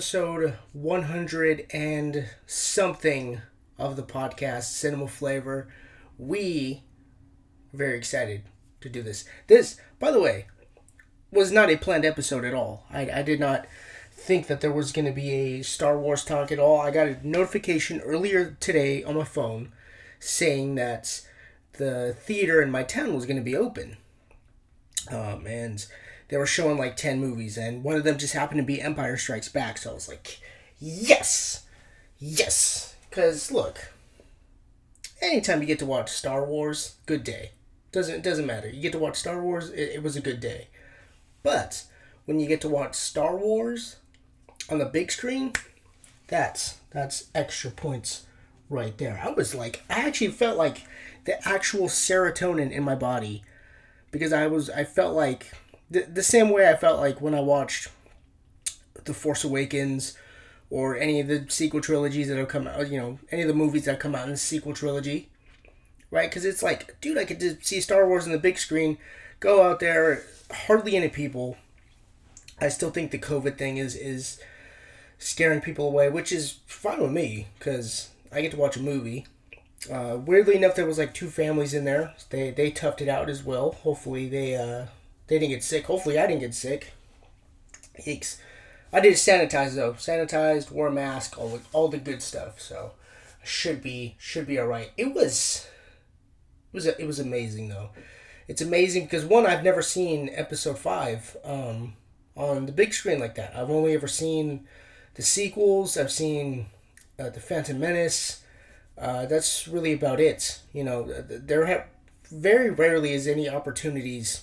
episode 0.00 0.54
100 0.72 1.66
and 1.74 2.26
something 2.46 3.38
of 3.76 3.96
the 3.96 4.02
podcast, 4.02 4.62
Cinema 4.62 5.06
Flavor. 5.06 5.68
We 6.16 6.84
are 7.74 7.76
very 7.76 7.98
excited 7.98 8.44
to 8.80 8.88
do 8.88 9.02
this. 9.02 9.26
This, 9.46 9.78
by 9.98 10.10
the 10.10 10.18
way, 10.18 10.46
was 11.30 11.52
not 11.52 11.68
a 11.68 11.76
planned 11.76 12.06
episode 12.06 12.46
at 12.46 12.54
all. 12.54 12.86
I, 12.90 13.10
I 13.10 13.22
did 13.22 13.38
not 13.40 13.66
think 14.10 14.46
that 14.46 14.62
there 14.62 14.72
was 14.72 14.90
going 14.90 15.04
to 15.04 15.12
be 15.12 15.32
a 15.32 15.62
Star 15.62 15.98
Wars 15.98 16.24
talk 16.24 16.50
at 16.50 16.58
all. 16.58 16.80
I 16.80 16.90
got 16.90 17.06
a 17.06 17.18
notification 17.22 18.00
earlier 18.00 18.56
today 18.58 19.04
on 19.04 19.16
my 19.16 19.24
phone 19.24 19.70
saying 20.18 20.76
that 20.76 21.20
the 21.74 22.16
theater 22.18 22.62
in 22.62 22.70
my 22.70 22.84
town 22.84 23.12
was 23.12 23.26
going 23.26 23.36
to 23.36 23.42
be 23.42 23.54
open. 23.54 23.98
Um, 25.10 25.46
and 25.46 25.84
they 26.30 26.36
were 26.36 26.46
showing 26.46 26.78
like 26.78 26.96
10 26.96 27.20
movies, 27.20 27.58
and 27.58 27.82
one 27.82 27.96
of 27.96 28.04
them 28.04 28.16
just 28.16 28.34
happened 28.34 28.60
to 28.60 28.64
be 28.64 28.80
Empire 28.80 29.16
Strikes 29.16 29.48
Back. 29.48 29.78
So 29.78 29.90
I 29.90 29.94
was 29.94 30.08
like, 30.08 30.38
yes! 30.78 31.66
Yes! 32.18 32.94
Because, 33.08 33.50
look, 33.50 33.92
anytime 35.20 35.60
you 35.60 35.66
get 35.66 35.80
to 35.80 35.86
watch 35.86 36.10
Star 36.10 36.44
Wars, 36.44 36.94
good 37.06 37.24
day. 37.24 37.50
Doesn't 37.92 38.22
doesn't 38.22 38.46
matter. 38.46 38.68
You 38.68 38.80
get 38.80 38.92
to 38.92 39.00
watch 39.00 39.16
Star 39.16 39.42
Wars, 39.42 39.70
it, 39.70 39.96
it 39.96 40.02
was 40.04 40.14
a 40.14 40.20
good 40.20 40.38
day. 40.38 40.68
But 41.42 41.84
when 42.24 42.38
you 42.38 42.46
get 42.46 42.60
to 42.60 42.68
watch 42.68 42.94
Star 42.94 43.36
Wars 43.36 43.96
on 44.70 44.78
the 44.78 44.84
big 44.84 45.10
screen, 45.10 45.54
that's 46.28 46.78
that's 46.90 47.28
extra 47.34 47.72
points 47.72 48.26
right 48.68 48.96
there. 48.98 49.20
I 49.20 49.30
was 49.30 49.56
like, 49.56 49.82
I 49.90 50.06
actually 50.06 50.28
felt 50.28 50.56
like 50.56 50.86
the 51.24 51.46
actual 51.46 51.88
serotonin 51.88 52.70
in 52.70 52.84
my 52.84 52.94
body 52.94 53.42
because 54.12 54.32
I 54.32 54.46
was 54.46 54.70
I 54.70 54.84
felt 54.84 55.16
like 55.16 55.50
the, 55.90 56.02
the 56.02 56.22
same 56.22 56.50
way 56.50 56.68
I 56.68 56.76
felt 56.76 57.00
like 57.00 57.20
when 57.20 57.34
I 57.34 57.40
watched 57.40 57.88
The 59.04 59.14
Force 59.14 59.44
Awakens 59.44 60.16
or 60.70 60.96
any 60.96 61.20
of 61.20 61.26
the 61.26 61.46
sequel 61.48 61.80
trilogies 61.80 62.28
that 62.28 62.38
have 62.38 62.48
come 62.48 62.68
out, 62.68 62.88
you 62.88 62.98
know, 62.98 63.18
any 63.30 63.42
of 63.42 63.48
the 63.48 63.54
movies 63.54 63.86
that 63.86 63.98
come 63.98 64.14
out 64.14 64.26
in 64.26 64.30
the 64.30 64.36
sequel 64.36 64.72
trilogy, 64.72 65.28
right? 66.10 66.30
Because 66.30 66.44
it's 66.44 66.62
like, 66.62 67.00
dude, 67.00 67.18
I 67.18 67.24
could 67.24 67.64
see 67.64 67.80
Star 67.80 68.06
Wars 68.06 68.24
on 68.24 68.32
the 68.32 68.38
big 68.38 68.58
screen, 68.58 68.98
go 69.40 69.62
out 69.62 69.80
there, 69.80 70.22
hardly 70.50 70.96
any 70.96 71.08
people. 71.08 71.56
I 72.60 72.68
still 72.68 72.90
think 72.90 73.10
the 73.10 73.18
COVID 73.18 73.56
thing 73.58 73.78
is 73.78 73.96
is 73.96 74.38
scaring 75.18 75.60
people 75.60 75.86
away, 75.86 76.08
which 76.08 76.30
is 76.30 76.58
fine 76.66 77.00
with 77.00 77.10
me 77.10 77.48
because 77.58 78.10
I 78.30 78.42
get 78.42 78.52
to 78.52 78.58
watch 78.58 78.76
a 78.76 78.82
movie. 78.82 79.26
Uh, 79.90 80.18
weirdly 80.24 80.56
enough, 80.56 80.74
there 80.74 80.86
was 80.86 80.98
like 80.98 81.14
two 81.14 81.28
families 81.30 81.72
in 81.72 81.84
there. 81.84 82.14
They 82.28 82.50
they 82.50 82.70
toughed 82.70 83.00
it 83.00 83.08
out 83.08 83.30
as 83.30 83.42
well. 83.42 83.72
Hopefully 83.72 84.28
they 84.28 84.54
uh, 84.54 84.86
they 85.30 85.38
didn't 85.38 85.52
get 85.52 85.62
sick. 85.62 85.86
Hopefully 85.86 86.18
I 86.18 86.26
didn't 86.26 86.40
get 86.40 86.54
sick. 86.54 86.92
Yikes. 88.04 88.38
I 88.92 88.98
did 88.98 89.14
sanitize 89.14 89.76
though. 89.76 89.92
Sanitized, 89.92 90.72
wore 90.72 90.88
a 90.88 90.92
mask, 90.92 91.38
all 91.38 91.48
the, 91.50 91.60
all 91.72 91.86
the 91.86 91.98
good 91.98 92.20
stuff. 92.20 92.60
So 92.60 92.92
should 93.44 93.80
be 93.80 94.16
should 94.18 94.48
be 94.48 94.58
all 94.58 94.66
right. 94.66 94.90
It 94.96 95.14
was 95.14 95.68
it 96.72 96.76
was 96.76 96.86
it 96.86 97.06
was 97.06 97.20
amazing 97.20 97.68
though. 97.68 97.90
It's 98.48 98.60
amazing 98.60 99.04
because 99.04 99.24
one 99.24 99.46
I've 99.46 99.62
never 99.62 99.82
seen 99.82 100.30
episode 100.32 100.78
five 100.78 101.36
um, 101.44 101.94
on 102.36 102.66
the 102.66 102.72
big 102.72 102.92
screen 102.92 103.20
like 103.20 103.36
that. 103.36 103.54
I've 103.56 103.70
only 103.70 103.94
ever 103.94 104.08
seen 104.08 104.66
the 105.14 105.22
sequels. 105.22 105.96
I've 105.96 106.10
seen 106.10 106.66
uh, 107.20 107.30
the 107.30 107.38
Phantom 107.38 107.78
Menace. 107.78 108.42
Uh, 108.98 109.26
that's 109.26 109.68
really 109.68 109.92
about 109.92 110.18
it. 110.18 110.60
You 110.72 110.82
know, 110.82 111.04
there 111.28 111.66
have 111.66 111.86
very 112.32 112.70
rarely 112.70 113.12
is 113.12 113.28
any 113.28 113.48
opportunities 113.48 114.42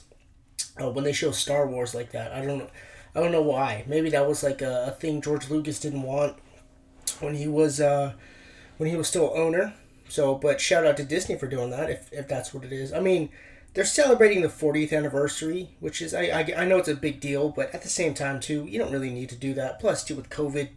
uh, 0.82 0.90
when 0.90 1.04
they 1.04 1.14
show 1.14 1.32
Star 1.32 1.68
Wars 1.68 1.94
like 1.96 2.12
that. 2.12 2.32
I 2.32 2.46
don't 2.46 2.60
know. 2.60 2.70
I 3.16 3.20
don't 3.20 3.32
know 3.32 3.42
why. 3.42 3.84
Maybe 3.88 4.10
that 4.12 4.28
was 4.28 4.44
like 4.44 4.62
a, 4.62 4.88
a 4.88 4.92
thing 4.92 5.22
George 5.22 5.50
Lucas 5.50 5.80
didn't 5.80 6.04
want 6.04 6.36
when 7.20 7.36
he 7.36 7.48
was 7.48 7.80
uh, 7.80 8.14
when 8.78 8.90
he 8.90 8.96
was 8.96 9.08
still 9.08 9.32
owner. 9.36 9.74
So, 10.10 10.36
but 10.36 10.62
shout 10.62 10.86
out 10.86 10.98
to 10.98 11.04
Disney 11.04 11.38
for 11.38 11.48
doing 11.48 11.70
that 11.72 11.90
if, 11.90 12.12
if 12.14 12.28
that's 12.28 12.54
what 12.54 12.64
it 12.64 12.72
is. 12.72 12.94
I 12.94 13.02
mean, 13.02 13.30
they're 13.74 13.84
celebrating 13.86 14.42
the 14.42 14.48
40th 14.48 14.94
anniversary, 14.96 15.70
which 15.80 16.02
is 16.02 16.14
I, 16.14 16.24
I 16.26 16.62
I 16.62 16.66
know 16.66 16.78
it's 16.78 16.88
a 16.88 16.96
big 16.96 17.20
deal, 17.20 17.50
but 17.50 17.74
at 17.74 17.82
the 17.82 17.90
same 17.90 18.14
time 18.14 18.40
too, 18.40 18.66
you 18.66 18.80
don't 18.80 18.92
really 18.92 19.12
need 19.12 19.30
to 19.30 19.36
do 19.36 19.54
that. 19.56 19.80
Plus, 19.80 20.04
too 20.04 20.16
with 20.16 20.30
COVID, 20.30 20.70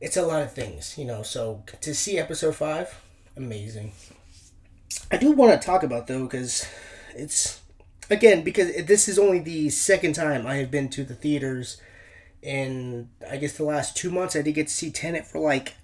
it's 0.00 0.16
a 0.16 0.26
lot 0.26 0.42
of 0.42 0.52
things, 0.52 0.98
you 0.98 1.04
know. 1.04 1.22
So 1.22 1.62
to 1.80 1.94
see 1.94 2.18
episode 2.18 2.56
five, 2.56 3.00
amazing. 3.36 3.92
I 5.10 5.16
do 5.16 5.32
want 5.32 5.58
to 5.58 5.64
talk 5.64 5.82
about 5.82 6.06
though 6.06 6.24
because 6.24 6.66
it's 7.14 7.61
again 8.12 8.42
because 8.42 8.84
this 8.84 9.08
is 9.08 9.18
only 9.18 9.40
the 9.40 9.70
second 9.70 10.12
time 10.14 10.46
I 10.46 10.56
have 10.56 10.70
been 10.70 10.88
to 10.90 11.02
the 11.02 11.14
theaters 11.14 11.80
in 12.42 13.08
I 13.28 13.38
guess 13.38 13.56
the 13.56 13.64
last 13.64 13.96
two 13.96 14.10
months. 14.10 14.36
I 14.36 14.42
did 14.42 14.54
get 14.54 14.68
to 14.68 14.72
see 14.72 14.90
Tenet 14.90 15.26
for 15.26 15.38
like 15.40 15.74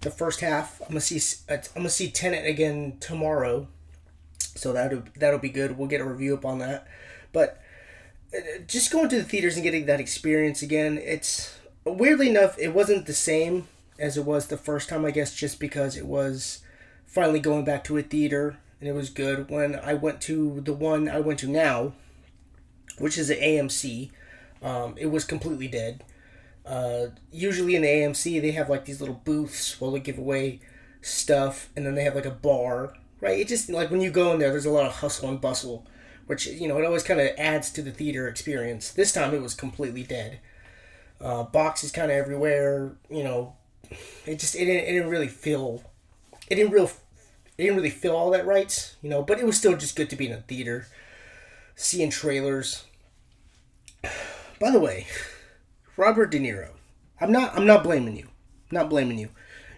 the 0.00 0.10
first 0.10 0.40
half. 0.40 0.80
I'm 0.82 0.88
gonna 0.88 1.00
see 1.00 1.20
I'm 1.48 1.60
gonna 1.74 1.90
see 1.90 2.10
Tenet 2.10 2.46
again 2.46 2.98
tomorrow, 3.00 3.66
so 4.38 4.72
that'll 4.72 5.02
that'll 5.16 5.40
be 5.40 5.48
good. 5.48 5.76
We'll 5.76 5.88
get 5.88 6.00
a 6.00 6.04
review 6.04 6.34
up 6.34 6.44
on 6.44 6.58
that, 6.60 6.86
but 7.32 7.60
uh, 8.34 8.60
just 8.66 8.92
going 8.92 9.08
to 9.08 9.16
the 9.16 9.24
theaters 9.24 9.56
and 9.56 9.64
getting 9.64 9.86
that 9.86 10.00
experience 10.00 10.62
again. 10.62 10.98
It's 10.98 11.58
weirdly 11.84 12.28
enough, 12.30 12.58
it 12.58 12.74
wasn't 12.74 13.06
the 13.06 13.14
same 13.14 13.66
as 13.98 14.16
it 14.16 14.24
was 14.24 14.46
the 14.46 14.56
first 14.56 14.88
time. 14.88 15.04
I 15.04 15.10
guess 15.10 15.34
just 15.34 15.58
because 15.58 15.96
it 15.96 16.06
was 16.06 16.62
finally 17.06 17.40
going 17.40 17.64
back 17.64 17.82
to 17.84 17.96
a 17.96 18.02
theater 18.02 18.58
and 18.84 18.90
it 18.90 18.94
was 18.94 19.08
good. 19.08 19.48
When 19.48 19.76
I 19.76 19.94
went 19.94 20.20
to 20.22 20.60
the 20.60 20.74
one 20.74 21.08
I 21.08 21.18
went 21.18 21.38
to 21.38 21.48
now, 21.48 21.94
which 22.98 23.16
is 23.16 23.30
an 23.30 23.38
AMC, 23.38 24.10
um, 24.62 24.94
it 24.98 25.06
was 25.06 25.24
completely 25.24 25.68
dead. 25.68 26.04
Uh, 26.66 27.06
usually 27.32 27.76
in 27.76 27.80
the 27.80 27.88
AMC, 27.88 28.42
they 28.42 28.50
have 28.50 28.68
like 28.68 28.84
these 28.84 29.00
little 29.00 29.22
booths 29.24 29.80
while 29.80 29.92
they 29.92 30.00
give 30.00 30.18
away 30.18 30.60
stuff, 31.00 31.70
and 31.74 31.86
then 31.86 31.94
they 31.94 32.04
have 32.04 32.14
like 32.14 32.26
a 32.26 32.30
bar, 32.30 32.92
right? 33.22 33.38
It 33.40 33.48
just 33.48 33.70
like 33.70 33.90
when 33.90 34.02
you 34.02 34.10
go 34.10 34.34
in 34.34 34.38
there, 34.38 34.50
there's 34.50 34.66
a 34.66 34.70
lot 34.70 34.84
of 34.84 34.96
hustle 34.96 35.30
and 35.30 35.40
bustle, 35.40 35.86
which 36.26 36.46
you 36.46 36.68
know 36.68 36.78
it 36.78 36.84
always 36.84 37.02
kind 37.02 37.20
of 37.20 37.30
adds 37.38 37.70
to 37.70 37.80
the 37.80 37.90
theater 37.90 38.28
experience. 38.28 38.90
This 38.90 39.12
time 39.12 39.32
it 39.32 39.40
was 39.40 39.54
completely 39.54 40.02
dead. 40.02 40.40
Uh, 41.22 41.44
boxes 41.44 41.90
kind 41.90 42.10
of 42.10 42.18
everywhere, 42.18 42.96
you 43.08 43.24
know. 43.24 43.56
It 44.26 44.40
just 44.40 44.54
it 44.54 44.66
didn't, 44.66 44.84
it 44.84 44.92
didn't 44.92 45.08
really 45.08 45.28
feel, 45.28 45.84
it 46.50 46.56
didn't 46.56 46.72
real 46.72 46.90
it 47.56 47.62
didn't 47.62 47.76
really 47.76 47.90
feel 47.90 48.16
all 48.16 48.30
that 48.30 48.46
right, 48.46 48.96
you 49.02 49.08
know, 49.08 49.22
but 49.22 49.38
it 49.38 49.46
was 49.46 49.56
still 49.56 49.76
just 49.76 49.96
good 49.96 50.10
to 50.10 50.16
be 50.16 50.26
in 50.26 50.32
a 50.32 50.40
theater, 50.42 50.86
seeing 51.76 52.10
trailers. 52.10 52.84
By 54.60 54.70
the 54.70 54.80
way, 54.80 55.06
Robert 55.96 56.30
De 56.30 56.38
Niro, 56.38 56.70
I'm 57.20 57.32
not 57.32 57.56
I'm 57.56 57.66
not 57.66 57.84
blaming 57.84 58.16
you. 58.16 58.28
I'm 58.70 58.74
not 58.74 58.90
blaming 58.90 59.18
you. 59.18 59.28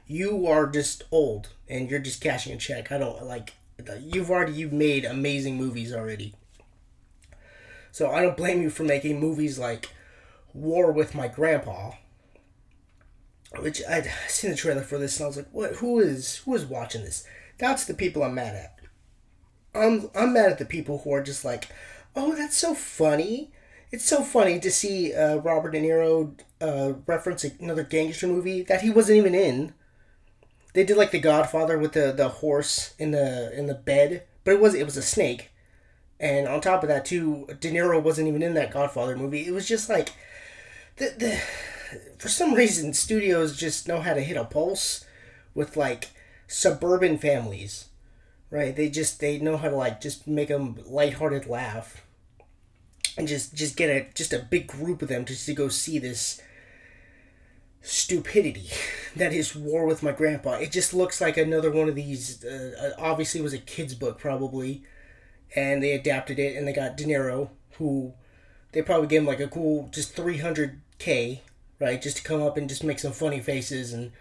You 0.07 0.47
are 0.47 0.67
just 0.67 1.05
old 1.11 1.49
and 1.69 1.91
you're 1.91 2.01
just 2.01 2.23
cashing 2.23 2.53
a 2.53 2.57
check. 2.57 2.93
I 2.93 2.99
don't 2.99 3.23
like 3.25 3.55
you've 4.01 4.31
already 4.31 4.53
you've 4.53 4.73
made 4.73 5.05
amazing 5.05 5.57
movies 5.57 5.93
already. 5.93 6.35
So 7.93 8.11
I 8.11 8.23
don't 8.23 8.37
blame 8.37 8.63
you 8.63 8.71
for 8.71 8.85
making 8.85 9.21
movies 9.21 9.59
like 9.59 9.91
War 10.55 10.93
with 10.93 11.15
My 11.15 11.29
Grandpa, 11.29 11.93
which 13.59 13.83
I'd 13.89 14.11
seen 14.29 14.51
the 14.51 14.57
trailer 14.57 14.83
for 14.83 14.99
this 14.99 15.19
and 15.19 15.25
I 15.25 15.29
was 15.29 15.37
like, 15.37 15.49
what? 15.51 15.77
Who 15.77 15.99
is 16.01 16.37
who 16.39 16.55
is 16.55 16.65
watching 16.65 17.05
this? 17.05 17.27
That's 17.59 17.85
the 17.85 17.95
people 17.95 18.23
I'm 18.23 18.35
mad 18.35 18.55
at. 18.55 18.73
I'm 19.75 20.11
I'm 20.15 20.33
mad 20.33 20.53
at 20.53 20.59
the 20.59 20.65
people 20.65 20.99
who 20.99 21.13
are 21.13 21.23
just 21.23 21.45
like, 21.45 21.69
oh, 22.15 22.35
that's 22.35 22.57
so 22.57 22.75
funny. 22.75 23.51
It's 23.93 24.05
so 24.05 24.23
funny 24.23 24.59
to 24.61 24.71
see 24.71 25.15
uh, 25.15 25.37
Robert 25.37 25.71
De 25.71 25.81
Niro 25.81 26.39
uh, 26.61 26.95
reference 27.07 27.45
another 27.45 27.85
gangster 27.85 28.27
movie 28.27 28.63
that 28.63 28.83
he 28.83 28.91
wasn't 28.91 29.19
even 29.19 29.35
in. 29.35 29.75
They 30.75 30.85
did 30.85 30.97
like 30.97 31.11
The 31.11 31.21
Godfather 31.21 31.79
with 31.79 31.93
the, 31.93 32.13
the 32.13 32.29
horse 32.29 32.95
in 32.99 33.13
the 33.13 33.57
in 33.57 33.67
the 33.67 33.75
bed, 33.75 34.25
but 34.45 34.55
it 34.55 34.61
was 34.61 34.75
it 34.75 34.85
was 34.85 34.97
a 34.97 35.03
snake. 35.03 35.51
And 36.19 36.49
on 36.49 36.61
top 36.61 36.83
of 36.83 36.89
that, 36.89 37.05
too, 37.05 37.47
De 37.61 37.71
Niro 37.71 38.03
wasn't 38.03 38.29
even 38.29 38.43
in 38.43 38.55
that 38.55 38.73
Godfather 38.73 39.17
movie. 39.17 39.47
It 39.47 39.53
was 39.53 39.69
just 39.69 39.89
like 39.89 40.11
the 40.97 41.13
the 41.17 41.41
for 42.19 42.29
some 42.29 42.55
reason 42.55 42.93
studios 42.93 43.57
just 43.57 43.89
know 43.89 44.01
how 44.01 44.15
to 44.15 44.21
hit 44.21 44.37
a 44.37 44.45
pulse 44.45 45.05
with 45.55 45.77
like 45.77 46.09
suburban 46.47 47.19
families, 47.19 47.87
right? 48.51 48.75
They 48.75 48.89
just 48.89 49.21
they 49.21 49.39
know 49.39 49.57
how 49.57 49.69
to 49.69 49.77
like 49.77 50.01
just 50.01 50.27
make 50.27 50.49
them 50.49 50.79
lighthearted 50.87 51.47
laugh, 51.47 52.03
and 53.17 53.27
just 53.27 53.55
just 53.55 53.77
get 53.77 53.91
a 53.91 54.07
just 54.15 54.33
a 54.33 54.39
big 54.39 54.67
group 54.67 55.03
of 55.03 55.09
them 55.09 55.25
just 55.25 55.47
to 55.47 55.55
go 55.55 55.69
see 55.69 55.99
this 55.99 56.41
stupidity 57.83 58.69
that 59.17 59.33
is 59.33 59.55
War 59.55 59.87
with 59.87 60.03
My 60.03 60.13
Grandpa. 60.13 60.55
It 60.55 60.73
just 60.73 60.93
looks 60.93 61.21
like 61.21 61.37
another 61.37 61.71
one 61.71 61.89
of 61.89 61.95
these. 61.95 62.45
Uh, 62.45 62.93
obviously, 62.99 63.41
it 63.41 63.45
was 63.45 63.55
a 63.55 63.59
kid's 63.59 63.95
book 63.95 64.19
probably, 64.19 64.83
and 65.55 65.83
they 65.83 65.93
adapted 65.93 66.39
it, 66.39 66.57
and 66.57 66.67
they 66.67 66.73
got 66.73 66.97
De 66.97 67.05
Niro, 67.05 67.51
who 67.79 68.13
they 68.73 68.83
probably 68.83 69.09
gave 69.09 69.21
him 69.21 69.27
like 69.27 69.41
a 69.41 69.49
cool 69.49 69.89
just 69.93 70.15
three 70.15 70.39
hundred 70.39 70.81
k, 70.99 71.43
right, 71.81 72.01
just 72.01 72.19
to 72.19 72.23
come 72.23 72.43
up 72.43 72.57
and 72.57 72.69
just 72.69 72.85
make 72.85 72.99
some 72.99 73.13
funny 73.13 73.41
faces 73.41 73.93
and 73.93 74.13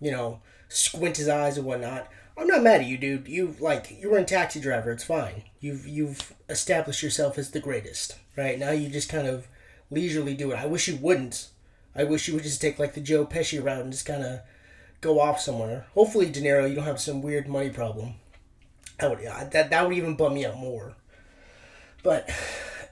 you 0.00 0.10
know 0.10 0.40
squint 0.74 1.16
his 1.16 1.28
eyes 1.28 1.56
and 1.56 1.66
whatnot. 1.66 2.08
I'm 2.36 2.48
not 2.48 2.62
mad 2.62 2.80
at 2.80 2.86
you, 2.86 2.98
dude. 2.98 3.28
You 3.28 3.54
like 3.60 3.96
you 4.00 4.10
were 4.10 4.18
in 4.18 4.26
Taxi 4.26 4.60
Driver. 4.60 4.90
It's 4.90 5.04
fine. 5.04 5.44
You've 5.60 5.86
you've 5.86 6.34
established 6.48 7.02
yourself 7.02 7.38
as 7.38 7.50
the 7.50 7.60
greatest, 7.60 8.16
right? 8.36 8.58
Now 8.58 8.70
you 8.70 8.88
just 8.88 9.08
kind 9.08 9.26
of 9.28 9.46
leisurely 9.90 10.34
do 10.34 10.50
it. 10.50 10.58
I 10.58 10.66
wish 10.66 10.88
you 10.88 10.96
wouldn't. 10.96 11.48
I 11.94 12.02
wish 12.02 12.26
you 12.26 12.34
would 12.34 12.42
just 12.42 12.60
take 12.60 12.78
like 12.78 12.94
the 12.94 13.00
Joe 13.00 13.24
Pesci 13.24 13.62
route 13.62 13.82
and 13.82 13.92
just 13.92 14.06
kind 14.06 14.24
of 14.24 14.40
go 15.00 15.20
off 15.20 15.40
somewhere. 15.40 15.86
Hopefully, 15.94 16.28
De 16.30 16.40
Niro, 16.40 16.68
you 16.68 16.74
don't 16.74 16.84
have 16.84 17.00
some 17.00 17.22
weird 17.22 17.46
money 17.46 17.70
problem. 17.70 18.14
That 18.98 19.10
would 19.10 19.52
that 19.52 19.70
that 19.70 19.86
would 19.86 19.96
even 19.96 20.16
bum 20.16 20.34
me 20.34 20.44
out 20.44 20.56
more. 20.56 20.94
But 22.02 22.28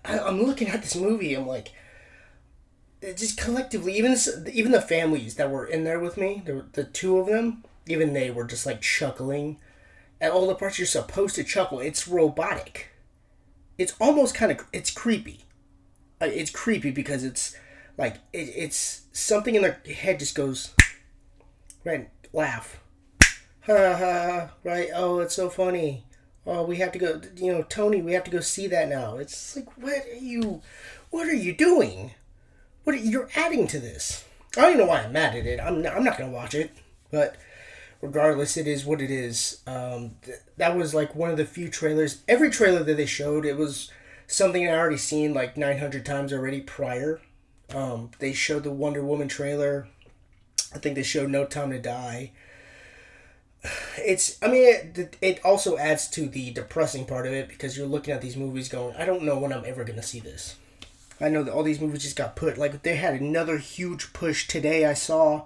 I, 0.05 0.20
I'm 0.20 0.43
looking 0.43 0.69
at 0.69 0.82
this 0.82 0.94
movie. 0.96 1.34
I'm 1.34 1.46
like, 1.46 1.73
just 3.02 3.38
collectively, 3.38 3.96
even 3.99 4.17
even 4.52 4.70
the 4.70 4.81
families 4.81 5.34
that 5.34 5.50
were 5.50 5.67
in 5.67 5.82
there 5.82 5.99
with 5.99 6.17
me, 6.17 6.43
the 6.44 6.64
the 6.73 6.84
two 6.84 7.19
of 7.19 7.26
them, 7.26 7.64
even 7.87 8.12
they 8.12 8.31
were 8.31 8.44
just 8.44 8.67
like 8.67 8.81
chuckling. 8.81 9.58
At 10.20 10.32
all 10.32 10.46
the 10.46 10.55
parts 10.55 10.79
you're 10.79 10.87
supposed 10.87 11.34
to 11.37 11.44
chuckle. 11.44 11.81
It's 11.81 12.06
robotic. 12.06 12.90
It's 13.79 13.94
almost 14.00 14.34
kind 14.34 14.52
of 14.52 14.67
it's 14.73 14.90
creepy. 14.90 15.40
Uh, 16.20 16.26
it's 16.26 16.50
creepy 16.50 16.90
because 16.90 17.25
it's 17.25 17.56
like 17.99 18.17
it, 18.32 18.52
it's 18.55 19.02
something 19.12 19.55
in 19.55 19.62
their 19.62 19.81
head 19.94 20.20
just 20.20 20.34
goes 20.34 20.75
right 21.84 22.08
laugh. 22.32 22.81
Ha 23.67 23.96
ha 23.96 24.50
right? 24.62 24.88
Oh 24.94 25.20
it's 25.20 25.34
so 25.34 25.50
funny. 25.50 26.05
Oh 26.46 26.64
we 26.64 26.76
have 26.76 26.93
to 26.93 26.99
go 26.99 27.20
you 27.37 27.52
know 27.52 27.62
tony 27.62 28.02
we 28.02 28.12
have 28.12 28.25
to 28.25 28.31
go 28.31 28.40
see 28.40 28.69
that 28.69 28.88
now. 28.88 29.17
It's 29.17 29.56
like 29.56 29.76
what 29.76 30.06
are 30.06 30.14
you 30.14 30.62
what 31.11 31.29
are 31.29 31.34
you 31.34 31.55
doing? 31.55 32.12
What 32.84 32.94
are, 32.94 32.99
you're 32.99 33.31
adding 33.34 33.67
to 33.69 33.81
this. 33.81 34.25
I 34.56 34.62
don't 34.62 34.75
even 34.75 34.87
know 34.87 34.90
why 34.90 35.02
i'm 35.02 35.12
mad 35.12 35.34
at 35.34 35.46
it. 35.46 35.58
I'm 35.61 35.84
I'm 35.87 36.05
not 36.05 36.19
gonna 36.19 36.31
watch 36.31 36.55
it 36.55 36.70
but 37.12 37.37
regardless 38.02 38.56
it 38.58 38.66
is 38.66 38.84
what 38.84 39.00
it 39.00 39.10
is 39.10 39.62
um, 39.66 40.10
th- 40.22 40.38
that 40.58 40.76
was 40.76 40.93
like 40.93 41.14
one 41.14 41.31
of 41.31 41.38
the 41.38 41.44
few 41.46 41.70
trailers 41.70 42.22
every 42.28 42.50
trailer 42.50 42.82
that 42.82 42.96
they 42.96 43.06
showed 43.06 43.46
it 43.46 43.56
was 43.56 43.90
something 44.26 44.69
i 44.69 44.72
already 44.72 44.99
seen 44.99 45.32
like 45.32 45.56
900 45.56 46.04
times 46.04 46.32
already 46.32 46.60
prior 46.60 47.20
um, 47.75 48.10
they 48.19 48.32
showed 48.32 48.64
the 48.64 48.70
Wonder 48.70 49.02
Woman 49.02 49.28
trailer. 49.28 49.88
I 50.75 50.78
think 50.78 50.94
they 50.94 51.02
showed 51.02 51.31
No 51.31 51.44
Time 51.44 51.70
to 51.70 51.78
Die. 51.78 52.32
It's, 53.99 54.38
I 54.43 54.48
mean, 54.48 54.64
it, 54.64 55.16
it 55.20 55.44
also 55.44 55.76
adds 55.76 56.08
to 56.10 56.28
the 56.28 56.50
depressing 56.50 57.06
part 57.06 57.26
of 57.26 57.32
it 57.32 57.48
because 57.48 57.76
you're 57.76 57.87
looking 57.87 58.12
at 58.12 58.20
these 58.20 58.37
movies 58.37 58.69
going, 58.69 58.96
I 58.96 59.05
don't 59.05 59.22
know 59.22 59.38
when 59.38 59.52
I'm 59.52 59.64
ever 59.64 59.84
going 59.84 60.00
to 60.00 60.02
see 60.02 60.20
this. 60.20 60.56
I 61.20 61.28
know 61.28 61.44
that 61.44 61.52
all 61.52 61.62
these 61.62 61.81
movies 61.81 62.02
just 62.02 62.16
got 62.16 62.34
put, 62.34 62.58
like, 62.58 62.82
they 62.82 62.96
had 62.96 63.20
another 63.20 63.58
huge 63.58 64.12
push 64.12 64.48
today. 64.48 64.84
I 64.84 64.94
saw 64.94 65.44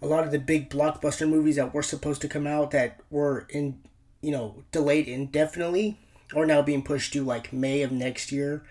a 0.00 0.06
lot 0.06 0.24
of 0.24 0.30
the 0.30 0.38
big 0.38 0.70
blockbuster 0.70 1.28
movies 1.28 1.56
that 1.56 1.74
were 1.74 1.82
supposed 1.82 2.20
to 2.22 2.28
come 2.28 2.46
out 2.46 2.70
that 2.70 3.00
were 3.10 3.46
in, 3.50 3.80
you 4.20 4.30
know, 4.30 4.62
delayed 4.72 5.08
indefinitely 5.08 5.98
are 6.36 6.46
now 6.46 6.62
being 6.62 6.82
pushed 6.82 7.12
to 7.12 7.24
like 7.24 7.52
May 7.52 7.82
of 7.82 7.90
next 7.90 8.30
year. 8.30 8.62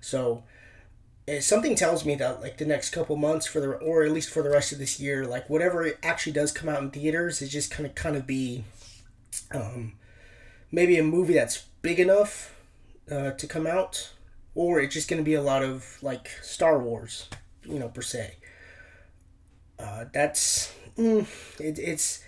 So, 0.00 0.44
something 1.40 1.74
tells 1.74 2.04
me 2.04 2.14
that 2.16 2.40
like 2.40 2.58
the 2.58 2.66
next 2.66 2.90
couple 2.90 3.16
months 3.16 3.46
for 3.46 3.60
the 3.60 3.68
or 3.68 4.04
at 4.04 4.12
least 4.12 4.30
for 4.30 4.42
the 4.42 4.50
rest 4.50 4.72
of 4.72 4.78
this 4.78 5.00
year 5.00 5.26
like 5.26 5.48
whatever 5.48 5.90
actually 6.02 6.32
does 6.32 6.52
come 6.52 6.68
out 6.68 6.82
in 6.82 6.90
theaters 6.90 7.40
is 7.40 7.50
just 7.50 7.70
kind 7.70 7.86
of 7.86 7.94
kind 7.94 8.14
of 8.16 8.26
be 8.26 8.64
um 9.52 9.94
maybe 10.70 10.98
a 10.98 11.02
movie 11.02 11.34
that's 11.34 11.64
big 11.80 11.98
enough 11.98 12.54
uh, 13.10 13.30
to 13.32 13.46
come 13.46 13.66
out 13.66 14.12
or 14.54 14.80
it's 14.80 14.94
just 14.94 15.08
going 15.08 15.18
to 15.20 15.24
be 15.24 15.34
a 15.34 15.42
lot 15.42 15.62
of 15.62 15.98
like 16.02 16.28
star 16.42 16.78
wars 16.78 17.28
you 17.64 17.78
know 17.78 17.88
per 17.88 18.02
se 18.02 18.34
uh, 19.78 20.04
that's 20.12 20.72
mm, 20.96 21.26
it, 21.60 21.78
it's 21.78 22.24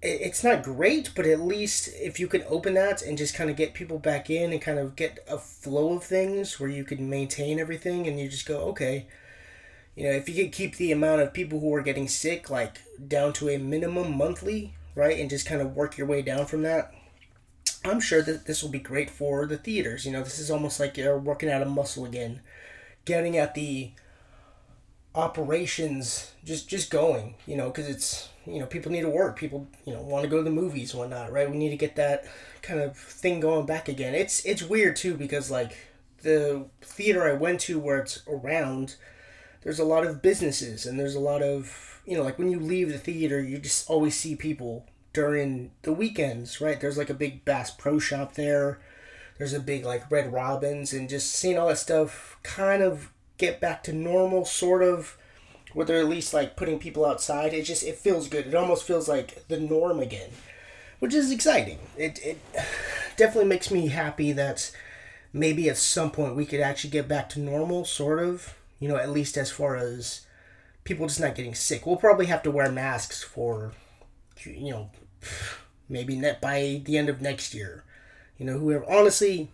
it's 0.00 0.44
not 0.44 0.62
great, 0.62 1.10
but 1.16 1.26
at 1.26 1.40
least 1.40 1.88
if 1.94 2.20
you 2.20 2.28
could 2.28 2.44
open 2.48 2.74
that 2.74 3.02
and 3.02 3.18
just 3.18 3.34
kind 3.34 3.50
of 3.50 3.56
get 3.56 3.74
people 3.74 3.98
back 3.98 4.30
in 4.30 4.52
and 4.52 4.62
kind 4.62 4.78
of 4.78 4.94
get 4.94 5.18
a 5.28 5.38
flow 5.38 5.94
of 5.94 6.04
things 6.04 6.60
where 6.60 6.68
you 6.68 6.84
can 6.84 7.10
maintain 7.10 7.58
everything 7.58 8.06
and 8.06 8.20
you 8.20 8.28
just 8.28 8.46
go, 8.46 8.60
okay, 8.60 9.06
you 9.96 10.04
know, 10.04 10.12
if 10.12 10.28
you 10.28 10.44
could 10.44 10.52
keep 10.52 10.76
the 10.76 10.92
amount 10.92 11.22
of 11.22 11.32
people 11.32 11.58
who 11.58 11.74
are 11.74 11.82
getting 11.82 12.06
sick 12.06 12.48
like 12.48 12.80
down 13.08 13.32
to 13.34 13.48
a 13.48 13.58
minimum 13.58 14.16
monthly, 14.16 14.74
right, 14.94 15.18
and 15.18 15.28
just 15.28 15.48
kind 15.48 15.60
of 15.60 15.74
work 15.74 15.98
your 15.98 16.06
way 16.06 16.22
down 16.22 16.46
from 16.46 16.62
that, 16.62 16.94
I'm 17.84 18.00
sure 18.00 18.22
that 18.22 18.46
this 18.46 18.62
will 18.62 18.70
be 18.70 18.78
great 18.78 19.10
for 19.10 19.46
the 19.46 19.56
theaters. 19.56 20.06
You 20.06 20.12
know, 20.12 20.22
this 20.22 20.38
is 20.38 20.50
almost 20.50 20.78
like 20.78 20.96
you're 20.96 21.18
working 21.18 21.50
out 21.50 21.62
a 21.62 21.66
muscle 21.66 22.04
again, 22.04 22.40
getting 23.04 23.36
at 23.36 23.56
the 23.56 23.90
operations 25.18 26.32
just 26.44 26.68
just 26.68 26.90
going 26.90 27.34
you 27.46 27.56
know 27.56 27.66
because 27.66 27.88
it's 27.88 28.28
you 28.46 28.60
know 28.60 28.66
people 28.66 28.92
need 28.92 29.02
to 29.02 29.10
work. 29.10 29.36
People 29.36 29.66
you 29.84 29.92
know 29.92 30.00
want 30.00 30.22
to 30.22 30.30
go 30.30 30.38
to 30.38 30.42
the 30.42 30.50
movies 30.50 30.94
whatnot 30.94 31.32
right? 31.32 31.50
We 31.50 31.58
need 31.58 31.70
to 31.70 31.76
get 31.76 31.96
that 31.96 32.24
kind 32.62 32.80
of 32.80 32.96
thing 32.96 33.40
going 33.40 33.66
back 33.66 33.88
again. 33.88 34.14
It's 34.14 34.44
it's 34.46 34.62
weird 34.62 34.96
too 34.96 35.14
because 35.14 35.50
like 35.50 35.76
the 36.22 36.66
theater 36.82 37.28
i 37.28 37.32
went 37.32 37.60
to 37.60 37.78
where 37.78 37.98
it's 37.98 38.24
around 38.26 38.96
there's 39.62 39.78
a 39.78 39.84
lot 39.84 40.04
of 40.04 40.20
businesses 40.20 40.84
and 40.84 40.98
there's 40.98 41.14
a 41.14 41.20
lot 41.20 41.42
of 41.42 42.00
you 42.04 42.16
know 42.16 42.24
like 42.24 42.38
when 42.38 42.50
you 42.50 42.58
leave 42.58 42.90
the 42.90 42.98
theater 42.98 43.40
you 43.40 43.56
just 43.56 43.88
always 43.88 44.16
see 44.16 44.34
people 44.34 44.84
during 45.12 45.70
the 45.82 45.92
weekends 45.92 46.60
right? 46.60 46.80
There's 46.80 46.98
like 46.98 47.10
a 47.10 47.14
big 47.14 47.44
bass 47.44 47.70
pro 47.70 47.98
shop 47.98 48.34
there. 48.34 48.80
There's 49.36 49.52
a 49.52 49.60
big 49.60 49.84
like 49.84 50.10
red 50.10 50.32
robins 50.32 50.92
and 50.92 51.08
just 51.08 51.32
seeing 51.32 51.58
all 51.58 51.68
that 51.68 51.78
stuff 51.78 52.36
kind 52.42 52.82
of 52.82 53.10
get 53.38 53.60
back 53.60 53.82
to 53.84 53.92
normal, 53.92 54.44
sort 54.44 54.82
of, 54.82 55.16
where 55.72 55.86
they're 55.86 56.00
at 56.00 56.08
least 56.08 56.34
like 56.34 56.56
putting 56.56 56.78
people 56.78 57.04
outside. 57.04 57.54
It 57.54 57.64
just 57.64 57.82
it 57.82 57.96
feels 57.96 58.28
good. 58.28 58.46
It 58.46 58.54
almost 58.54 58.84
feels 58.84 59.08
like 59.08 59.46
the 59.48 59.60
norm 59.60 60.00
again, 60.00 60.30
which 60.98 61.14
is 61.14 61.30
exciting. 61.32 61.78
It 61.96 62.18
it 62.24 62.38
definitely 63.16 63.48
makes 63.48 63.70
me 63.70 63.88
happy 63.88 64.32
that 64.32 64.70
maybe 65.32 65.68
at 65.68 65.76
some 65.76 66.10
point 66.10 66.36
we 66.36 66.46
could 66.46 66.60
actually 66.60 66.90
get 66.90 67.08
back 67.08 67.28
to 67.30 67.40
normal, 67.40 67.84
sort 67.84 68.18
of. 68.18 68.54
You 68.80 68.88
know, 68.88 68.96
at 68.96 69.10
least 69.10 69.36
as 69.36 69.50
far 69.50 69.76
as 69.76 70.26
people 70.84 71.06
just 71.06 71.20
not 71.20 71.34
getting 71.34 71.54
sick. 71.54 71.84
We'll 71.84 71.96
probably 71.96 72.26
have 72.26 72.42
to 72.44 72.50
wear 72.50 72.70
masks 72.70 73.22
for, 73.22 73.72
you 74.44 74.70
know, 74.70 74.90
maybe 75.88 76.16
net 76.16 76.40
by 76.40 76.80
the 76.84 76.96
end 76.96 77.08
of 77.08 77.20
next 77.20 77.54
year. 77.54 77.84
You 78.38 78.46
know, 78.46 78.58
whoever. 78.58 78.88
Honestly, 78.88 79.50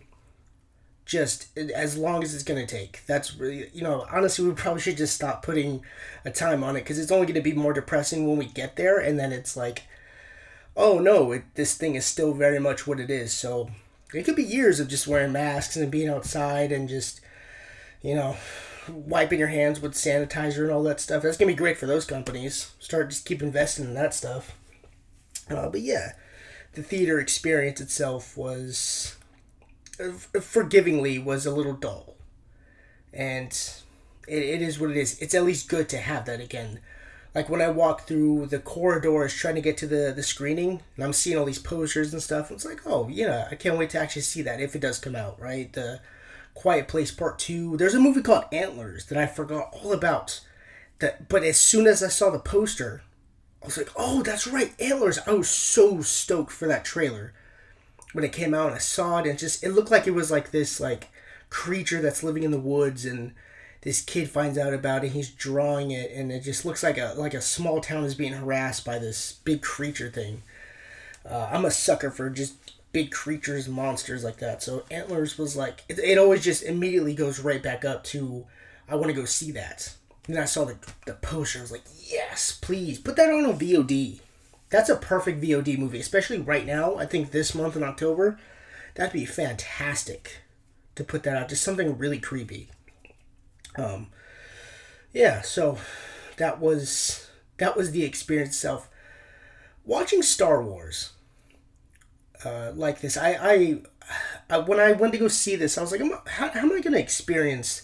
just 1.05 1.55
as 1.57 1.97
long 1.97 2.23
as 2.23 2.33
it's 2.33 2.43
going 2.43 2.65
to 2.65 2.75
take. 2.75 3.01
That's 3.05 3.35
really, 3.35 3.69
you 3.73 3.83
know, 3.83 4.05
honestly, 4.11 4.45
we 4.45 4.53
probably 4.53 4.81
should 4.81 4.97
just 4.97 5.15
stop 5.15 5.43
putting 5.43 5.83
a 6.25 6.31
time 6.31 6.63
on 6.63 6.75
it 6.75 6.81
because 6.81 6.97
it's 6.97 7.11
only 7.11 7.27
going 7.27 7.35
to 7.35 7.41
be 7.41 7.53
more 7.53 7.73
depressing 7.73 8.27
when 8.27 8.37
we 8.37 8.45
get 8.45 8.75
there. 8.75 8.97
And 8.97 9.19
then 9.19 9.31
it's 9.31 9.55
like, 9.55 9.83
oh 10.75 10.97
no, 10.99 11.31
it, 11.31 11.43
this 11.53 11.75
thing 11.75 11.95
is 11.95 12.05
still 12.05 12.33
very 12.33 12.59
much 12.59 12.87
what 12.87 12.99
it 12.99 13.11
is. 13.11 13.31
So 13.31 13.69
it 14.13 14.23
could 14.23 14.35
be 14.35 14.43
years 14.43 14.79
of 14.79 14.87
just 14.87 15.07
wearing 15.07 15.31
masks 15.31 15.75
and 15.75 15.91
being 15.91 16.09
outside 16.09 16.71
and 16.71 16.89
just, 16.89 17.21
you 18.01 18.15
know, 18.15 18.35
wiping 18.89 19.39
your 19.39 19.47
hands 19.49 19.79
with 19.79 19.93
sanitizer 19.93 20.63
and 20.63 20.71
all 20.71 20.83
that 20.83 20.99
stuff. 20.99 21.21
That's 21.21 21.37
going 21.37 21.49
to 21.49 21.55
be 21.55 21.57
great 21.57 21.77
for 21.77 21.85
those 21.85 22.05
companies. 22.05 22.71
Start 22.79 23.11
just 23.11 23.25
keep 23.25 23.43
investing 23.43 23.85
in 23.85 23.93
that 23.93 24.15
stuff. 24.15 24.57
Uh, 25.49 25.69
but 25.69 25.81
yeah, 25.81 26.13
the 26.73 26.81
theater 26.81 27.19
experience 27.19 27.79
itself 27.79 28.35
was 28.35 29.17
Uh, 29.99 30.11
forgivingly 30.39 31.19
was 31.19 31.45
a 31.45 31.51
little 31.55 31.73
dull. 31.73 32.15
And 33.13 33.51
it, 34.27 34.43
it 34.43 34.61
is 34.61 34.79
what 34.79 34.91
it 34.91 34.97
is. 34.97 35.19
It's 35.21 35.33
at 35.33 35.43
least 35.43 35.69
good 35.69 35.89
to 35.89 35.97
have 35.97 36.25
that 36.25 36.41
again. 36.41 36.79
Like 37.33 37.49
when 37.49 37.61
I 37.61 37.69
walk 37.69 38.07
through 38.07 38.47
the 38.47 38.59
corridors 38.59 39.33
trying 39.33 39.55
to 39.55 39.61
get 39.61 39.77
to 39.79 39.87
the, 39.87 40.13
the 40.15 40.23
screening, 40.23 40.81
and 40.95 41.05
I'm 41.05 41.13
seeing 41.13 41.37
all 41.37 41.45
these 41.45 41.59
posters 41.59 42.13
and 42.13 42.23
stuff, 42.23 42.49
it's 42.49 42.65
like, 42.65 42.81
oh, 42.85 43.09
yeah, 43.09 43.47
I 43.51 43.55
can't 43.55 43.77
wait 43.77 43.89
to 43.91 43.99
actually 43.99 44.21
see 44.21 44.41
that 44.43 44.61
if 44.61 44.75
it 44.75 44.81
does 44.81 44.99
come 44.99 45.15
out, 45.15 45.39
right? 45.39 45.71
The 45.71 45.99
Quiet 46.53 46.87
Place 46.87 47.11
Part 47.11 47.37
2. 47.39 47.75
There's 47.75 47.93
a 47.93 47.99
movie 47.99 48.21
called 48.21 48.45
Antlers 48.51 49.05
that 49.07 49.17
I 49.17 49.27
forgot 49.27 49.69
all 49.73 49.91
about. 49.91 50.39
That, 50.99 51.27
but 51.27 51.43
as 51.43 51.57
soon 51.57 51.87
as 51.87 52.01
I 52.01 52.07
saw 52.07 52.29
the 52.29 52.39
poster, 52.39 53.03
I 53.61 53.65
was 53.65 53.77
like, 53.77 53.89
oh, 53.97 54.23
that's 54.23 54.47
right, 54.47 54.73
Antlers. 54.79 55.19
I 55.27 55.33
was 55.33 55.49
so 55.49 56.01
stoked 56.01 56.53
for 56.53 56.69
that 56.69 56.85
trailer 56.85 57.33
when 58.15 58.23
it 58.23 58.31
came 58.31 58.53
out 58.53 58.67
and 58.67 58.75
I 58.75 58.79
saw 58.79 59.19
it 59.19 59.27
and 59.27 59.37
just 59.37 59.61
it 59.61 59.73
looked 59.73 59.91
like 59.91 60.07
it 60.07 60.11
was 60.11 60.31
like 60.31 60.51
this 60.51 60.79
like 60.79 61.09
creature 61.49 62.01
that's 62.01 62.23
living 62.23 62.43
in 62.43 62.51
the 62.51 62.57
woods 62.57 63.03
and 63.03 63.33
this 63.81 64.01
kid 64.01 64.29
finds 64.29 64.57
out 64.57 64.73
about 64.73 65.03
it 65.03 65.11
he's 65.11 65.29
drawing 65.29 65.91
it 65.91 66.11
and 66.11 66.31
it 66.31 66.39
just 66.39 66.63
looks 66.63 66.81
like 66.81 66.97
a 66.97 67.13
like 67.17 67.33
a 67.33 67.41
small 67.41 67.81
town 67.81 68.05
is 68.05 68.15
being 68.15 68.31
harassed 68.31 68.85
by 68.85 68.97
this 68.97 69.33
big 69.43 69.61
creature 69.61 70.09
thing. 70.09 70.43
Uh, 71.29 71.49
i'm 71.51 71.65
a 71.65 71.71
sucker 71.71 72.09
for 72.09 72.29
just 72.29 72.53
big 72.93 73.11
creatures 73.11 73.67
monsters 73.67 74.23
like 74.23 74.37
that 74.37 74.63
so 74.63 74.85
antlers 74.89 75.37
was 75.37 75.57
like 75.57 75.83
it, 75.89 75.99
it 75.99 76.17
always 76.17 76.41
just 76.41 76.63
immediately 76.63 77.13
goes 77.13 77.41
right 77.41 77.61
back 77.61 77.83
up 77.83 78.01
to 78.05 78.45
i 78.87 78.95
want 78.95 79.07
to 79.07 79.13
go 79.13 79.25
see 79.25 79.51
that. 79.51 79.93
And 80.29 80.39
i 80.39 80.45
saw 80.45 80.63
the, 80.63 80.77
the 81.05 81.15
poster 81.15 81.59
i 81.59 81.63
was 81.63 81.71
like 81.71 81.83
yes 82.07 82.57
please 82.61 82.97
put 82.97 83.17
that 83.17 83.29
on 83.29 83.43
a 83.43 83.53
vod 83.53 84.21
that's 84.69 84.89
a 84.89 84.95
perfect 84.95 85.41
VOD 85.41 85.77
movie, 85.77 85.99
especially 85.99 86.39
right 86.39 86.65
now. 86.65 86.95
I 86.95 87.05
think 87.05 87.31
this 87.31 87.55
month 87.55 87.75
in 87.75 87.83
October, 87.83 88.39
that'd 88.95 89.13
be 89.13 89.25
fantastic 89.25 90.41
to 90.95 91.03
put 91.03 91.23
that 91.23 91.37
out. 91.37 91.49
Just 91.49 91.63
something 91.63 91.97
really 91.97 92.19
creepy. 92.19 92.69
Um, 93.77 94.07
yeah, 95.13 95.41
so 95.41 95.77
that 96.37 96.59
was 96.59 97.29
that 97.57 97.77
was 97.77 97.91
the 97.91 98.03
experience 98.03 98.49
itself. 98.49 98.89
Watching 99.85 100.21
Star 100.21 100.61
Wars 100.63 101.11
uh, 102.43 102.71
like 102.75 103.01
this, 103.01 103.17
I, 103.17 103.37
I, 103.39 103.77
I 104.49 104.57
when 104.59 104.79
I 104.79 104.93
went 104.93 105.13
to 105.13 105.19
go 105.19 105.27
see 105.27 105.55
this, 105.55 105.77
I 105.77 105.81
was 105.81 105.91
like, 105.91 106.01
how, 106.27 106.49
how 106.49 106.59
am 106.59 106.71
I 106.71 106.81
going 106.81 106.93
to 106.93 106.99
experience 106.99 107.83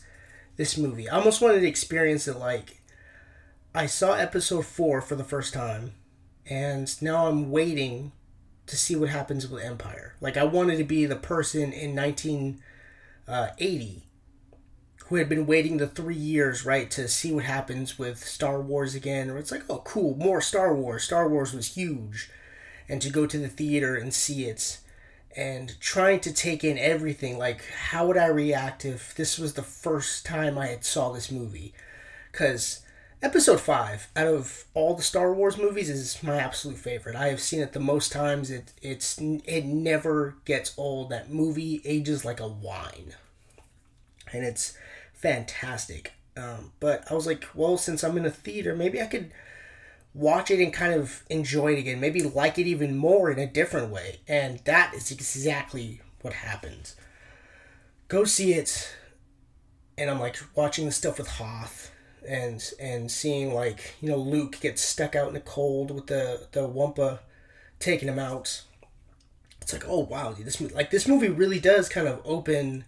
this 0.58 0.78
movie? 0.78 1.08
I 1.08 1.18
almost 1.18 1.42
wanted 1.42 1.62
to 1.62 1.68
experience 1.68 2.28
it 2.28 2.38
like 2.38 2.82
I 3.74 3.86
saw 3.86 4.14
episode 4.14 4.66
four 4.66 5.02
for 5.02 5.16
the 5.16 5.24
first 5.24 5.54
time, 5.54 5.94
and 6.50 7.02
now 7.02 7.28
I'm 7.28 7.52
waiting 7.52 8.12
to 8.68 8.78
see 8.78 8.96
what 8.96 9.10
happens 9.10 9.48
with 9.48 9.64
Empire. 9.64 10.16
Like 10.22 10.38
I 10.38 10.44
wanted 10.44 10.78
to 10.78 10.84
be 10.84 11.06
the 11.06 11.16
person 11.16 11.74
in 11.74 11.96
1980 11.96 14.04
who 15.12 15.18
had 15.18 15.28
been 15.28 15.46
waiting 15.46 15.76
the 15.76 15.88
three 15.88 16.16
years, 16.16 16.66
right, 16.66 16.90
to 16.90 17.06
see 17.06 17.34
what 17.34 17.44
happens 17.44 18.00
with 18.00 18.26
Star 18.26 18.62
Wars 18.62 18.96
again. 18.96 19.30
Or 19.30 19.38
it's 19.38 19.52
like, 19.52 19.64
oh, 19.70 19.80
cool, 19.80 20.16
more 20.16 20.40
Star 20.40 20.74
Wars. 20.74 21.04
Star 21.04 21.28
Wars 21.28 21.54
was 21.54 21.76
huge, 21.76 22.30
and 22.88 23.02
to 23.02 23.10
go 23.10 23.28
to 23.28 23.38
the 23.38 23.50
theater 23.50 23.98
and 23.98 24.14
see 24.14 24.46
it, 24.46 24.80
and 25.36 25.78
trying 25.82 26.22
to 26.22 26.32
take 26.32 26.64
in 26.64 26.78
everything. 26.78 27.38
Like, 27.38 27.66
how 27.90 28.08
would 28.08 28.16
I 28.16 28.28
react 28.28 28.86
if 28.86 29.14
this 29.14 29.38
was 29.38 29.56
the 29.56 29.62
first 29.62 30.26
time 30.26 30.58
I 30.58 30.68
had 30.68 30.86
saw 30.86 31.12
this 31.12 31.30
movie? 31.30 31.74
Because 32.32 32.80
Episode 33.24 33.60
5, 33.60 34.08
out 34.16 34.26
of 34.26 34.66
all 34.74 34.96
the 34.96 35.04
Star 35.04 35.32
Wars 35.32 35.56
movies, 35.56 35.92
is 35.92 36.24
my 36.24 36.38
absolute 36.38 36.80
favorite. 36.80 37.16
I 37.16 37.28
have 37.28 37.40
seen 37.40 37.62
it 37.62 37.72
the 37.72 37.80
most 37.80 38.12
times. 38.12 38.50
It 38.50 38.74
it's 38.82 39.20
it 39.20 39.64
never 39.64 40.38
gets 40.44 40.74
old. 40.76 41.12
That 41.12 41.32
movie 41.32 41.84
ages 41.86 42.26
like 42.26 42.40
a 42.40 42.48
wine. 42.48 43.14
And 44.34 44.44
it's 44.44 44.76
fantastic. 45.14 46.14
Um, 46.36 46.72
but 46.80 47.04
I 47.12 47.14
was 47.14 47.28
like, 47.28 47.46
well, 47.54 47.78
since 47.78 48.04
I'm 48.04 48.18
in 48.18 48.26
a 48.26 48.32
theater, 48.32 48.76
maybe 48.76 49.00
I 49.00 49.06
could 49.06 49.32
watch 50.16 50.50
it 50.50 50.60
and 50.60 50.74
kind 50.74 50.94
of 50.96 51.22
enjoy 51.30 51.74
it 51.74 51.80
again. 51.80 52.00
Maybe 52.00 52.24
like 52.24 52.58
it 52.58 52.66
even 52.66 52.98
more 52.98 53.30
in 53.30 53.38
a 53.38 53.46
different 53.46 53.92
way. 53.92 54.22
And 54.28 54.62
that 54.66 54.96
is 54.96 55.12
exactly 55.12 56.02
what 56.22 56.34
happens. 56.34 56.96
Go 58.08 58.24
see 58.24 58.56
it. 58.56 58.96
And 59.96 60.10
I'm 60.10 60.20
like 60.20 60.38
watching 60.56 60.88
the 60.88 60.92
stuff 60.92 61.20
with 61.20 61.28
Hoth 61.28 61.92
and 62.28 62.74
and 62.80 63.12
seeing 63.12 63.54
like 63.54 63.96
you 64.02 64.10
know 64.10 64.18
Luke 64.18 64.58
get 64.62 64.80
stuck 64.80 65.16
out 65.16 65.28
in 65.28 65.34
the 65.34 65.40
cold 65.40 65.92
with 65.92 66.08
the 66.08 66.48
the 66.52 66.68
Wampa 66.68 67.22
taking 67.80 68.08
him 68.08 68.20
out. 68.20 68.64
It's 69.62 69.74
like 69.74 69.88
oh 69.88 70.00
wow, 70.00 70.34
dude, 70.34 70.46
this 70.46 70.60
like 70.62 70.92
this 70.92 71.08
movie 71.08 71.30
really 71.30 71.60
does 71.60 71.90
kind 71.90 72.08
of 72.08 72.22
open 72.26 72.86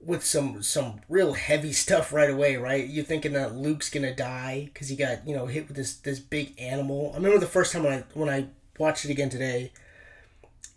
with 0.00 0.24
some 0.24 0.62
some 0.62 1.00
real 1.08 1.34
heavy 1.34 1.72
stuff 1.84 2.12
right 2.12 2.30
away, 2.30 2.56
right? 2.56 2.86
You're 2.86 3.04
thinking 3.04 3.32
that 3.32 3.54
Luke's 3.54 3.90
gonna 3.90 4.14
die 4.14 4.70
because 4.72 4.88
he 4.88 4.96
got 4.96 5.26
you 5.26 5.34
know 5.34 5.46
hit 5.46 5.68
with 5.68 5.76
this 5.76 5.94
this 5.94 6.18
big 6.18 6.54
animal. 6.58 7.10
I 7.12 7.16
remember 7.16 7.38
the 7.38 7.46
first 7.46 7.72
time 7.72 7.84
when 7.84 7.92
I 7.92 8.04
when 8.14 8.28
I 8.28 8.46
watched 8.78 9.04
it 9.04 9.10
again 9.10 9.30
today. 9.30 9.72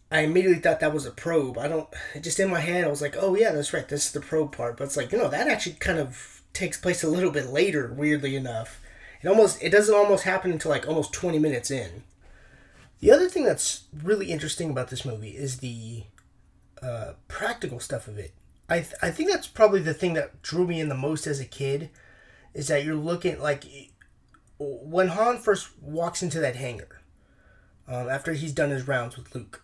I 0.10 0.22
immediately 0.22 0.62
thought 0.62 0.80
that 0.80 0.94
was 0.94 1.06
a 1.06 1.12
probe. 1.12 1.58
I 1.58 1.68
don't 1.68 1.90
just 2.22 2.40
in 2.40 2.50
my 2.50 2.62
head 2.62 2.86
I 2.86 2.88
was 2.88 3.02
like, 3.02 3.16
oh 3.20 3.36
yeah, 3.36 3.52
that's 3.52 3.74
right, 3.74 3.88
this 3.88 4.06
is 4.06 4.12
the 4.14 4.22
probe 4.22 4.54
part. 4.56 4.78
But 4.78 4.86
it's 4.86 4.98
like 4.98 5.12
you 5.12 5.18
know 5.18 5.28
that 5.30 5.48
actually 5.50 5.74
kind 5.74 6.00
of 6.00 6.37
takes 6.54 6.78
place 6.78 7.04
a 7.04 7.10
little 7.10 7.32
bit 7.32 7.48
later, 7.48 7.94
weirdly 7.94 8.36
enough. 8.36 8.80
It 9.22 9.28
almost 9.28 9.62
it 9.62 9.70
doesn't 9.70 9.96
almost 9.96 10.24
happen 10.24 10.52
until 10.52 10.72
like 10.72 10.88
almost 10.88 11.14
20 11.14 11.40
minutes 11.40 11.72
in. 11.72 12.04
The 13.00 13.12
other 13.12 13.30
thing 13.30 13.44
that's 13.44 13.84
really 14.04 14.32
interesting 14.32 14.70
about 14.70 14.90
this 14.90 15.06
movie 15.06 15.38
is 15.38 15.58
the 15.58 16.04
uh, 16.82 17.14
practical 17.28 17.80
stuff 17.80 18.08
of 18.08 18.18
it. 18.18 18.34
I 18.70 18.80
th- 18.80 18.96
I 19.02 19.12
think 19.12 19.30
that's 19.30 19.48
probably 19.48 19.80
the 19.82 19.94
thing 19.94 20.14
that 20.14 20.42
drew 20.42 20.68
me 20.68 20.80
in 20.80 20.90
the 20.90 20.96
most 20.96 21.28
as 21.28 21.40
a 21.40 21.46
kid, 21.46 21.90
is 22.54 22.68
that 22.68 22.84
you're 22.84 22.96
looking 22.96 23.40
like 23.40 23.64
when 24.60 25.10
Han 25.10 25.38
first 25.38 25.70
walks 25.82 26.24
into 26.24 26.40
that 26.40 26.56
hangar, 26.56 27.02
um, 27.88 28.10
after 28.10 28.34
he's 28.34 28.52
done 28.54 28.72
his 28.72 28.88
rounds 28.88 29.16
with 29.16 29.34
Luke, 29.34 29.64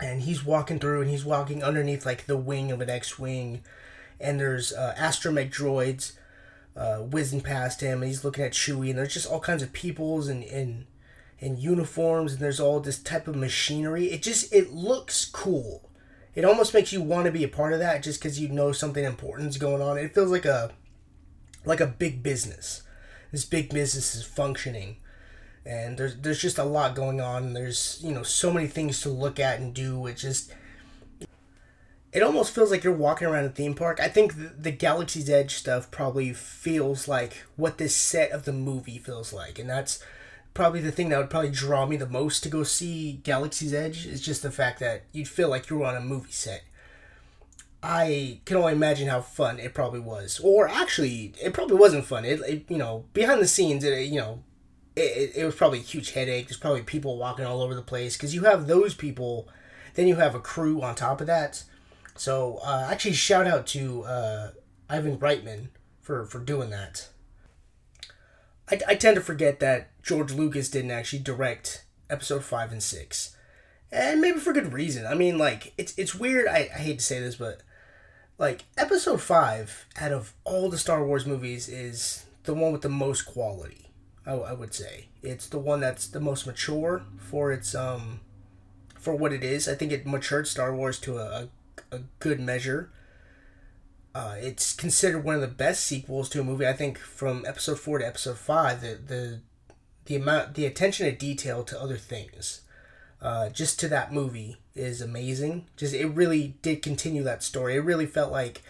and 0.00 0.22
he's 0.22 0.44
walking 0.44 0.78
through 0.78 1.02
and 1.02 1.10
he's 1.10 1.24
walking 1.24 1.62
underneath 1.62 2.06
like 2.06 2.26
the 2.26 2.36
wing 2.36 2.72
of 2.72 2.80
an 2.80 2.90
X-wing 2.90 3.62
and 4.20 4.40
there's 4.40 4.72
uh, 4.72 4.94
astromech 4.98 5.52
droids 5.52 6.12
uh, 6.76 6.98
whizzing 6.98 7.40
past 7.40 7.80
him, 7.80 8.02
and 8.02 8.08
he's 8.08 8.24
looking 8.24 8.44
at 8.44 8.52
Chewie, 8.52 8.90
and 8.90 8.98
there's 8.98 9.14
just 9.14 9.30
all 9.30 9.40
kinds 9.40 9.62
of 9.62 9.72
peoples 9.72 10.28
and 10.28 10.42
in 10.42 10.86
in 11.38 11.58
uniforms, 11.58 12.32
and 12.32 12.40
there's 12.40 12.60
all 12.60 12.80
this 12.80 12.98
type 12.98 13.28
of 13.28 13.36
machinery. 13.36 14.06
It 14.06 14.22
just 14.22 14.52
it 14.52 14.72
looks 14.72 15.24
cool. 15.24 15.88
It 16.34 16.44
almost 16.44 16.74
makes 16.74 16.92
you 16.92 17.00
want 17.00 17.26
to 17.26 17.32
be 17.32 17.44
a 17.44 17.48
part 17.48 17.72
of 17.72 17.78
that, 17.78 18.02
just 18.02 18.20
because 18.20 18.40
you 18.40 18.48
know 18.48 18.72
something 18.72 19.04
important 19.04 19.50
is 19.50 19.58
going 19.58 19.82
on. 19.82 19.98
It 19.98 20.14
feels 20.14 20.30
like 20.30 20.44
a 20.44 20.72
like 21.64 21.80
a 21.80 21.86
big 21.86 22.22
business. 22.22 22.82
This 23.30 23.44
big 23.44 23.70
business 23.70 24.14
is 24.14 24.24
functioning, 24.24 24.96
and 25.64 25.96
there's 25.96 26.16
there's 26.16 26.42
just 26.42 26.58
a 26.58 26.64
lot 26.64 26.96
going 26.96 27.20
on. 27.20 27.52
There's 27.52 28.00
you 28.02 28.12
know 28.12 28.24
so 28.24 28.52
many 28.52 28.66
things 28.66 29.00
to 29.02 29.10
look 29.10 29.38
at 29.38 29.60
and 29.60 29.72
do. 29.72 30.06
It 30.06 30.16
just 30.16 30.52
it 32.14 32.22
almost 32.22 32.54
feels 32.54 32.70
like 32.70 32.84
you're 32.84 32.94
walking 32.94 33.26
around 33.26 33.44
a 33.44 33.50
theme 33.50 33.74
park. 33.74 33.98
I 34.00 34.06
think 34.06 34.36
the, 34.36 34.54
the, 34.56 34.70
Galaxy's 34.70 35.28
Edge 35.28 35.56
stuff 35.56 35.90
probably 35.90 36.32
feels 36.32 37.08
like 37.08 37.42
what 37.56 37.76
this 37.76 37.94
set 37.94 38.30
of 38.30 38.44
the 38.44 38.52
movie 38.52 38.98
feels 38.98 39.32
like, 39.32 39.58
and 39.58 39.68
that's 39.68 39.98
probably 40.54 40.80
the 40.80 40.92
thing 40.92 41.08
that 41.08 41.18
would 41.18 41.28
probably 41.28 41.50
draw 41.50 41.84
me 41.84 41.96
the 41.96 42.08
most 42.08 42.44
to 42.44 42.48
go 42.48 42.62
see 42.62 43.20
Galaxy's 43.24 43.74
Edge 43.74 44.06
is 44.06 44.20
just 44.20 44.42
the 44.42 44.52
fact 44.52 44.78
that 44.78 45.02
you'd 45.10 45.26
feel 45.26 45.48
like 45.48 45.68
you 45.68 45.76
were 45.76 45.86
on 45.86 45.96
a 45.96 46.00
movie 46.00 46.30
set. 46.30 46.62
I 47.82 48.38
can 48.44 48.58
only 48.58 48.72
imagine 48.72 49.08
how 49.08 49.20
fun 49.20 49.58
it 49.58 49.74
probably 49.74 50.00
was, 50.00 50.40
or 50.42 50.68
actually, 50.68 51.32
it 51.42 51.52
probably 51.52 51.76
wasn't 51.76 52.06
fun. 52.06 52.24
It, 52.24 52.40
it 52.42 52.64
you 52.68 52.78
know, 52.78 53.06
behind 53.12 53.42
the 53.42 53.48
scenes, 53.48 53.82
it, 53.82 54.06
you 54.06 54.20
know, 54.20 54.38
it, 54.94 55.32
it 55.34 55.44
was 55.44 55.56
probably 55.56 55.80
a 55.80 55.82
huge 55.82 56.12
headache. 56.12 56.46
There's 56.46 56.58
probably 56.58 56.82
people 56.82 57.18
walking 57.18 57.44
all 57.44 57.60
over 57.60 57.74
the 57.74 57.82
place 57.82 58.16
because 58.16 58.36
you 58.36 58.42
have 58.44 58.68
those 58.68 58.94
people, 58.94 59.48
then 59.94 60.06
you 60.06 60.14
have 60.14 60.36
a 60.36 60.40
crew 60.40 60.80
on 60.80 60.94
top 60.94 61.20
of 61.20 61.26
that 61.26 61.64
so 62.16 62.60
uh, 62.64 62.88
actually, 62.90 63.14
shout 63.14 63.46
out 63.46 63.66
to 63.68 64.04
uh, 64.04 64.50
Ivan 64.88 65.18
Reitman 65.18 65.68
for 66.00 66.24
for 66.24 66.38
doing 66.38 66.70
that. 66.70 67.08
I, 68.70 68.80
I 68.88 68.94
tend 68.94 69.16
to 69.16 69.20
forget 69.20 69.60
that 69.60 69.90
George 70.02 70.32
Lucas 70.32 70.70
didn't 70.70 70.90
actually 70.90 71.20
direct 71.20 71.84
episode 72.08 72.44
five 72.44 72.72
and 72.72 72.82
six, 72.82 73.36
and 73.90 74.20
maybe 74.20 74.38
for 74.38 74.52
good 74.52 74.72
reason. 74.72 75.06
I 75.06 75.14
mean, 75.14 75.38
like 75.38 75.72
it's 75.76 75.96
it's 75.98 76.14
weird. 76.14 76.46
I, 76.46 76.70
I 76.74 76.78
hate 76.78 77.00
to 77.00 77.04
say 77.04 77.20
this, 77.20 77.36
but 77.36 77.62
like 78.38 78.64
episode 78.76 79.20
five 79.20 79.86
out 80.00 80.12
of 80.12 80.34
all 80.44 80.70
the 80.70 80.78
Star 80.78 81.04
Wars 81.04 81.26
movies 81.26 81.68
is 81.68 82.26
the 82.44 82.54
one 82.54 82.72
with 82.72 82.82
the 82.82 82.88
most 82.88 83.22
quality. 83.22 83.90
I, 84.26 84.32
I 84.32 84.52
would 84.52 84.74
say 84.74 85.08
it's 85.22 85.48
the 85.48 85.58
one 85.58 85.80
that's 85.80 86.06
the 86.06 86.20
most 86.20 86.46
mature 86.46 87.02
for 87.18 87.52
its 87.52 87.74
um 87.74 88.20
for 88.98 89.14
what 89.14 89.32
it 89.32 89.44
is. 89.44 89.68
I 89.68 89.74
think 89.74 89.92
it 89.92 90.06
matured 90.06 90.46
Star 90.46 90.74
Wars 90.74 90.98
to 91.00 91.18
a, 91.18 91.42
a 91.42 91.48
a 91.90 92.00
good 92.18 92.40
measure. 92.40 92.90
Uh, 94.14 94.36
it's 94.38 94.74
considered 94.74 95.24
one 95.24 95.34
of 95.34 95.40
the 95.40 95.48
best 95.48 95.84
sequels 95.84 96.28
to 96.28 96.40
a 96.40 96.44
movie. 96.44 96.66
I 96.66 96.72
think 96.72 96.98
from 96.98 97.44
episode 97.46 97.80
four 97.80 97.98
to 97.98 98.06
episode 98.06 98.38
five, 98.38 98.80
the 98.80 98.98
the 99.06 99.40
the 100.06 100.16
amount, 100.16 100.54
the 100.54 100.66
attention 100.66 101.06
to 101.06 101.12
detail 101.12 101.64
to 101.64 101.80
other 101.80 101.96
things, 101.96 102.60
uh, 103.20 103.48
just 103.48 103.80
to 103.80 103.88
that 103.88 104.12
movie 104.12 104.58
is 104.74 105.00
amazing. 105.00 105.66
Just 105.76 105.94
it 105.94 106.06
really 106.06 106.54
did 106.62 106.82
continue 106.82 107.22
that 107.24 107.42
story. 107.42 107.74
It 107.74 107.80
really 107.80 108.06
felt 108.06 108.30
like, 108.30 108.62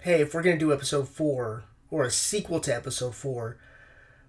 hey, 0.00 0.20
if 0.20 0.34
we're 0.34 0.42
gonna 0.42 0.58
do 0.58 0.72
episode 0.72 1.08
four 1.08 1.64
or 1.90 2.04
a 2.04 2.10
sequel 2.10 2.58
to 2.60 2.74
episode 2.74 3.14
four, 3.14 3.58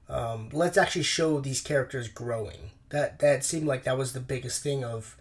um, 0.07 0.49
let's 0.51 0.77
actually 0.77 1.03
show 1.03 1.39
these 1.39 1.61
characters 1.61 2.07
growing. 2.07 2.71
That 2.89 3.17
that 3.19 3.43
seemed 3.43 3.65
like 3.65 3.85
that 3.85 3.97
was 3.97 4.13
the 4.13 4.19
biggest 4.19 4.61
thing 4.61 4.83
of 4.83 5.17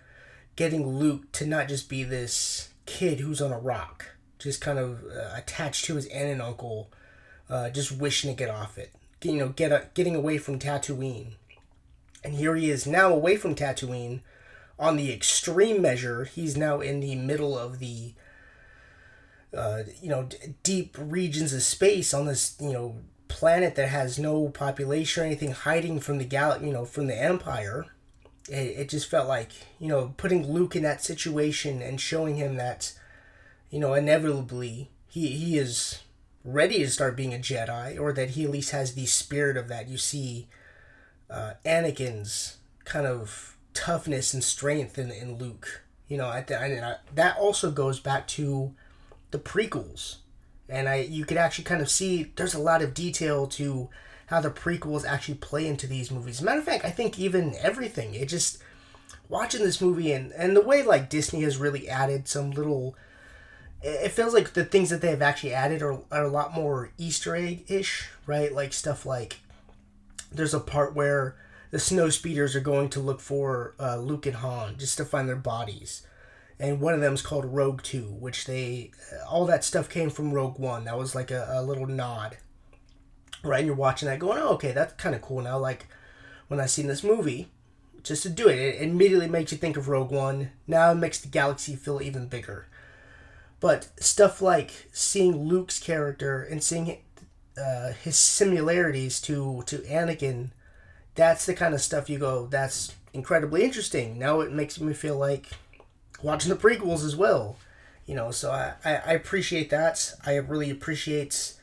getting 0.57 0.87
Luke 0.87 1.33
to 1.33 1.47
not 1.47 1.69
just 1.69 1.89
be 1.89 2.05
this 2.05 2.69
kid 2.87 3.21
who's 3.21 3.41
on 3.41 3.53
a 3.53 3.59
rock, 3.59 4.17
just 4.39 4.61
kind 4.61 4.79
of 4.79 5.05
uh, 5.05 5.31
attached 5.37 5.85
to 5.87 5.97
his 5.97 6.07
aunt 6.07 6.31
and 6.31 6.43
uncle, 6.43 6.91
uh, 7.49 7.71
just 7.71 7.93
wishing 7.93 8.31
to 8.31 8.37
get 8.37 8.51
off 8.51 8.79
it. 8.79 8.93
You 9.23 9.35
know, 9.35 9.49
get 9.49 9.73
a, 9.73 9.89
getting 9.95 10.17
away 10.17 10.39
from 10.39 10.59
Tatooine. 10.59 11.35
And 12.25 12.35
here 12.35 12.57
he 12.57 12.71
is 12.71 12.87
now 12.87 13.13
away 13.13 13.37
from 13.37 13.55
Tatooine 13.55 14.21
on 14.79 14.97
the 14.97 15.13
extreme 15.13 15.81
measure. 15.81 16.25
He's 16.25 16.57
now 16.57 16.81
in 16.81 17.01
the 17.01 17.15
middle 17.15 17.57
of 17.57 17.79
the, 17.79 18.15
uh, 19.57 19.83
you 20.01 20.09
know, 20.09 20.25
d- 20.25 20.55
deep 20.63 20.97
regions 20.99 21.53
of 21.53 21.63
space 21.63 22.13
on 22.13 22.27
this, 22.27 22.57
you 22.61 22.73
know, 22.73 22.97
planet 23.29 23.77
that 23.77 23.89
has 23.89 24.19
no 24.19 24.49
population 24.49 25.23
or 25.23 25.27
anything 25.27 25.53
hiding 25.53 26.01
from 26.01 26.19
the 26.19 26.25
gal, 26.25 26.61
you 26.63 26.73
know, 26.73 26.85
from 26.85 27.07
the 27.07 27.21
Empire 27.21 27.87
it, 28.49 28.79
it 28.79 28.89
just 28.89 29.09
felt 29.09 29.29
like 29.29 29.51
you 29.79 29.89
know 29.89 30.15
putting 30.17 30.51
Luke 30.51 30.77
in 30.77 30.83
that 30.83 31.03
situation 31.03 31.83
and 31.83 32.01
showing 32.01 32.37
him 32.37 32.57
that 32.57 32.93
you 33.71 33.79
know 33.79 33.95
inevitably 33.95 34.91
he 35.09 35.29
he 35.29 35.59
is 35.59 36.01
ready 36.45 36.79
to 36.79 36.91
start 36.91 37.17
being 37.17 37.35
a 37.35 37.39
Jedi 37.39 37.99
or 37.99 38.13
that 38.13 38.31
he 38.31 38.45
at 38.45 38.51
least 38.51 38.71
has 38.71 38.95
the 38.95 39.07
spirit 39.07 39.57
of 39.57 39.69
that. 39.69 39.89
You 39.89 39.99
see 39.99 40.49
uh, 41.31 41.55
Anakin's 41.65 42.59
kind 42.85 43.07
of 43.07 43.57
toughness 43.75 44.35
and 44.35 44.43
strength 44.43 44.99
in, 44.99 45.11
in 45.11 45.39
Luke. 45.39 45.83
You 46.09 46.19
know, 46.19 46.27
I, 46.27 46.45
I, 46.51 46.65
I, 46.65 46.97
that 47.15 47.39
also 47.39 47.71
goes 47.71 48.01
back 48.01 48.27
to 48.29 48.75
the 49.31 49.39
prequels, 49.39 50.17
and 50.69 50.89
I 50.89 50.97
you 50.97 51.25
could 51.25 51.39
actually 51.39 51.65
kind 51.65 51.81
of 51.81 51.91
see 51.91 52.33
there's 52.37 52.55
a 52.55 52.61
lot 52.61 52.83
of 52.83 52.95
detail 52.95 53.47
to 53.49 53.89
how 54.33 54.41
the 54.41 54.51
prequels 54.51 55.05
actually 55.05 55.35
play 55.35 55.67
into 55.67 55.87
these 55.87 56.11
movies. 56.11 56.41
matter 56.41 56.59
of 56.59 56.65
fact, 56.65 56.87
I 56.87 56.91
think 56.91 57.19
even 57.19 57.55
everything. 57.61 58.15
It 58.15 58.31
just 58.31 58.63
watching 59.29 59.63
this 59.63 59.79
movie 59.79 60.11
and 60.11 60.33
and 60.33 60.57
the 60.57 60.63
way 60.63 60.83
like 60.83 61.11
Disney 61.11 61.43
has 61.43 61.59
really 61.59 61.87
added 61.87 62.27
some 62.27 62.51
little. 62.51 62.97
It 63.83 64.13
feels 64.13 64.33
like 64.33 64.55
the 64.55 64.65
things 64.65 64.89
that 64.89 65.03
they 65.03 65.11
have 65.11 65.21
actually 65.21 65.53
added 65.53 65.83
are, 65.83 65.99
are 66.11 66.25
a 66.25 66.31
lot 66.31 66.55
more 66.55 66.93
Easter 66.97 67.37
egg 67.37 67.71
ish, 67.71 68.09
right? 68.27 68.51
Like 68.51 68.73
stuff 68.73 69.05
like 69.05 69.37
there's 70.31 70.55
a 70.55 70.61
part 70.61 70.95
where 70.95 71.37
the 71.71 71.79
snow 71.79 72.09
speeders 72.09 72.57
are 72.57 72.61
going 72.61 72.89
to 72.91 73.01
look 73.01 73.21
for 73.21 73.75
uh, 73.79 73.97
Luke 73.99 74.25
and 74.25 74.37
Han 74.37 74.79
just 74.79 74.97
to 74.97 75.05
find 75.05 75.29
their 75.29 75.37
bodies. 75.37 76.07
And 76.59 76.81
one 76.81 76.95
of 76.95 77.01
them 77.03 77.13
is 77.13 77.21
called 77.21 77.45
Rogue 77.45 77.83
Two, 77.83 78.17
which 78.19 78.47
they 78.47 78.93
all 79.29 79.45
that 79.45 79.63
stuff 79.63 79.91
came 79.91 80.09
from 80.09 80.33
Rogue 80.33 80.59
One. 80.59 80.85
That 80.85 80.97
was 80.97 81.15
like 81.15 81.31
a, 81.31 81.49
a 81.51 81.63
little 81.63 81.87
nod, 81.87 82.39
right? 83.43 83.65
You're 83.65 83.75
watching 83.75 84.09
that, 84.09 84.19
going, 84.19 84.39
"Oh, 84.39 84.55
okay, 84.55 84.73
that's 84.73 84.95
kind 84.95 85.15
of 85.15 85.23
cool." 85.23 85.43
Now, 85.43 85.59
like 85.59 85.87
when 86.49 86.61
I 86.61 86.67
seen 86.67 86.87
this 86.87 87.03
movie, 87.05 87.49
just 88.03 88.23
to 88.25 88.29
do 88.29 88.49
it, 88.49 88.59
it 88.59 88.83
immediately 88.83 89.29
makes 89.29 89.53
you 89.53 89.59
think 89.59 89.77
of 89.77 89.89
Rogue 89.89 90.11
One. 90.11 90.51
Now 90.67 90.93
it 90.93 90.97
makes 90.97 91.21
the 91.21 91.29
galaxy 91.29 91.77
feel 91.77 92.03
even 92.03 92.27
bigger. 92.27 92.67
But 93.61 93.89
stuff 94.01 94.43
like 94.43 94.89
seeing 94.93 95.45
Luke's 95.45 95.79
character 95.79 96.43
and 96.43 96.63
seeing 96.63 96.99
uh, 97.57 97.93
his 97.93 98.17
similarities 98.17 99.21
to 99.23 99.63
to 99.67 99.79
Anakin, 99.79 100.51
that's 101.15 101.47
the 101.47 101.55
kind 101.55 101.75
of 101.75 101.81
stuff 101.81 102.11
you 102.11 102.19
go, 102.19 102.47
that's 102.47 102.95
incredibly 103.13 103.63
interesting. 103.63 104.19
Now 104.19 104.41
it 104.41 104.53
makes 104.53 104.81
me 104.81 104.93
feel 104.95 105.17
like 105.17 105.47
watching 106.23 106.51
the 106.51 106.57
prequels 106.57 107.05
as 107.05 107.15
well. 107.15 107.57
You 108.07 108.17
know, 108.17 108.31
so 108.33 108.51
I, 108.51 108.75
I, 108.85 108.97
I 108.97 109.13
appreciate 109.13 109.71
that. 109.71 110.15
I 110.27 110.37
really 110.37 110.71
appreciate 110.71 111.55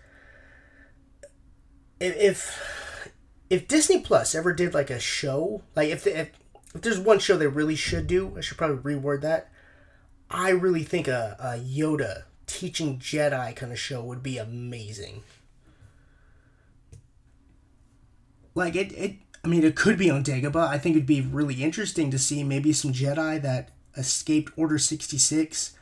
if, 2.00 3.12
if 3.50 3.68
Disney 3.68 4.02
Plus 4.02 4.36
ever 4.36 4.54
did 4.54 4.74
like 4.74 4.90
a 4.90 5.00
show, 5.00 5.64
like 5.76 5.90
if, 5.90 6.06
if 6.08 6.32
if 6.74 6.82
there's 6.82 7.00
one 7.00 7.20
show 7.20 7.38
they 7.38 7.48
really 7.48 7.76
should 7.76 8.08
do, 8.08 8.36
I 8.38 8.42
should 8.42 8.58
probably 8.58 8.94
reword 8.96 9.22
that. 9.22 9.50
I 10.30 10.50
really 10.50 10.84
think 10.84 11.08
a, 11.08 11.36
a 11.40 11.60
Yoda 11.60 12.24
teaching 12.46 13.00
Jedi 13.00 13.56
kind 13.56 13.72
of 13.72 13.80
show 13.80 14.04
would 14.04 14.22
be 14.22 14.38
amazing. 14.38 15.24
Like 18.54 18.76
it, 18.76 18.92
it 18.92 19.16
I 19.44 19.48
mean 19.48 19.64
it 19.64 19.76
could 19.76 19.98
be 19.98 20.12
on 20.12 20.24
Dagobah. 20.24 20.68
I 20.68 20.78
think 20.78 20.96
it'd 20.96 21.08
be 21.08 21.22
really 21.22 21.64
interesting 21.64 22.12
to 22.12 22.20
see 22.20 22.44
maybe 22.44 22.72
some 22.72 22.94
Jedi 22.94 23.42
that 23.42 23.72
escaped 23.98 24.54
Order 24.56 24.78
66 24.78 25.76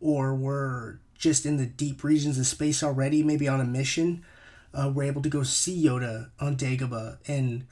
or 0.00 0.34
were 0.34 1.00
just 1.16 1.46
in 1.46 1.56
the 1.56 1.66
deep 1.66 2.02
regions 2.02 2.38
of 2.38 2.46
space 2.46 2.82
already, 2.82 3.22
maybe 3.22 3.48
on 3.48 3.60
a 3.60 3.64
mission, 3.64 4.24
uh, 4.74 4.90
were 4.94 5.02
able 5.04 5.22
to 5.22 5.28
go 5.28 5.42
see 5.42 5.84
Yoda 5.84 6.30
on 6.40 6.56
Dagobah 6.56 7.18
and 7.26 7.66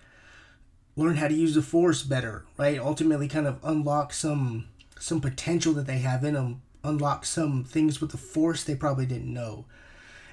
learn 0.96 1.16
how 1.16 1.28
to 1.28 1.34
use 1.34 1.54
the 1.54 1.62
Force 1.62 2.02
better, 2.02 2.44
right? 2.56 2.78
Ultimately, 2.78 3.28
kind 3.28 3.46
of 3.46 3.58
unlock 3.62 4.12
some 4.12 4.68
some 4.98 5.20
potential 5.20 5.72
that 5.74 5.86
they 5.86 5.98
have 5.98 6.24
in 6.24 6.34
them, 6.34 6.62
unlock 6.82 7.24
some 7.26 7.64
things 7.64 8.00
with 8.00 8.10
the 8.10 8.16
Force 8.16 8.64
they 8.64 8.74
probably 8.74 9.06
didn't 9.06 9.32
know. 9.32 9.66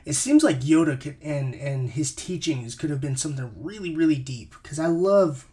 It 0.06 0.14
seems 0.14 0.44
like 0.44 0.62
Yoda 0.62 1.00
could, 1.00 1.18
and 1.22 1.54
and 1.56 1.90
his 1.92 2.14
teachings 2.14 2.76
could 2.76 2.90
have 2.90 3.02
been 3.02 3.18
something 3.18 3.52
really 3.58 3.96
really 3.96 4.18
deep 4.18 4.56
because 4.62 4.80
I 4.80 4.88
love 4.88 5.48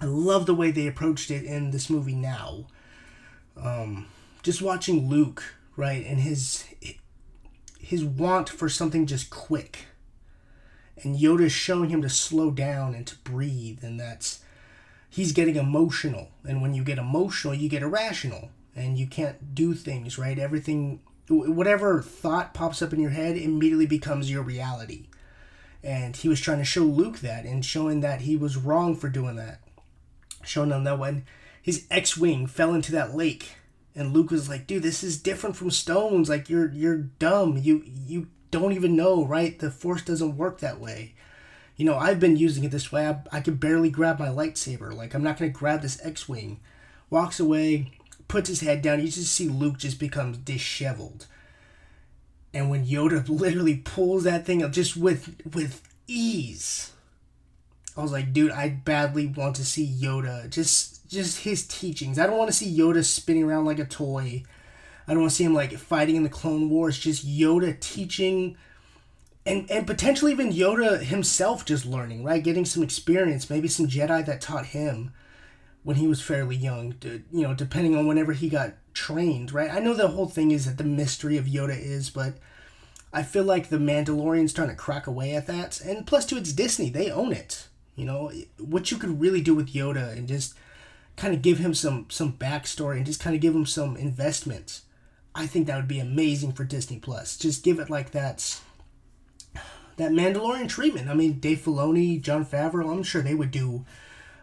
I 0.00 0.06
love 0.06 0.46
the 0.46 0.54
way 0.54 0.70
they 0.70 0.86
approached 0.86 1.30
it 1.30 1.44
in 1.44 1.70
this 1.70 1.90
movie 1.90 2.14
now 2.14 2.66
um, 3.62 4.06
just 4.42 4.62
watching 4.62 5.08
Luke, 5.08 5.42
right, 5.76 6.04
and 6.04 6.20
his 6.20 6.64
his 7.78 8.04
want 8.04 8.48
for 8.48 8.68
something 8.68 9.06
just 9.06 9.30
quick, 9.30 9.86
and 11.02 11.18
Yoda's 11.18 11.52
showing 11.52 11.90
him 11.90 12.02
to 12.02 12.08
slow 12.08 12.50
down 12.50 12.94
and 12.94 13.06
to 13.06 13.16
breathe, 13.18 13.82
and 13.82 13.98
that's 13.98 14.40
he's 15.08 15.32
getting 15.32 15.56
emotional, 15.56 16.30
and 16.44 16.62
when 16.62 16.74
you 16.74 16.84
get 16.84 16.98
emotional, 16.98 17.54
you 17.54 17.68
get 17.68 17.82
irrational, 17.82 18.50
and 18.74 18.98
you 18.98 19.06
can't 19.06 19.54
do 19.54 19.74
things 19.74 20.18
right. 20.18 20.38
Everything, 20.38 21.00
whatever 21.28 22.00
thought 22.00 22.54
pops 22.54 22.80
up 22.80 22.92
in 22.92 23.00
your 23.00 23.10
head, 23.10 23.36
immediately 23.36 23.86
becomes 23.86 24.30
your 24.30 24.42
reality. 24.42 25.06
And 25.82 26.14
he 26.16 26.28
was 26.28 26.40
trying 26.40 26.58
to 26.58 26.64
show 26.64 26.82
Luke 26.82 27.20
that, 27.20 27.44
and 27.44 27.64
showing 27.64 28.00
that 28.00 28.22
he 28.22 28.36
was 28.36 28.56
wrong 28.56 28.94
for 28.94 29.08
doing 29.08 29.36
that, 29.36 29.60
showing 30.44 30.70
him 30.70 30.84
that 30.84 30.98
when 30.98 31.24
his 31.60 31.86
X-wing 31.90 32.46
fell 32.46 32.74
into 32.74 32.92
that 32.92 33.14
lake, 33.14 33.56
and 33.94 34.12
Luke 34.12 34.30
was 34.30 34.48
like, 34.48 34.66
"Dude, 34.66 34.82
this 34.82 35.02
is 35.02 35.20
different 35.20 35.56
from 35.56 35.70
stones. 35.70 36.28
Like 36.28 36.48
you're 36.48 36.70
you're 36.70 36.98
dumb. 36.98 37.56
You 37.56 37.82
you 37.84 38.28
don't 38.50 38.72
even 38.72 38.96
know, 38.96 39.24
right? 39.24 39.58
The 39.58 39.70
Force 39.70 40.02
doesn't 40.02 40.36
work 40.36 40.60
that 40.60 40.80
way." 40.80 41.14
You 41.76 41.86
know, 41.86 41.96
I've 41.96 42.20
been 42.20 42.36
using 42.36 42.64
it 42.64 42.70
this 42.70 42.92
way. 42.92 43.08
I, 43.08 43.20
I 43.32 43.40
could 43.40 43.58
barely 43.58 43.88
grab 43.90 44.18
my 44.18 44.28
lightsaber. 44.28 44.94
Like 44.94 45.14
I'm 45.14 45.22
not 45.22 45.38
gonna 45.38 45.50
grab 45.50 45.82
this 45.82 45.98
X-wing. 46.04 46.60
Walks 47.08 47.40
away, 47.40 47.92
puts 48.28 48.48
his 48.48 48.60
head 48.60 48.82
down. 48.82 49.00
You 49.00 49.06
just 49.08 49.32
see 49.32 49.48
Luke 49.48 49.78
just 49.78 49.98
becomes 49.98 50.38
disheveled. 50.38 51.26
And 52.52 52.70
when 52.70 52.86
Yoda 52.86 53.28
literally 53.40 53.76
pulls 53.76 54.24
that 54.24 54.46
thing 54.46 54.62
up 54.62 54.72
just 54.72 54.96
with 54.96 55.40
with 55.54 55.82
ease, 56.06 56.92
I 57.96 58.02
was 58.02 58.12
like, 58.12 58.32
dude, 58.32 58.52
I 58.52 58.68
badly 58.68 59.26
want 59.26 59.56
to 59.56 59.64
see 59.64 59.86
Yoda 59.86 60.48
just 60.50 61.08
just 61.08 61.40
his 61.40 61.66
teachings. 61.66 62.18
I 62.18 62.26
don't 62.26 62.38
want 62.38 62.50
to 62.50 62.56
see 62.56 62.76
Yoda 62.76 63.04
spinning 63.04 63.44
around 63.44 63.64
like 63.64 63.78
a 63.78 63.84
toy. 63.84 64.44
I 65.10 65.12
don't 65.12 65.22
want 65.22 65.32
to 65.32 65.36
see 65.36 65.44
him 65.44 65.54
like 65.54 65.76
fighting 65.76 66.14
in 66.14 66.22
the 66.22 66.28
Clone 66.28 66.70
Wars. 66.70 66.96
Just 66.96 67.26
Yoda 67.26 67.78
teaching, 67.80 68.56
and 69.44 69.68
and 69.68 69.84
potentially 69.84 70.30
even 70.30 70.52
Yoda 70.52 71.00
himself 71.00 71.64
just 71.64 71.84
learning, 71.84 72.22
right? 72.22 72.44
Getting 72.44 72.64
some 72.64 72.84
experience. 72.84 73.50
Maybe 73.50 73.66
some 73.66 73.88
Jedi 73.88 74.24
that 74.24 74.40
taught 74.40 74.66
him 74.66 75.12
when 75.82 75.96
he 75.96 76.06
was 76.06 76.22
fairly 76.22 76.54
young. 76.54 76.92
To, 77.00 77.24
you 77.32 77.42
know, 77.42 77.54
depending 77.54 77.96
on 77.96 78.06
whenever 78.06 78.34
he 78.34 78.48
got 78.48 78.74
trained, 78.94 79.50
right? 79.50 79.68
I 79.68 79.80
know 79.80 79.94
the 79.94 80.06
whole 80.06 80.28
thing 80.28 80.52
is 80.52 80.64
that 80.66 80.78
the 80.78 80.84
mystery 80.84 81.36
of 81.36 81.46
Yoda 81.46 81.76
is, 81.76 82.08
but 82.08 82.34
I 83.12 83.24
feel 83.24 83.42
like 83.42 83.68
the 83.68 83.78
Mandalorian's 83.78 84.52
trying 84.52 84.68
to 84.68 84.76
crack 84.76 85.08
away 85.08 85.34
at 85.34 85.48
that. 85.48 85.80
And 85.80 86.06
plus, 86.06 86.24
to 86.26 86.36
it's 86.36 86.52
Disney; 86.52 86.88
they 86.88 87.10
own 87.10 87.32
it. 87.32 87.66
You 87.96 88.04
know 88.04 88.30
what 88.58 88.92
you 88.92 88.96
could 88.96 89.20
really 89.20 89.40
do 89.40 89.56
with 89.56 89.72
Yoda 89.72 90.12
and 90.16 90.28
just 90.28 90.54
kind 91.16 91.34
of 91.34 91.42
give 91.42 91.58
him 91.58 91.74
some 91.74 92.06
some 92.10 92.34
backstory 92.34 92.98
and 92.98 93.06
just 93.06 93.18
kind 93.18 93.34
of 93.34 93.42
give 93.42 93.56
him 93.56 93.66
some 93.66 93.96
investments. 93.96 94.82
I 95.34 95.46
think 95.46 95.66
that 95.66 95.76
would 95.76 95.88
be 95.88 96.00
amazing 96.00 96.52
for 96.52 96.64
Disney 96.64 96.98
Plus. 96.98 97.36
Just 97.36 97.62
give 97.62 97.78
it 97.78 97.90
like 97.90 98.10
that 98.12 98.60
that 99.96 100.12
Mandalorian 100.12 100.68
treatment. 100.68 101.08
I 101.08 101.14
mean, 101.14 101.40
Dave 101.40 101.58
Filoni, 101.58 102.20
Jon 102.20 102.44
Favreau, 102.44 102.90
I'm 102.90 103.02
sure 103.02 103.22
they 103.22 103.34
would 103.34 103.50
do 103.50 103.84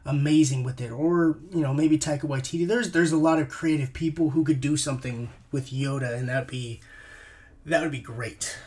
amazing 0.06 0.64
with 0.64 0.80
it. 0.80 0.92
Or 0.92 1.40
you 1.52 1.62
know, 1.62 1.74
maybe 1.74 1.98
Taika 1.98 2.22
Waititi. 2.22 2.68
There's 2.68 2.92
there's 2.92 3.12
a 3.12 3.18
lot 3.18 3.40
of 3.40 3.50
creative 3.50 3.94
people 3.94 4.32
who 4.32 4.44
could 4.44 4.62
do 4.62 4.78
something 4.78 5.30
with 5.52 5.72
Yoda, 5.72 6.18
and 6.18 6.30
that'd 6.30 6.48
be 6.48 6.80
that 7.66 7.82
would 7.82 7.92
be 7.92 8.00
great 8.00 8.58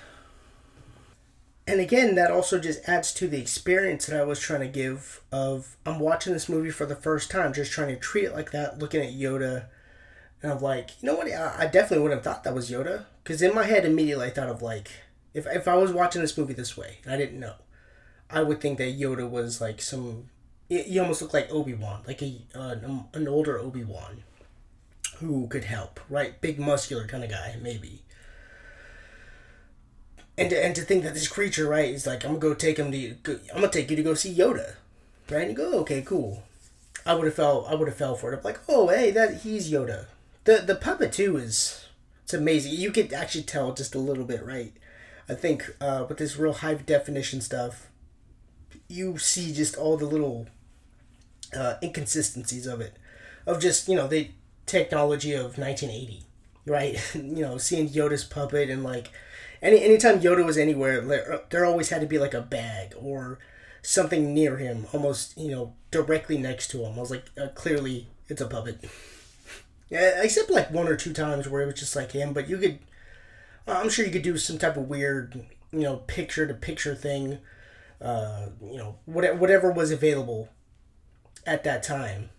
and 1.71 1.81
again, 1.81 2.17
that 2.17 2.33
also 2.33 2.59
just 2.59 2.89
adds 2.89 3.15
to 3.15 3.29
the 3.29 3.41
experience 3.41 4.07
that 4.07 4.21
I 4.21 4.25
was 4.25 4.41
trying 4.41 4.61
to 4.63 4.67
give 4.67 5.21
of 5.31 5.77
I'm 5.87 6.01
watching 6.01 6.33
this 6.33 6.49
movie 6.49 6.71
for 6.71 6.85
the 6.85 6.97
first 6.97 7.31
time, 7.31 7.53
just 7.53 7.71
trying 7.71 7.95
to 7.95 7.97
treat 7.97 8.25
it 8.25 8.35
like 8.35 8.51
that, 8.51 8.81
looking 8.81 9.03
at 9.03 9.13
Yoda, 9.13 9.67
and 10.43 10.53
I'm 10.53 10.61
like, 10.61 10.91
you 11.01 11.07
know 11.07 11.15
what? 11.17 11.31
I 11.33 11.67
definitely 11.67 12.03
wouldn't 12.03 12.19
have 12.19 12.25
thought 12.25 12.45
that 12.45 12.55
was 12.55 12.71
Yoda, 12.71 13.05
because 13.23 13.43
in 13.43 13.55
my 13.55 13.65
head 13.65 13.85
immediately 13.85 14.27
I 14.27 14.31
thought 14.31 14.49
of 14.49 14.63
like, 14.63 14.91
if 15.35 15.47
if 15.47 15.69
I 15.69 15.77
was 15.77 15.93
watching 15.93 16.23
this 16.23 16.37
movie 16.37 16.55
this 16.55 16.77
way 16.77 16.99
and 17.05 17.13
I 17.13 17.17
didn't 17.17 17.41
know, 17.41 17.55
I 18.31 18.43
would 18.43 18.61
think 18.61 18.79
that 18.79 18.99
Yoda 18.99 19.29
was 19.29 19.61
like 19.61 19.81
some, 19.81 20.29
he 20.69 20.99
almost 20.99 21.21
looked 21.23 21.35
like 21.35 21.51
Obi 21.51 21.75
Wan, 21.75 22.03
like 22.07 22.23
a 22.23 22.43
an, 22.55 22.85
um, 22.85 23.09
an 23.13 23.29
older 23.29 23.59
Obi 23.59 23.85
Wan, 23.85 24.23
who 25.17 25.47
could 25.49 25.65
help, 25.65 26.01
right? 26.09 26.41
Big 26.41 26.59
muscular 26.59 27.07
kind 27.07 27.25
of 27.25 27.31
guy, 27.31 27.57
maybe 27.61 28.03
and 30.41 30.49
to, 30.49 30.65
and 30.65 30.75
to 30.75 30.81
think 30.81 31.05
that 31.05 31.13
this 31.13 31.29
creature, 31.29 31.69
right, 31.69 31.91
is 31.91 32.07
like, 32.07 32.25
I'm 32.25 32.39
gonna 32.39 32.41
go 32.41 32.55
take 32.55 32.79
him 32.79 32.91
to, 32.91 33.15
I'm 33.53 33.61
gonna 33.61 33.69
take 33.69 33.91
you 33.91 33.97
to 33.97 34.03
go 34.03 34.15
see 34.15 34.35
Yoda, 34.35 34.75
right? 35.31 35.43
And 35.43 35.51
you 35.51 35.57
go, 35.57 35.81
okay, 35.81 36.01
cool. 36.01 36.43
I 37.05 37.15
would 37.15 37.27
have 37.27 37.35
fell, 37.35 37.67
I 37.69 37.75
would 37.75 37.89
have 37.89 37.97
fell 37.97 38.15
for 38.15 38.33
it. 38.33 38.39
I'm 38.39 38.43
like, 38.43 38.61
oh, 38.67 38.89
hey, 38.89 39.11
that 39.11 39.43
he's 39.43 39.71
Yoda. 39.71 40.07
The 40.51 40.57
the 40.63 40.75
puppet 40.75 41.13
too 41.13 41.37
is, 41.37 41.87
it's 42.25 42.35
amazing. 42.35 42.73
You 42.73 42.91
could 42.91 43.13
actually 43.13 43.45
tell 43.45 43.73
just 43.73 43.95
a 43.95 44.01
little 44.01 44.25
bit, 44.25 44.45
right? 44.45 44.73
I 45.29 45.35
think 45.35 45.77
uh, 45.81 46.07
with 46.09 46.19
this 46.19 46.37
real 46.37 46.55
high 46.55 46.75
definition 46.75 47.41
stuff, 47.41 47.89
you 48.89 49.17
see 49.17 49.53
just 49.53 49.77
all 49.77 49.97
the 49.97 50.07
little 50.07 50.49
uh, 51.57 51.75
inconsistencies 51.81 52.67
of 52.67 52.81
it, 52.81 52.97
of 53.47 53.61
just 53.61 53.87
you 53.87 53.95
know 53.95 54.09
the 54.09 54.33
technology 54.67 55.35
of 55.35 55.57
1980, 55.57 56.25
right? 56.67 56.99
you 57.15 57.43
know, 57.43 57.57
seeing 57.57 57.89
Yoda's 57.89 58.25
puppet 58.25 58.71
and 58.71 58.83
like 58.83 59.13
any 59.63 59.81
anytime 59.85 60.19
Yoda 60.19 60.45
was 60.45 60.59
anywhere, 60.59 61.01
there, 61.01 61.43
there 61.51 61.65
always 61.65 61.91
had 61.91 62.01
to 62.01 62.09
be 62.09 62.19
like 62.19 62.35
a 62.35 62.41
bag 62.41 62.93
or 63.01 63.39
something 63.83 64.35
near 64.35 64.57
him, 64.57 64.89
almost 64.93 65.39
you 65.39 65.53
know 65.53 65.75
directly 65.93 66.39
next 66.39 66.73
to 66.73 66.85
him. 66.85 66.99
I 66.99 67.01
was 67.01 67.13
like, 67.13 67.27
uh, 67.41 67.51
clearly 67.55 68.09
it's 68.27 68.41
a 68.41 68.49
puppet. 68.49 68.85
Yeah, 69.91 70.23
except 70.23 70.51
like 70.51 70.71
one 70.71 70.89
or 70.89 70.97
two 70.97 71.13
times 71.13 71.49
where 71.49 71.63
it 71.63 71.67
was 71.67 71.75
just 71.75 71.97
like 71.97 72.13
him, 72.13 72.33
but 72.33 72.49
you 72.49 72.59
could. 72.59 72.79
I'm 73.67 73.91
sure 73.91 74.05
you 74.05 74.11
could 74.11 74.23
do 74.23 74.37
some 74.39 74.59
type 74.59 74.77
of 74.77 74.89
weird, 74.89 75.47
you 75.73 75.81
know, 75.81 75.97
picture 75.97 76.47
to 76.47 76.55
picture 76.55 76.95
thing. 76.95 77.39
Uh, 78.01 78.47
you 78.63 78.79
know, 78.79 78.97
whatever 79.05 79.37
whatever 79.37 79.71
was 79.71 79.91
available 79.91 80.49
at 81.47 81.65
that 81.65 81.83
time 81.83 82.31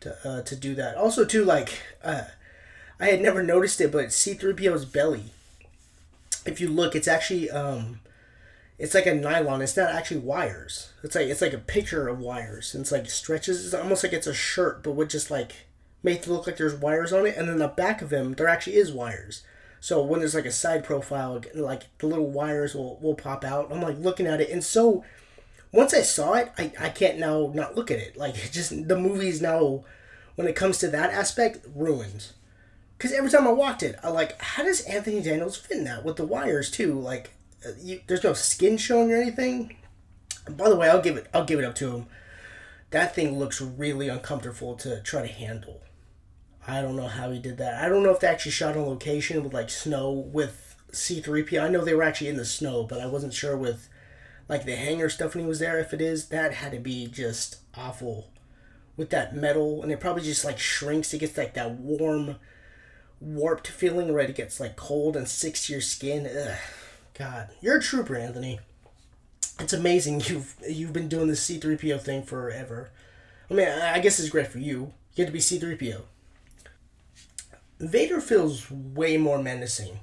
to 0.00 0.16
uh, 0.28 0.42
to 0.42 0.54
do 0.54 0.74
that. 0.76 0.96
Also, 0.96 1.24
too, 1.24 1.44
like 1.44 1.82
uh, 2.04 2.24
I 3.00 3.06
had 3.06 3.20
never 3.20 3.42
noticed 3.42 3.80
it, 3.80 3.90
but 3.90 4.12
C-3PO's 4.12 4.84
belly 4.84 5.32
if 6.48 6.60
you 6.60 6.68
look, 6.68 6.96
it's 6.96 7.08
actually 7.08 7.50
um, 7.50 8.00
it's 8.78 8.94
like 8.94 9.06
a 9.06 9.14
nylon. 9.14 9.62
It's 9.62 9.76
not 9.76 9.90
actually 9.90 10.20
wires. 10.20 10.92
It's 11.02 11.14
like 11.14 11.26
it's 11.28 11.42
like 11.42 11.52
a 11.52 11.58
picture 11.58 12.08
of 12.08 12.18
wires. 12.18 12.74
And 12.74 12.82
it's 12.82 12.92
like 12.92 13.08
stretches. 13.10 13.64
It's 13.64 13.74
almost 13.74 14.02
like 14.02 14.12
it's 14.12 14.26
a 14.26 14.34
shirt, 14.34 14.82
but 14.82 14.92
with 14.92 15.10
just 15.10 15.30
like 15.30 15.67
made 16.02 16.22
to 16.22 16.32
look 16.32 16.46
like 16.46 16.56
there's 16.56 16.74
wires 16.74 17.12
on 17.12 17.26
it. 17.26 17.36
And 17.36 17.48
then 17.48 17.58
the 17.58 17.68
back 17.68 18.02
of 18.02 18.12
him, 18.12 18.34
there 18.34 18.48
actually 18.48 18.76
is 18.76 18.92
wires. 18.92 19.42
So 19.80 20.02
when 20.02 20.20
there's 20.20 20.34
like 20.34 20.44
a 20.44 20.52
side 20.52 20.84
profile, 20.84 21.40
like 21.54 21.86
the 21.98 22.06
little 22.06 22.30
wires 22.30 22.74
will 22.74 22.98
will 23.00 23.14
pop 23.14 23.44
out. 23.44 23.70
I'm 23.70 23.82
like 23.82 23.98
looking 23.98 24.26
at 24.26 24.40
it, 24.40 24.50
and 24.50 24.64
so 24.64 25.04
once 25.72 25.94
I 25.94 26.02
saw 26.02 26.34
it, 26.34 26.52
I, 26.58 26.72
I 26.80 26.88
can't 26.88 27.18
now 27.18 27.52
not 27.54 27.76
look 27.76 27.90
at 27.90 27.98
it. 27.98 28.16
Like 28.16 28.34
just 28.52 28.88
the 28.88 28.98
movie's 28.98 29.40
now, 29.40 29.84
when 30.34 30.48
it 30.48 30.56
comes 30.56 30.78
to 30.78 30.88
that 30.88 31.12
aspect, 31.12 31.66
ruined. 31.74 32.32
Because 32.96 33.12
every 33.12 33.30
time 33.30 33.46
I 33.46 33.52
watched 33.52 33.84
it, 33.84 33.96
I 34.02 34.08
like, 34.08 34.40
how 34.42 34.64
does 34.64 34.80
Anthony 34.80 35.22
Daniels 35.22 35.56
fit 35.56 35.78
in 35.78 35.84
that 35.84 36.04
with 36.04 36.16
the 36.16 36.26
wires 36.26 36.68
too? 36.68 36.98
Like, 36.98 37.30
uh, 37.64 37.70
you, 37.78 38.00
there's 38.08 38.24
no 38.24 38.32
skin 38.32 38.76
showing 38.76 39.12
or 39.12 39.16
anything. 39.16 39.76
by 40.50 40.68
the 40.68 40.74
way, 40.76 40.88
I'll 40.88 41.02
give 41.02 41.16
it 41.16 41.28
I'll 41.32 41.44
give 41.44 41.60
it 41.60 41.64
up 41.64 41.76
to 41.76 41.94
him. 41.94 42.06
That 42.90 43.14
thing 43.14 43.38
looks 43.38 43.60
really 43.60 44.08
uncomfortable 44.08 44.74
to 44.76 45.00
try 45.02 45.22
to 45.22 45.32
handle. 45.32 45.82
I 46.68 46.82
don't 46.82 46.96
know 46.96 47.08
how 47.08 47.30
he 47.30 47.38
did 47.38 47.56
that. 47.56 47.82
I 47.82 47.88
don't 47.88 48.02
know 48.02 48.12
if 48.12 48.20
they 48.20 48.26
actually 48.26 48.52
shot 48.52 48.76
on 48.76 48.84
location 48.84 49.42
with 49.42 49.54
like 49.54 49.70
snow 49.70 50.10
with 50.10 50.76
C3PO. 50.92 51.62
I 51.62 51.68
know 51.68 51.82
they 51.82 51.94
were 51.94 52.02
actually 52.02 52.28
in 52.28 52.36
the 52.36 52.44
snow, 52.44 52.84
but 52.84 53.00
I 53.00 53.06
wasn't 53.06 53.32
sure 53.32 53.56
with 53.56 53.88
like 54.50 54.66
the 54.66 54.76
hangar 54.76 55.08
stuff 55.08 55.34
when 55.34 55.44
he 55.44 55.48
was 55.48 55.60
there. 55.60 55.78
If 55.78 55.94
it 55.94 56.02
is, 56.02 56.28
that 56.28 56.52
had 56.52 56.72
to 56.72 56.78
be 56.78 57.06
just 57.06 57.60
awful 57.74 58.30
with 58.98 59.08
that 59.10 59.34
metal, 59.34 59.82
and 59.82 59.90
it 59.90 59.98
probably 59.98 60.22
just 60.22 60.44
like 60.44 60.58
shrinks. 60.58 61.14
It 61.14 61.20
gets 61.20 61.38
like 61.38 61.54
that 61.54 61.72
warm, 61.72 62.36
warped 63.18 63.68
feeling 63.68 64.12
right? 64.12 64.28
It 64.28 64.36
gets 64.36 64.60
like 64.60 64.76
cold 64.76 65.16
and 65.16 65.26
sticks 65.26 65.66
to 65.66 65.72
your 65.72 65.82
skin. 65.82 66.26
Ugh. 66.26 66.58
God, 67.14 67.48
you're 67.62 67.78
a 67.78 67.82
trooper, 67.82 68.14
Anthony. 68.14 68.60
It's 69.58 69.72
amazing 69.72 70.20
you've 70.26 70.54
you've 70.68 70.92
been 70.92 71.08
doing 71.08 71.28
this 71.28 71.48
C3PO 71.48 72.02
thing 72.02 72.24
forever. 72.24 72.90
I 73.50 73.54
mean, 73.54 73.68
I 73.68 74.00
guess 74.00 74.20
it's 74.20 74.28
great 74.28 74.48
for 74.48 74.58
you. 74.58 74.92
You 75.14 75.24
get 75.24 75.26
to 75.26 75.32
be 75.32 75.38
C3PO. 75.38 76.02
Vader 77.80 78.20
feels 78.20 78.70
way 78.70 79.16
more 79.16 79.40
menacing 79.40 80.00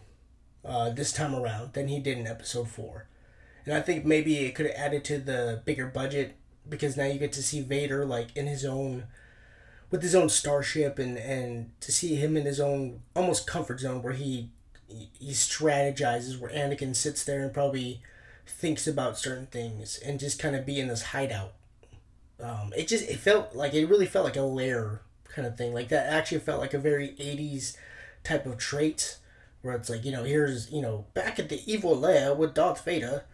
uh, 0.64 0.90
this 0.90 1.12
time 1.12 1.36
around 1.36 1.74
than 1.74 1.88
he 1.88 2.00
did 2.00 2.18
in 2.18 2.28
episode 2.28 2.70
4. 2.70 3.08
And 3.66 3.74
I 3.74 3.82
think 3.82 4.06
maybe 4.06 4.38
it 4.46 4.56
could 4.56 4.68
have 4.68 4.76
added 4.76 5.04
to 5.06 5.20
the 5.20 5.62
bigger 5.66 5.88
budget 5.88 6.38
because 6.68 6.96
now 6.96 7.06
you 7.06 7.20
get 7.20 7.34
to 7.34 7.44
see 7.44 7.62
Vader 7.62 8.06
like 8.06 8.36
in 8.36 8.48
his 8.48 8.64
own 8.64 9.06
with 9.92 10.02
his 10.02 10.16
own 10.16 10.30
starship 10.30 10.98
and 10.98 11.18
and 11.18 11.72
to 11.80 11.92
see 11.92 12.16
him 12.16 12.36
in 12.36 12.46
his 12.46 12.60
own 12.60 13.02
almost 13.16 13.48
comfort 13.48 13.80
zone 13.80 14.02
where 14.02 14.14
he 14.14 14.50
he 14.88 15.32
strategizes 15.32 16.40
where 16.40 16.52
Anakin 16.52 16.96
sits 16.96 17.24
there 17.24 17.42
and 17.42 17.54
probably 17.54 18.02
thinks 18.48 18.88
about 18.88 19.18
certain 19.18 19.48
things 19.48 19.98
and 19.98 20.20
just 20.20 20.40
kind 20.40 20.56
of 20.56 20.66
be 20.66 20.80
in 20.80 20.88
this 20.88 21.04
hideout. 21.04 21.54
Um, 22.40 22.74
it 22.76 22.88
just 22.88 23.08
it 23.10 23.18
felt 23.18 23.56
like 23.56 23.74
it 23.74 23.88
really 23.88 24.06
felt 24.06 24.26
like 24.26 24.36
a 24.36 24.42
lair 24.42 25.02
kind 25.36 25.48
of 25.48 25.58
thing. 25.58 25.74
Like 25.74 25.90
that 25.90 26.08
actually 26.08 26.40
felt 26.40 26.62
like 26.62 26.74
a 26.74 26.80
very 26.80 27.10
80s 27.10 27.76
type 28.24 28.46
of 28.46 28.58
trait 28.58 29.18
where 29.62 29.76
it's 29.76 29.90
like, 29.90 30.06
you 30.06 30.12
know, 30.12 30.24
here's, 30.24 30.72
you 30.72 30.82
know, 30.82 31.06
back 31.14 31.40
at 31.40 31.50
the 31.50 31.62
evil 31.72 31.96
lair 31.98 32.34
with 32.34 32.54
Darth 32.54 32.84
Vader. 32.86 33.26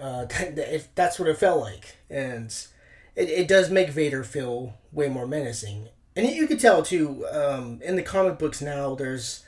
Uh, 0.00 0.24
that, 0.24 0.88
that's 0.94 1.18
what 1.18 1.28
it 1.28 1.36
felt 1.36 1.60
like. 1.60 1.96
And 2.08 2.46
it, 3.14 3.28
it 3.28 3.48
does 3.48 3.70
make 3.70 3.90
Vader 3.90 4.24
feel 4.24 4.74
way 4.92 5.08
more 5.08 5.26
menacing. 5.26 5.88
And 6.16 6.28
you 6.28 6.46
can 6.46 6.58
tell 6.58 6.82
too, 6.82 7.26
um, 7.32 7.80
in 7.82 7.96
the 7.96 8.02
comic 8.02 8.38
books 8.38 8.62
now, 8.62 8.94
there's 8.94 9.44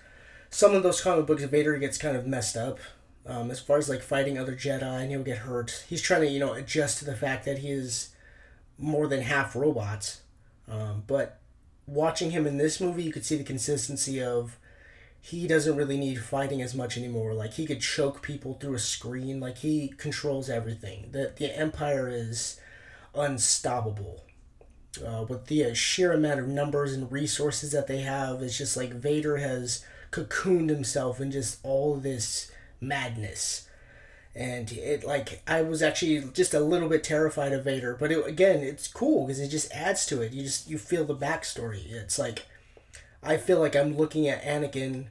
some 0.50 0.74
of 0.74 0.82
those 0.82 1.00
comic 1.00 1.26
books, 1.26 1.44
Vader 1.44 1.76
gets 1.78 1.98
kind 1.98 2.16
of 2.16 2.26
messed 2.26 2.56
up. 2.56 2.78
Um, 3.24 3.50
as 3.50 3.58
far 3.58 3.76
as 3.76 3.88
like 3.88 4.02
fighting 4.02 4.38
other 4.38 4.54
Jedi 4.54 4.82
and 4.82 5.10
he'll 5.10 5.24
get 5.24 5.38
hurt. 5.38 5.84
He's 5.88 6.00
trying 6.00 6.20
to, 6.20 6.28
you 6.28 6.38
know, 6.38 6.52
adjust 6.52 6.98
to 6.98 7.04
the 7.04 7.16
fact 7.16 7.44
that 7.44 7.58
he 7.58 7.70
is 7.70 8.10
more 8.78 9.08
than 9.08 9.22
half 9.22 9.56
robots. 9.56 10.20
Um, 10.68 11.02
but 11.06 11.40
watching 11.86 12.30
him 12.30 12.46
in 12.46 12.58
this 12.58 12.80
movie, 12.80 13.02
you 13.02 13.12
could 13.12 13.24
see 13.24 13.36
the 13.36 13.44
consistency 13.44 14.22
of 14.22 14.58
he 15.20 15.46
doesn't 15.46 15.76
really 15.76 15.98
need 15.98 16.20
fighting 16.20 16.62
as 16.62 16.74
much 16.74 16.96
anymore. 16.96 17.34
Like 17.34 17.54
he 17.54 17.66
could 17.66 17.80
choke 17.80 18.22
people 18.22 18.54
through 18.54 18.74
a 18.74 18.78
screen. 18.78 19.40
Like 19.40 19.58
he 19.58 19.88
controls 19.88 20.48
everything. 20.48 21.08
The 21.12 21.32
the 21.36 21.56
Empire 21.56 22.08
is 22.08 22.60
unstoppable. 23.14 24.22
Uh, 25.04 25.26
with 25.28 25.46
the 25.46 25.62
uh, 25.62 25.74
sheer 25.74 26.12
amount 26.12 26.40
of 26.40 26.48
numbers 26.48 26.94
and 26.94 27.12
resources 27.12 27.72
that 27.72 27.86
they 27.86 28.00
have, 28.00 28.40
it's 28.40 28.56
just 28.56 28.78
like 28.78 28.94
Vader 28.94 29.36
has 29.36 29.84
cocooned 30.10 30.70
himself 30.70 31.20
in 31.20 31.30
just 31.30 31.58
all 31.62 31.96
this 31.96 32.50
madness 32.80 33.65
and 34.36 34.70
it 34.70 35.02
like 35.02 35.42
I 35.46 35.62
was 35.62 35.82
actually 35.82 36.20
just 36.34 36.52
a 36.52 36.60
little 36.60 36.90
bit 36.90 37.02
terrified 37.02 37.52
of 37.52 37.64
Vader, 37.64 37.96
but 37.98 38.12
it, 38.12 38.26
again, 38.26 38.60
it's 38.60 38.86
cool 38.86 39.26
because 39.26 39.40
it 39.40 39.48
just 39.48 39.72
adds 39.72 40.04
to 40.06 40.20
it. 40.20 40.34
You 40.34 40.42
just 40.42 40.68
you 40.68 40.76
feel 40.76 41.04
the 41.06 41.16
backstory. 41.16 41.90
It's 41.90 42.18
like 42.18 42.44
I 43.22 43.38
feel 43.38 43.58
like 43.58 43.74
I'm 43.74 43.96
looking 43.96 44.28
at 44.28 44.44
Anakin 44.44 45.06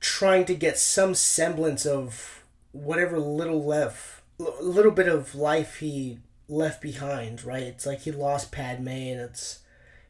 trying 0.00 0.44
to 0.44 0.54
get 0.54 0.78
some 0.78 1.14
semblance 1.14 1.86
of 1.86 2.44
whatever 2.72 3.18
little 3.18 3.64
left, 3.64 4.20
little 4.38 4.92
bit 4.92 5.08
of 5.08 5.34
life 5.34 5.76
he 5.76 6.18
left 6.46 6.82
behind. 6.82 7.42
Right? 7.42 7.62
It's 7.62 7.86
like 7.86 8.00
he 8.00 8.12
lost 8.12 8.52
Padme, 8.52 8.88
and 8.88 9.20
it's 9.20 9.60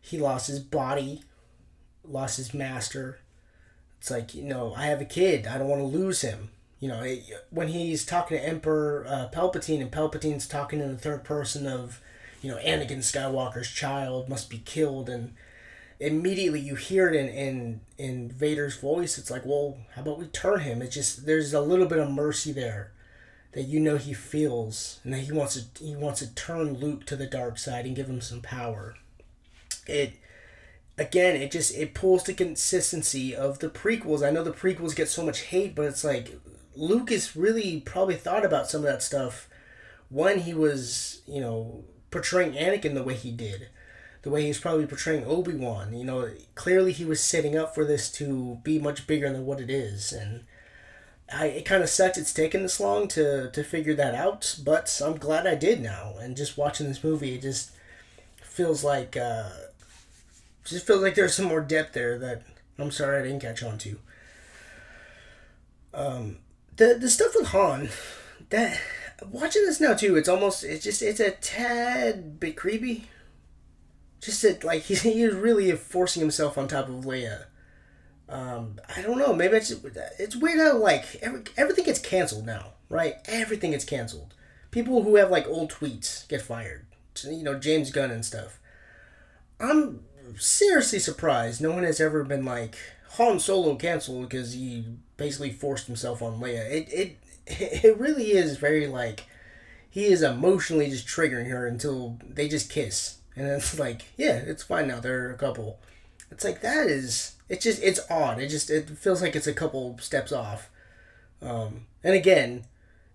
he 0.00 0.18
lost 0.18 0.48
his 0.48 0.58
body, 0.58 1.22
lost 2.02 2.38
his 2.38 2.52
master. 2.52 3.20
It's 4.00 4.10
like 4.10 4.34
you 4.34 4.42
know 4.42 4.74
I 4.76 4.86
have 4.86 5.00
a 5.00 5.04
kid. 5.04 5.46
I 5.46 5.58
don't 5.58 5.68
want 5.68 5.80
to 5.80 5.86
lose 5.86 6.22
him 6.22 6.50
you 6.80 6.88
know, 6.88 7.16
when 7.50 7.68
he's 7.68 8.04
talking 8.04 8.36
to 8.36 8.44
Emperor 8.44 9.04
uh, 9.08 9.28
Palpatine 9.32 9.80
and 9.80 9.90
Palpatine's 9.90 10.46
talking 10.46 10.80
in 10.80 10.92
the 10.92 10.98
third 10.98 11.24
person 11.24 11.66
of, 11.66 12.00
you 12.40 12.50
know, 12.50 12.58
Anakin 12.58 12.98
Skywalker's 12.98 13.70
child 13.70 14.28
must 14.28 14.48
be 14.48 14.58
killed, 14.58 15.08
and 15.08 15.34
immediately 15.98 16.60
you 16.60 16.76
hear 16.76 17.08
it 17.08 17.16
in, 17.16 17.28
in 17.28 17.80
in 17.98 18.30
Vader's 18.30 18.76
voice. 18.76 19.18
It's 19.18 19.30
like, 19.30 19.44
well, 19.44 19.78
how 19.94 20.02
about 20.02 20.18
we 20.18 20.26
turn 20.26 20.60
him? 20.60 20.80
It's 20.80 20.94
just 20.94 21.26
there's 21.26 21.52
a 21.52 21.60
little 21.60 21.86
bit 21.86 21.98
of 21.98 22.10
mercy 22.10 22.52
there 22.52 22.92
that 23.52 23.62
you 23.62 23.80
know 23.80 23.96
he 23.96 24.14
feels, 24.14 25.00
and 25.02 25.12
that 25.12 25.20
he 25.20 25.32
wants 25.32 25.60
to 25.60 25.84
he 25.84 25.96
wants 25.96 26.20
to 26.20 26.32
turn 26.34 26.74
Luke 26.74 27.06
to 27.06 27.16
the 27.16 27.26
dark 27.26 27.58
side 27.58 27.86
and 27.86 27.96
give 27.96 28.08
him 28.08 28.20
some 28.20 28.40
power. 28.40 28.94
It 29.88 30.12
again, 30.96 31.34
it 31.34 31.50
just 31.50 31.74
it 31.74 31.92
pulls 31.92 32.22
the 32.22 32.34
consistency 32.34 33.34
of 33.34 33.58
the 33.58 33.68
prequels. 33.68 34.24
I 34.24 34.30
know 34.30 34.44
the 34.44 34.52
prequels 34.52 34.94
get 34.94 35.08
so 35.08 35.24
much 35.24 35.40
hate, 35.40 35.74
but 35.74 35.86
it's 35.86 36.04
like 36.04 36.38
Lucas 36.78 37.34
really 37.34 37.80
probably 37.80 38.14
thought 38.14 38.44
about 38.44 38.70
some 38.70 38.80
of 38.80 38.86
that 38.86 39.02
stuff 39.02 39.48
when 40.08 40.40
he 40.40 40.54
was, 40.54 41.22
you 41.26 41.40
know, 41.40 41.84
portraying 42.10 42.52
Anakin 42.52 42.94
the 42.94 43.02
way 43.02 43.14
he 43.14 43.32
did. 43.32 43.68
The 44.22 44.30
way 44.30 44.42
he 44.42 44.48
was 44.48 44.58
probably 44.58 44.86
portraying 44.86 45.24
Obi 45.24 45.54
Wan. 45.54 45.94
You 45.94 46.04
know, 46.04 46.30
clearly 46.54 46.92
he 46.92 47.04
was 47.04 47.20
setting 47.20 47.56
up 47.56 47.74
for 47.74 47.84
this 47.84 48.10
to 48.12 48.58
be 48.62 48.78
much 48.78 49.06
bigger 49.06 49.30
than 49.32 49.44
what 49.44 49.60
it 49.60 49.70
is. 49.70 50.12
And 50.12 50.44
I, 51.32 51.46
it 51.46 51.64
kind 51.64 51.82
of 51.82 51.88
sucks 51.88 52.16
it's 52.16 52.32
taken 52.32 52.62
this 52.62 52.80
long 52.80 53.08
to, 53.08 53.50
to 53.50 53.64
figure 53.64 53.94
that 53.94 54.14
out, 54.14 54.58
but 54.64 55.00
I'm 55.04 55.16
glad 55.16 55.46
I 55.46 55.54
did 55.56 55.80
now. 55.80 56.14
And 56.20 56.36
just 56.36 56.56
watching 56.56 56.86
this 56.86 57.04
movie, 57.04 57.34
it 57.34 57.42
just 57.42 57.72
feels 58.42 58.84
like, 58.84 59.16
uh, 59.16 59.50
just 60.64 60.86
feels 60.86 61.02
like 61.02 61.14
there's 61.14 61.34
some 61.34 61.46
more 61.46 61.60
depth 61.60 61.92
there 61.92 62.18
that 62.18 62.42
I'm 62.78 62.90
sorry 62.90 63.20
I 63.20 63.22
didn't 63.22 63.40
catch 63.40 63.62
on 63.62 63.78
to. 63.78 63.98
Um, 65.94 66.38
the 66.78 66.94
the 66.94 67.10
stuff 67.10 67.34
with 67.34 67.48
Han, 67.48 67.90
that 68.50 68.80
watching 69.30 69.64
this 69.64 69.80
now 69.80 69.94
too, 69.94 70.16
it's 70.16 70.28
almost 70.28 70.64
it's 70.64 70.84
just 70.84 71.02
it's 71.02 71.20
a 71.20 71.32
tad 71.32 72.40
bit 72.40 72.56
creepy. 72.56 73.04
Just 74.20 74.42
that 74.42 74.64
like 74.64 74.82
he's 74.84 75.02
he's 75.02 75.34
really 75.34 75.70
forcing 75.72 76.20
himself 76.20 76.56
on 76.56 76.66
top 76.66 76.88
of 76.88 77.04
Leia. 77.04 77.44
Um, 78.28 78.78
I 78.94 79.02
don't 79.02 79.18
know. 79.18 79.34
Maybe 79.34 79.56
it's 79.56 79.70
it's 80.18 80.36
weird 80.36 80.58
how 80.58 80.76
like 80.78 81.16
every, 81.16 81.42
everything 81.56 81.84
gets 81.84 81.98
canceled 81.98 82.46
now, 82.46 82.72
right? 82.88 83.16
Everything 83.26 83.72
gets 83.72 83.84
canceled. 83.84 84.34
People 84.70 85.02
who 85.02 85.16
have 85.16 85.30
like 85.30 85.46
old 85.46 85.70
tweets 85.72 86.26
get 86.28 86.42
fired. 86.42 86.86
You 87.24 87.42
know 87.42 87.58
James 87.58 87.90
Gunn 87.90 88.10
and 88.10 88.24
stuff. 88.24 88.60
I'm 89.58 90.04
seriously 90.36 91.00
surprised 91.00 91.60
no 91.60 91.72
one 91.72 91.82
has 91.82 92.00
ever 92.00 92.22
been 92.22 92.44
like 92.44 92.76
Han 93.12 93.40
Solo 93.40 93.74
canceled 93.74 94.28
because 94.28 94.52
he 94.52 94.84
basically 95.18 95.50
forced 95.50 95.86
himself 95.86 96.22
on 96.22 96.40
Leia. 96.40 96.70
It 96.70 96.88
it 96.90 97.16
it 97.84 97.98
really 97.98 98.32
is 98.32 98.56
very 98.56 98.86
like 98.86 99.26
he 99.90 100.06
is 100.06 100.22
emotionally 100.22 100.88
just 100.88 101.06
triggering 101.06 101.50
her 101.50 101.66
until 101.66 102.18
they 102.26 102.48
just 102.48 102.70
kiss, 102.70 103.18
and 103.36 103.46
it's 103.46 103.78
like 103.86 104.06
yeah, 104.16 104.36
it's 104.36 104.62
fine 104.62 104.88
now. 104.88 105.00
They're 105.00 105.30
a 105.30 105.36
couple. 105.36 105.78
It's 106.30 106.44
like 106.44 106.62
that 106.62 106.86
is 106.86 107.36
it's 107.50 107.64
just 107.64 107.82
it's 107.82 108.00
odd. 108.10 108.40
It 108.40 108.48
just 108.48 108.70
it 108.70 108.88
feels 108.88 109.20
like 109.20 109.36
it's 109.36 109.46
a 109.46 109.52
couple 109.52 109.98
steps 109.98 110.32
off. 110.32 110.70
Um, 111.40 111.86
and 112.02 112.14
again, 112.14 112.64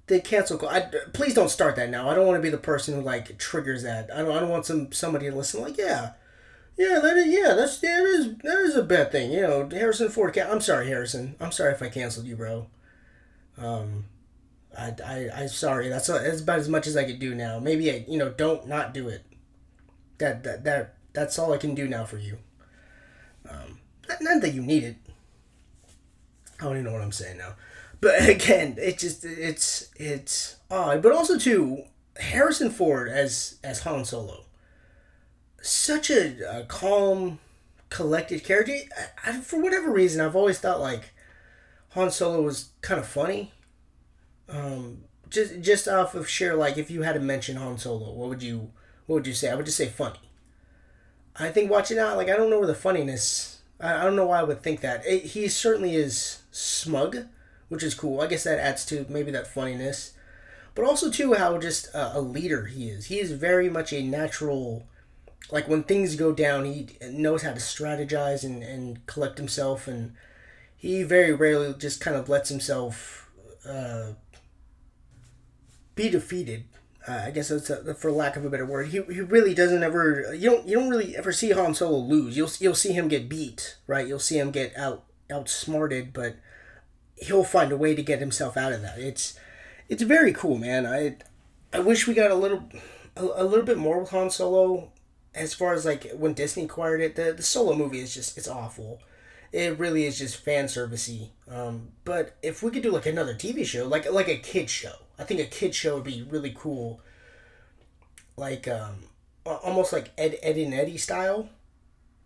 the 0.07 0.19
cancel. 0.19 0.67
I, 0.67 0.81
please 1.13 1.33
don't 1.33 1.49
start 1.49 1.75
that 1.75 1.89
now. 1.89 2.09
I 2.09 2.15
don't 2.15 2.25
want 2.27 2.37
to 2.37 2.43
be 2.43 2.49
the 2.49 2.57
person 2.57 2.95
who 2.95 3.01
like 3.01 3.37
triggers 3.37 3.83
that. 3.83 4.09
I 4.13 4.21
don't. 4.21 4.31
I 4.35 4.39
don't 4.39 4.49
want 4.49 4.65
some 4.65 4.91
somebody 4.91 5.29
to 5.29 5.35
listen. 5.35 5.61
Like 5.61 5.77
yeah, 5.77 6.11
yeah, 6.77 6.99
that 6.99 7.17
is, 7.17 7.27
yeah, 7.27 7.53
that's 7.53 7.79
that 7.79 8.03
is 8.03 8.35
that 8.37 8.59
is 8.59 8.75
a 8.75 8.83
bad 8.83 9.11
thing. 9.11 9.31
You 9.31 9.41
know, 9.41 9.69
Harrison 9.69 10.09
Ford. 10.09 10.37
I'm 10.37 10.61
sorry, 10.61 10.87
Harrison. 10.87 11.35
I'm 11.39 11.51
sorry 11.51 11.73
if 11.73 11.81
I 11.81 11.89
canceled 11.89 12.25
you, 12.25 12.35
bro. 12.35 12.67
Um, 13.57 14.05
I, 14.77 14.93
I, 15.05 15.29
I'm 15.35 15.47
sorry. 15.47 15.89
That's, 15.89 16.07
that's 16.07 16.41
about 16.41 16.59
as 16.59 16.69
much 16.69 16.87
as 16.87 16.97
I 16.97 17.03
could 17.03 17.19
do 17.19 17.35
now. 17.35 17.59
Maybe, 17.59 17.91
I, 17.91 18.05
you 18.07 18.17
know, 18.17 18.29
don't 18.29 18.67
not 18.67 18.93
do 18.93 19.07
it. 19.07 19.23
That, 20.17 20.43
that, 20.43 20.63
that, 20.63 20.95
that's 21.13 21.37
all 21.37 21.53
I 21.53 21.57
can 21.57 21.75
do 21.75 21.87
now 21.87 22.05
for 22.05 22.17
you. 22.17 22.37
Um, 23.49 23.79
not 24.21 24.41
that 24.41 24.53
you 24.53 24.61
need 24.61 24.83
it. 24.83 24.95
I 26.59 26.65
don't 26.65 26.73
even 26.73 26.85
know 26.85 26.93
what 26.93 27.01
I'm 27.01 27.11
saying 27.11 27.37
now. 27.37 27.55
But 28.01 28.27
again, 28.29 28.75
it 28.79 28.97
just, 28.97 29.25
it's, 29.25 29.89
it's 29.95 30.57
odd. 30.71 31.01
But 31.01 31.11
also, 31.11 31.37
too, 31.37 31.83
Harrison 32.17 32.69
Ford 32.69 33.09
as, 33.09 33.57
as 33.63 33.81
Han 33.81 34.05
Solo. 34.05 34.42
Such 35.65 36.09
a, 36.09 36.59
a 36.59 36.63
calm, 36.65 37.39
collected 37.89 38.43
character. 38.43 38.73
I, 39.25 39.31
I, 39.31 39.41
for 39.41 39.61
whatever 39.61 39.91
reason, 39.91 40.21
I've 40.21 40.35
always 40.35 40.59
thought, 40.59 40.79
like, 40.81 41.13
Han 41.91 42.11
Solo 42.11 42.41
was 42.41 42.69
kind 42.81 42.99
of 42.99 43.07
funny 43.07 43.53
um, 44.49 45.03
just 45.29 45.61
just 45.61 45.87
off 45.87 46.15
of 46.15 46.29
sheer 46.29 46.55
like, 46.55 46.77
if 46.77 46.91
you 46.91 47.01
had 47.01 47.13
to 47.13 47.19
mention 47.19 47.57
Han 47.57 47.77
Solo, 47.77 48.11
what 48.11 48.29
would 48.29 48.43
you 48.43 48.71
what 49.05 49.15
would 49.15 49.27
you 49.27 49.33
say? 49.33 49.49
I 49.49 49.55
would 49.55 49.65
just 49.65 49.77
say 49.77 49.87
funny. 49.87 50.19
I 51.35 51.49
think 51.49 51.71
watching 51.71 51.97
out, 51.97 52.17
like 52.17 52.29
I 52.29 52.35
don't 52.35 52.49
know 52.49 52.59
where 52.59 52.67
the 52.67 52.75
funniness. 52.75 53.61
I, 53.79 54.01
I 54.01 54.03
don't 54.03 54.15
know 54.15 54.27
why 54.27 54.39
I 54.39 54.43
would 54.43 54.61
think 54.61 54.81
that. 54.81 55.05
It, 55.05 55.23
he 55.23 55.47
certainly 55.47 55.95
is 55.95 56.43
smug, 56.51 57.17
which 57.69 57.83
is 57.83 57.95
cool. 57.95 58.21
I 58.21 58.27
guess 58.27 58.43
that 58.43 58.59
adds 58.59 58.85
to 58.87 59.05
maybe 59.09 59.31
that 59.31 59.47
funniness, 59.47 60.13
but 60.75 60.85
also 60.85 61.09
too 61.09 61.33
how 61.33 61.57
just 61.57 61.87
a, 61.93 62.17
a 62.17 62.21
leader 62.21 62.65
he 62.65 62.89
is. 62.89 63.05
He 63.05 63.19
is 63.19 63.31
very 63.31 63.69
much 63.69 63.91
a 63.93 64.03
natural. 64.03 64.87
Like 65.51 65.67
when 65.67 65.83
things 65.83 66.15
go 66.15 66.31
down, 66.31 66.65
he 66.65 66.87
knows 67.09 67.43
how 67.43 67.51
to 67.51 67.59
strategize 67.59 68.43
and, 68.43 68.63
and 68.63 69.05
collect 69.05 69.37
himself, 69.37 69.87
and 69.87 70.13
he 70.75 71.03
very 71.03 71.33
rarely 71.33 71.73
just 71.73 72.01
kind 72.01 72.15
of 72.15 72.29
lets 72.29 72.49
himself 72.49 73.29
uh, 73.67 74.13
be 75.95 76.09
defeated. 76.09 76.65
Uh, 77.07 77.23
I 77.25 77.31
guess 77.31 77.49
that's 77.49 77.69
a, 77.69 77.93
for 77.93 78.11
lack 78.11 78.37
of 78.37 78.45
a 78.45 78.49
better 78.49 78.65
word. 78.65 78.87
He, 78.87 79.01
he 79.03 79.19
really 79.19 79.53
doesn't 79.53 79.83
ever 79.83 80.33
you 80.33 80.49
don't 80.49 80.67
you 80.67 80.79
don't 80.79 80.89
really 80.89 81.17
ever 81.17 81.33
see 81.33 81.51
Han 81.51 81.73
Solo 81.73 81.97
lose. 81.97 82.37
You'll 82.37 82.49
you'll 82.59 82.75
see 82.75 82.93
him 82.93 83.09
get 83.09 83.27
beat, 83.27 83.77
right? 83.87 84.07
You'll 84.07 84.19
see 84.19 84.39
him 84.39 84.51
get 84.51 84.75
out 84.77 85.03
outsmarted, 85.29 86.13
but 86.13 86.37
he'll 87.17 87.43
find 87.43 87.71
a 87.71 87.77
way 87.77 87.93
to 87.93 88.01
get 88.01 88.19
himself 88.19 88.55
out 88.55 88.71
of 88.71 88.81
that. 88.81 88.99
It's 88.99 89.37
it's 89.89 90.03
very 90.03 90.31
cool, 90.31 90.57
man. 90.57 90.85
I 90.85 91.17
I 91.73 91.79
wish 91.79 92.07
we 92.07 92.13
got 92.13 92.31
a 92.31 92.35
little 92.35 92.69
a, 93.17 93.23
a 93.23 93.43
little 93.43 93.65
bit 93.65 93.77
more 93.77 93.99
with 93.99 94.11
Han 94.11 94.29
Solo 94.29 94.92
as 95.35 95.53
far 95.53 95.73
as 95.73 95.85
like 95.85 96.11
when 96.13 96.33
Disney 96.33 96.65
acquired 96.65 97.01
it. 97.01 97.15
The 97.15 97.33
the 97.33 97.43
Solo 97.43 97.75
movie 97.75 97.99
is 97.99 98.13
just 98.13 98.37
it's 98.37 98.47
awful 98.47 98.99
it 99.53 99.77
really 99.77 100.05
is 100.05 100.17
just 100.17 100.43
fan 100.43 100.65
servicey. 100.65 101.29
Um, 101.49 101.89
but 102.03 102.35
if 102.41 102.63
we 102.63 102.71
could 102.71 102.81
do 102.81 102.91
like 102.91 103.05
another 103.05 103.35
TV 103.35 103.63
show, 103.63 103.87
like 103.87 104.11
like 104.11 104.27
a 104.27 104.37
kid 104.37 104.69
show, 104.69 104.95
I 105.17 105.23
think 105.23 105.39
a 105.39 105.45
kid 105.45 105.75
show 105.75 105.95
would 105.95 106.03
be 106.03 106.23
really 106.23 106.53
cool. 106.57 106.99
Like 108.35 108.67
um, 108.67 109.03
almost 109.45 109.93
like 109.93 110.11
Ed, 110.17 110.39
Edd 110.41 110.57
n 110.57 110.73
Eddy 110.73 110.97
style, 110.97 111.49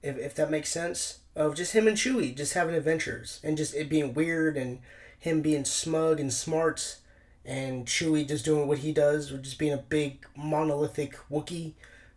if 0.01 0.17
if 0.17 0.33
that 0.35 0.49
makes 0.49 0.71
sense. 0.71 1.19
Of 1.35 1.53
just 1.53 1.73
him 1.73 1.87
and 1.87 1.95
Chewie 1.95 2.35
just 2.35 2.53
having 2.53 2.73
adventures 2.73 3.39
and 3.43 3.57
just 3.57 3.75
it 3.75 3.89
being 3.89 4.15
weird 4.15 4.57
and 4.57 4.79
him 5.19 5.41
being 5.41 5.65
smug 5.65 6.19
and 6.19 6.33
smart 6.33 6.97
and 7.45 7.85
Chewie 7.85 8.27
just 8.27 8.43
doing 8.43 8.67
what 8.67 8.79
he 8.79 8.91
does 8.91 9.31
or 9.31 9.37
just 9.37 9.59
being 9.59 9.73
a 9.73 9.77
big 9.77 10.25
monolithic 10.35 11.15
Wookiee 11.29 11.73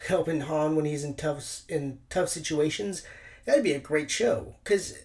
helping 0.08 0.42
Han 0.42 0.76
when 0.76 0.84
he's 0.84 1.04
in 1.04 1.14
tough 1.14 1.62
in 1.68 1.98
tough 2.08 2.28
situations 2.28 3.02
That'd 3.44 3.64
be 3.64 3.72
a 3.72 3.80
great 3.80 4.10
show. 4.10 4.54
Because 4.62 4.98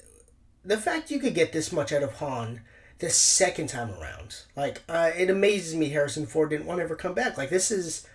the 0.63 0.77
fact 0.77 1.11
you 1.11 1.19
could 1.19 1.35
get 1.35 1.51
this 1.51 1.71
much 1.71 1.91
out 1.91 2.03
of 2.03 2.13
Han 2.15 2.61
the 2.99 3.09
second 3.09 3.69
time 3.69 3.91
around, 3.91 4.43
like, 4.55 4.83
uh, 4.87 5.11
it 5.17 5.29
amazes 5.29 5.75
me 5.75 5.89
Harrison 5.89 6.25
Ford 6.25 6.49
didn't 6.49 6.65
want 6.65 6.79
to 6.79 6.83
ever 6.83 6.95
come 6.95 7.13
back. 7.13 7.37
Like, 7.37 7.49
this 7.49 7.71
is. 7.71 8.07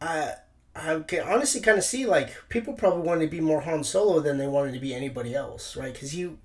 Uh, 0.00 0.32
I 0.76 0.98
can 1.06 1.26
honestly 1.26 1.60
kind 1.60 1.78
of 1.78 1.84
see, 1.84 2.04
like, 2.04 2.34
people 2.48 2.74
probably 2.74 3.02
wanted 3.02 3.26
to 3.26 3.30
be 3.30 3.40
more 3.40 3.62
Han 3.62 3.84
Solo 3.84 4.20
than 4.20 4.38
they 4.38 4.48
wanted 4.48 4.74
to 4.74 4.80
be 4.80 4.94
anybody 4.94 5.34
else, 5.34 5.76
right? 5.76 5.92
Because 5.92 6.14
you. 6.14 6.38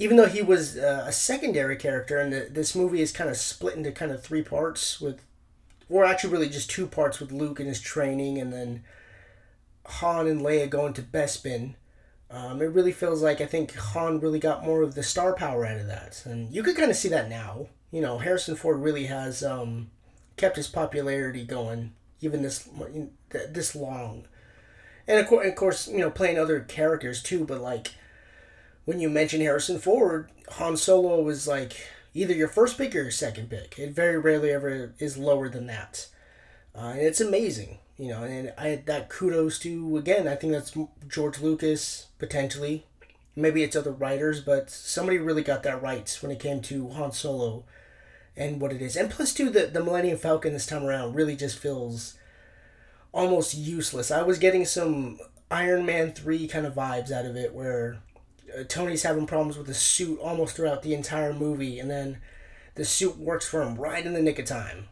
Even 0.00 0.16
though 0.16 0.26
he 0.26 0.42
was 0.42 0.76
uh, 0.76 1.04
a 1.08 1.12
secondary 1.12 1.76
character, 1.76 2.18
and 2.18 2.32
the, 2.32 2.48
this 2.50 2.74
movie 2.76 3.00
is 3.00 3.10
kind 3.10 3.30
of 3.30 3.36
split 3.36 3.74
into 3.74 3.90
kind 3.90 4.12
of 4.12 4.22
three 4.22 4.42
parts 4.42 5.00
with, 5.00 5.24
or 5.88 6.04
actually 6.04 6.32
really 6.32 6.48
just 6.48 6.70
two 6.70 6.86
parts 6.86 7.20
with 7.20 7.32
Luke 7.32 7.60
and 7.60 7.68
his 7.68 7.80
training, 7.80 8.38
and 8.38 8.52
then 8.52 8.84
Han 9.86 10.26
and 10.26 10.42
Leia 10.42 10.68
going 10.68 10.92
to 10.94 11.02
Bespin, 11.02 11.74
um, 12.30 12.60
it 12.60 12.66
really 12.66 12.92
feels 12.92 13.22
like 13.22 13.40
I 13.40 13.46
think 13.46 13.74
Han 13.74 14.20
really 14.20 14.38
got 14.38 14.64
more 14.64 14.82
of 14.82 14.94
the 14.94 15.02
star 15.02 15.34
power 15.34 15.64
out 15.64 15.80
of 15.80 15.86
that, 15.86 16.22
and 16.26 16.52
you 16.52 16.62
could 16.62 16.76
kind 16.76 16.90
of 16.90 16.96
see 16.96 17.08
that 17.08 17.30
now. 17.30 17.68
You 17.90 18.02
know, 18.02 18.18
Harrison 18.18 18.54
Ford 18.54 18.80
really 18.80 19.06
has 19.06 19.42
um, 19.42 19.90
kept 20.36 20.56
his 20.56 20.68
popularity 20.68 21.44
going 21.44 21.94
even 22.20 22.42
this 22.42 22.68
this 23.30 23.74
long, 23.74 24.26
and 25.06 25.18
of 25.18 25.26
course, 25.26 25.46
of 25.46 25.54
course, 25.54 25.88
you 25.88 25.98
know, 25.98 26.10
playing 26.10 26.38
other 26.38 26.60
characters 26.60 27.22
too. 27.22 27.44
But 27.44 27.62
like 27.62 27.94
when 28.84 29.00
you 29.00 29.08
mention 29.08 29.40
Harrison 29.40 29.78
Ford, 29.78 30.30
Han 30.52 30.76
Solo 30.76 31.22
was 31.22 31.48
like 31.48 31.86
either 32.18 32.34
your 32.34 32.48
first 32.48 32.76
pick 32.76 32.94
or 32.94 33.02
your 33.02 33.10
second 33.10 33.50
pick. 33.50 33.78
It 33.78 33.90
very 33.90 34.18
rarely 34.18 34.50
ever 34.50 34.94
is 34.98 35.16
lower 35.16 35.48
than 35.48 35.66
that, 35.66 36.08
uh, 36.74 36.92
and 36.92 37.00
it's 37.00 37.20
amazing 37.20 37.78
you 37.98 38.08
know, 38.08 38.22
and 38.22 38.52
I 38.56 38.76
that 38.86 39.08
kudos 39.08 39.58
to 39.60 39.96
again. 39.96 40.28
I 40.28 40.36
think 40.36 40.52
that's 40.52 40.74
George 41.08 41.40
Lucas 41.40 42.06
potentially. 42.18 42.86
Maybe 43.34 43.62
it's 43.62 43.76
other 43.76 43.92
writers, 43.92 44.40
but 44.40 44.70
somebody 44.70 45.18
really 45.18 45.42
got 45.42 45.64
that 45.64 45.82
right 45.82 46.16
when 46.22 46.30
it 46.30 46.40
came 46.40 46.60
to 46.62 46.88
Han 46.90 47.12
Solo 47.12 47.64
and 48.36 48.60
what 48.60 48.72
it 48.72 48.80
is. 48.80 48.96
And 48.96 49.10
plus, 49.10 49.34
too, 49.34 49.50
the 49.50 49.66
the 49.66 49.82
Millennium 49.82 50.16
Falcon 50.16 50.52
this 50.52 50.66
time 50.66 50.84
around 50.84 51.14
really 51.14 51.34
just 51.34 51.58
feels 51.58 52.14
almost 53.12 53.54
useless. 53.54 54.12
I 54.12 54.22
was 54.22 54.38
getting 54.38 54.64
some 54.64 55.18
Iron 55.50 55.84
Man 55.84 56.12
three 56.12 56.46
kind 56.46 56.66
of 56.66 56.74
vibes 56.74 57.10
out 57.10 57.26
of 57.26 57.34
it, 57.34 57.52
where 57.52 57.98
uh, 58.56 58.64
Tony's 58.68 59.02
having 59.02 59.26
problems 59.26 59.56
with 59.56 59.66
the 59.66 59.74
suit 59.74 60.18
almost 60.20 60.56
throughout 60.56 60.82
the 60.82 60.94
entire 60.94 61.32
movie, 61.32 61.78
and 61.78 61.90
then 61.90 62.18
the 62.74 62.84
suit 62.84 63.18
works 63.18 63.48
for 63.48 63.62
him 63.62 63.76
right 63.76 64.04
in 64.04 64.12
the 64.12 64.22
nick 64.22 64.38
of 64.38 64.44
time 64.44 64.88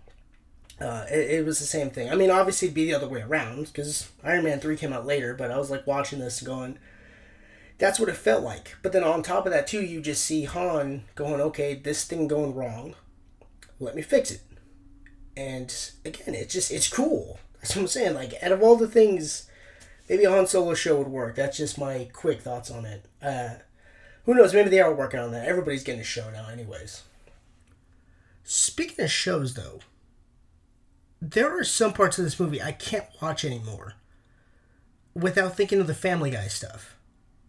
uh, 0.81 1.07
it, 1.11 1.31
it, 1.31 1.47
was 1.47 1.59
the 1.59 1.65
same 1.65 1.91
thing. 1.91 2.11
I 2.11 2.15
mean, 2.15 2.31
obviously, 2.31 2.69
it'd 2.69 2.75
be 2.75 2.87
the 2.87 2.95
other 2.95 3.09
way 3.09 3.23
around 3.23 3.67
because 3.67 4.11
Iron 4.23 4.45
Man 4.45 4.61
3 4.61 4.77
came 4.77 4.93
out 4.93 5.07
later, 5.07 5.35
but 5.35 5.51
I 5.51 5.59
was 5.59 5.71
like 5.71 5.87
watching 5.87 6.19
this 6.19 6.43
going, 6.43 6.79
that's 7.79 7.99
what 7.99 8.09
it 8.09 8.17
felt 8.17 8.43
like. 8.43 8.77
But 8.83 8.93
then 8.93 9.05
on 9.05 9.23
top 9.23 9.47
of 9.47 9.53
that, 9.53 9.67
too, 9.67 9.83
you 9.83 10.01
just 10.01 10.25
see 10.25 10.45
Han 10.45 11.05
going, 11.15 11.41
okay, 11.41 11.75
this 11.75 12.05
thing 12.05 12.29
going 12.29 12.55
wrong. 12.55 12.95
Let 13.81 13.95
me 13.95 14.03
fix 14.03 14.31
it. 14.31 14.41
And 15.37 15.75
again, 16.05 16.35
it's 16.35 16.53
just, 16.53 16.71
it's 16.71 16.89
cool. 16.89 17.39
That's 17.61 17.75
what 17.75 17.83
I'm 17.83 17.89
saying. 17.89 18.15
Like, 18.15 18.35
out 18.43 18.53
of 18.53 18.63
all 18.63 18.77
the 18.77 18.89
things, 18.89 19.46
maybe 20.09 20.25
a 20.25 20.31
Han 20.31 20.47
Solo 20.47 20.75
show 20.75 20.99
would 20.99 21.09
work. 21.09 21.37
That's 21.37 21.57
just 21.57 21.79
my 21.79 22.09
quick 22.13 22.41
thoughts 22.41 22.71
on 22.71 22.85
it. 22.85 23.07
Uh, 23.23 23.57
who 24.25 24.35
knows? 24.35 24.55
Maybe 24.55 24.71
they 24.71 24.81
are 24.81 24.95
working 24.95 25.21
on 25.21 25.33
that. 25.33 25.47
Everybody's 25.47 25.85
getting 25.85 26.01
a 26.01 26.05
show 26.05 26.31
now, 26.31 26.49
anyways. 26.49 27.03
Speaking 28.43 29.05
of 29.05 29.11
shows, 29.11 29.55
though, 29.55 29.81
there 31.21 31.59
are 31.59 31.65
some 31.65 31.93
parts 31.93 32.19
of 32.19 32.25
this 32.25 32.39
movie 32.39 32.63
I 32.63 32.73
can't 32.73 33.07
watch 33.21 33.45
anymore 33.45 33.95
without 35.15 35.57
thinking 35.57 35.81
of 35.81 35.87
the 35.87 35.95
Family 35.95 36.31
Guy 36.31 36.47
stuff. 36.49 36.97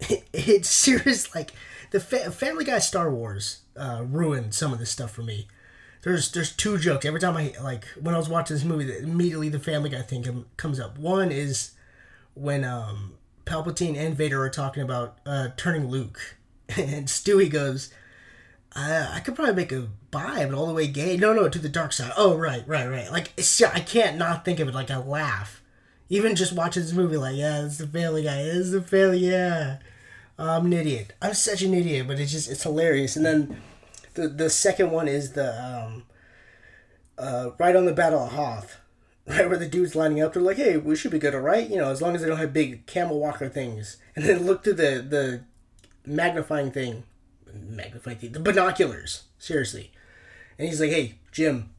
it's 0.32 0.68
serious, 0.68 1.34
like 1.34 1.52
the 1.90 2.00
fa- 2.00 2.30
Family 2.30 2.64
Guy 2.64 2.78
Star 2.78 3.10
Wars 3.12 3.62
uh, 3.76 4.04
ruined 4.08 4.54
some 4.54 4.72
of 4.72 4.78
this 4.78 4.90
stuff 4.90 5.10
for 5.10 5.22
me. 5.22 5.48
There's 6.02 6.30
there's 6.30 6.54
two 6.54 6.78
jokes 6.78 7.04
every 7.04 7.20
time 7.20 7.36
I 7.36 7.52
like 7.60 7.84
when 8.00 8.14
I 8.14 8.18
was 8.18 8.28
watching 8.28 8.56
this 8.56 8.64
movie. 8.64 8.98
Immediately 8.98 9.48
the 9.48 9.58
Family 9.58 9.90
Guy 9.90 10.02
thing 10.02 10.44
comes 10.56 10.78
up. 10.78 10.96
One 10.96 11.32
is 11.32 11.72
when 12.38 12.64
um, 12.64 13.14
Palpatine 13.44 13.96
and 13.96 14.16
Vader 14.16 14.42
are 14.42 14.50
talking 14.50 14.82
about 14.82 15.18
uh, 15.26 15.48
turning 15.56 15.88
Luke, 15.88 16.36
and 16.76 17.06
Stewie 17.06 17.50
goes, 17.50 17.92
I, 18.74 19.16
I 19.16 19.20
could 19.20 19.34
probably 19.34 19.54
make 19.54 19.72
a 19.72 19.88
buy, 20.10 20.46
but 20.46 20.54
all 20.54 20.66
the 20.66 20.74
way 20.74 20.86
gay. 20.86 21.16
No, 21.16 21.32
no, 21.32 21.48
to 21.48 21.58
the 21.58 21.68
dark 21.68 21.92
side. 21.92 22.12
Oh, 22.16 22.36
right, 22.36 22.66
right, 22.66 22.86
right. 22.86 23.10
Like, 23.10 23.32
I 23.38 23.80
can't 23.80 24.18
not 24.18 24.44
think 24.44 24.60
of 24.60 24.68
it. 24.68 24.74
Like, 24.74 24.90
I 24.90 24.98
laugh. 24.98 25.62
Even 26.08 26.36
just 26.36 26.52
watching 26.52 26.82
this 26.82 26.92
movie, 26.92 27.16
like, 27.16 27.36
yeah, 27.36 27.64
it's 27.64 27.78
the 27.78 27.86
Family 27.86 28.22
Guy. 28.22 28.40
It's 28.40 28.70
the 28.70 28.80
Family, 28.80 29.18
yeah. 29.18 29.78
I'm 30.38 30.66
an 30.66 30.72
idiot. 30.72 31.14
I'm 31.20 31.34
such 31.34 31.62
an 31.62 31.74
idiot, 31.74 32.06
but 32.06 32.20
it's 32.20 32.32
just, 32.32 32.50
it's 32.50 32.62
hilarious. 32.62 33.16
And 33.16 33.26
then 33.26 33.60
the 34.14 34.28
the 34.28 34.50
second 34.50 34.92
one 34.92 35.08
is 35.08 35.32
the, 35.32 35.62
um, 35.62 36.04
uh, 37.18 37.50
right 37.58 37.74
on 37.74 37.86
the 37.86 37.92
Battle 37.92 38.24
of 38.24 38.32
Hoth. 38.32 38.77
Right 39.28 39.48
where 39.48 39.58
the 39.58 39.68
dude's 39.68 39.94
lining 39.94 40.22
up, 40.22 40.32
they're 40.32 40.42
like, 40.42 40.56
"Hey, 40.56 40.76
we 40.76 40.96
should 40.96 41.10
be 41.10 41.18
good, 41.18 41.34
alright? 41.34 41.68
You 41.68 41.76
know, 41.76 41.90
as 41.90 42.00
long 42.00 42.14
as 42.14 42.22
they 42.22 42.28
don't 42.28 42.38
have 42.38 42.52
big 42.52 42.86
camel 42.86 43.18
walker 43.20 43.48
things." 43.48 43.96
And 44.16 44.26
then 44.26 44.46
look 44.46 44.64
through 44.64 44.74
the 44.74 45.06
the 45.08 45.42
magnifying 46.04 46.72
thing 46.72 47.04
magnifying 47.52 48.18
the 48.20 48.40
binoculars. 48.40 49.24
Seriously. 49.38 49.92
And 50.58 50.68
he's 50.68 50.80
like, 50.80 50.90
hey, 50.90 51.16
Jim, 51.32 51.70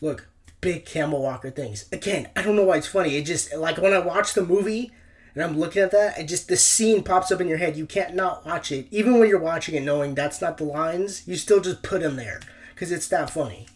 look, 0.00 0.28
big 0.60 0.84
camel 0.84 1.22
walker 1.22 1.50
things. 1.50 1.86
Again, 1.92 2.28
I 2.34 2.42
don't 2.42 2.56
know 2.56 2.64
why 2.64 2.78
it's 2.78 2.86
funny. 2.86 3.16
It 3.16 3.26
just, 3.26 3.54
like, 3.54 3.78
when 3.78 3.92
I 3.92 3.98
watch 3.98 4.34
the 4.34 4.44
movie 4.44 4.90
and 5.34 5.42
I'm 5.42 5.58
looking 5.58 5.82
at 5.82 5.90
that, 5.90 6.18
it 6.18 6.24
just, 6.24 6.48
the 6.48 6.56
scene 6.56 7.02
pops 7.02 7.30
up 7.30 7.40
in 7.40 7.48
your 7.48 7.58
head. 7.58 7.76
You 7.76 7.86
can't 7.86 8.14
not 8.14 8.46
watch 8.46 8.72
it. 8.72 8.86
Even 8.90 9.18
when 9.18 9.28
you're 9.28 9.38
watching 9.38 9.74
it 9.74 9.82
knowing 9.82 10.14
that's 10.14 10.40
not 10.40 10.58
the 10.58 10.64
lines, 10.64 11.26
you 11.26 11.36
still 11.36 11.60
just 11.60 11.82
put 11.82 12.00
them 12.00 12.16
there 12.16 12.40
because 12.74 12.90
it's 12.90 13.08
that 13.08 13.30
funny. 13.30 13.68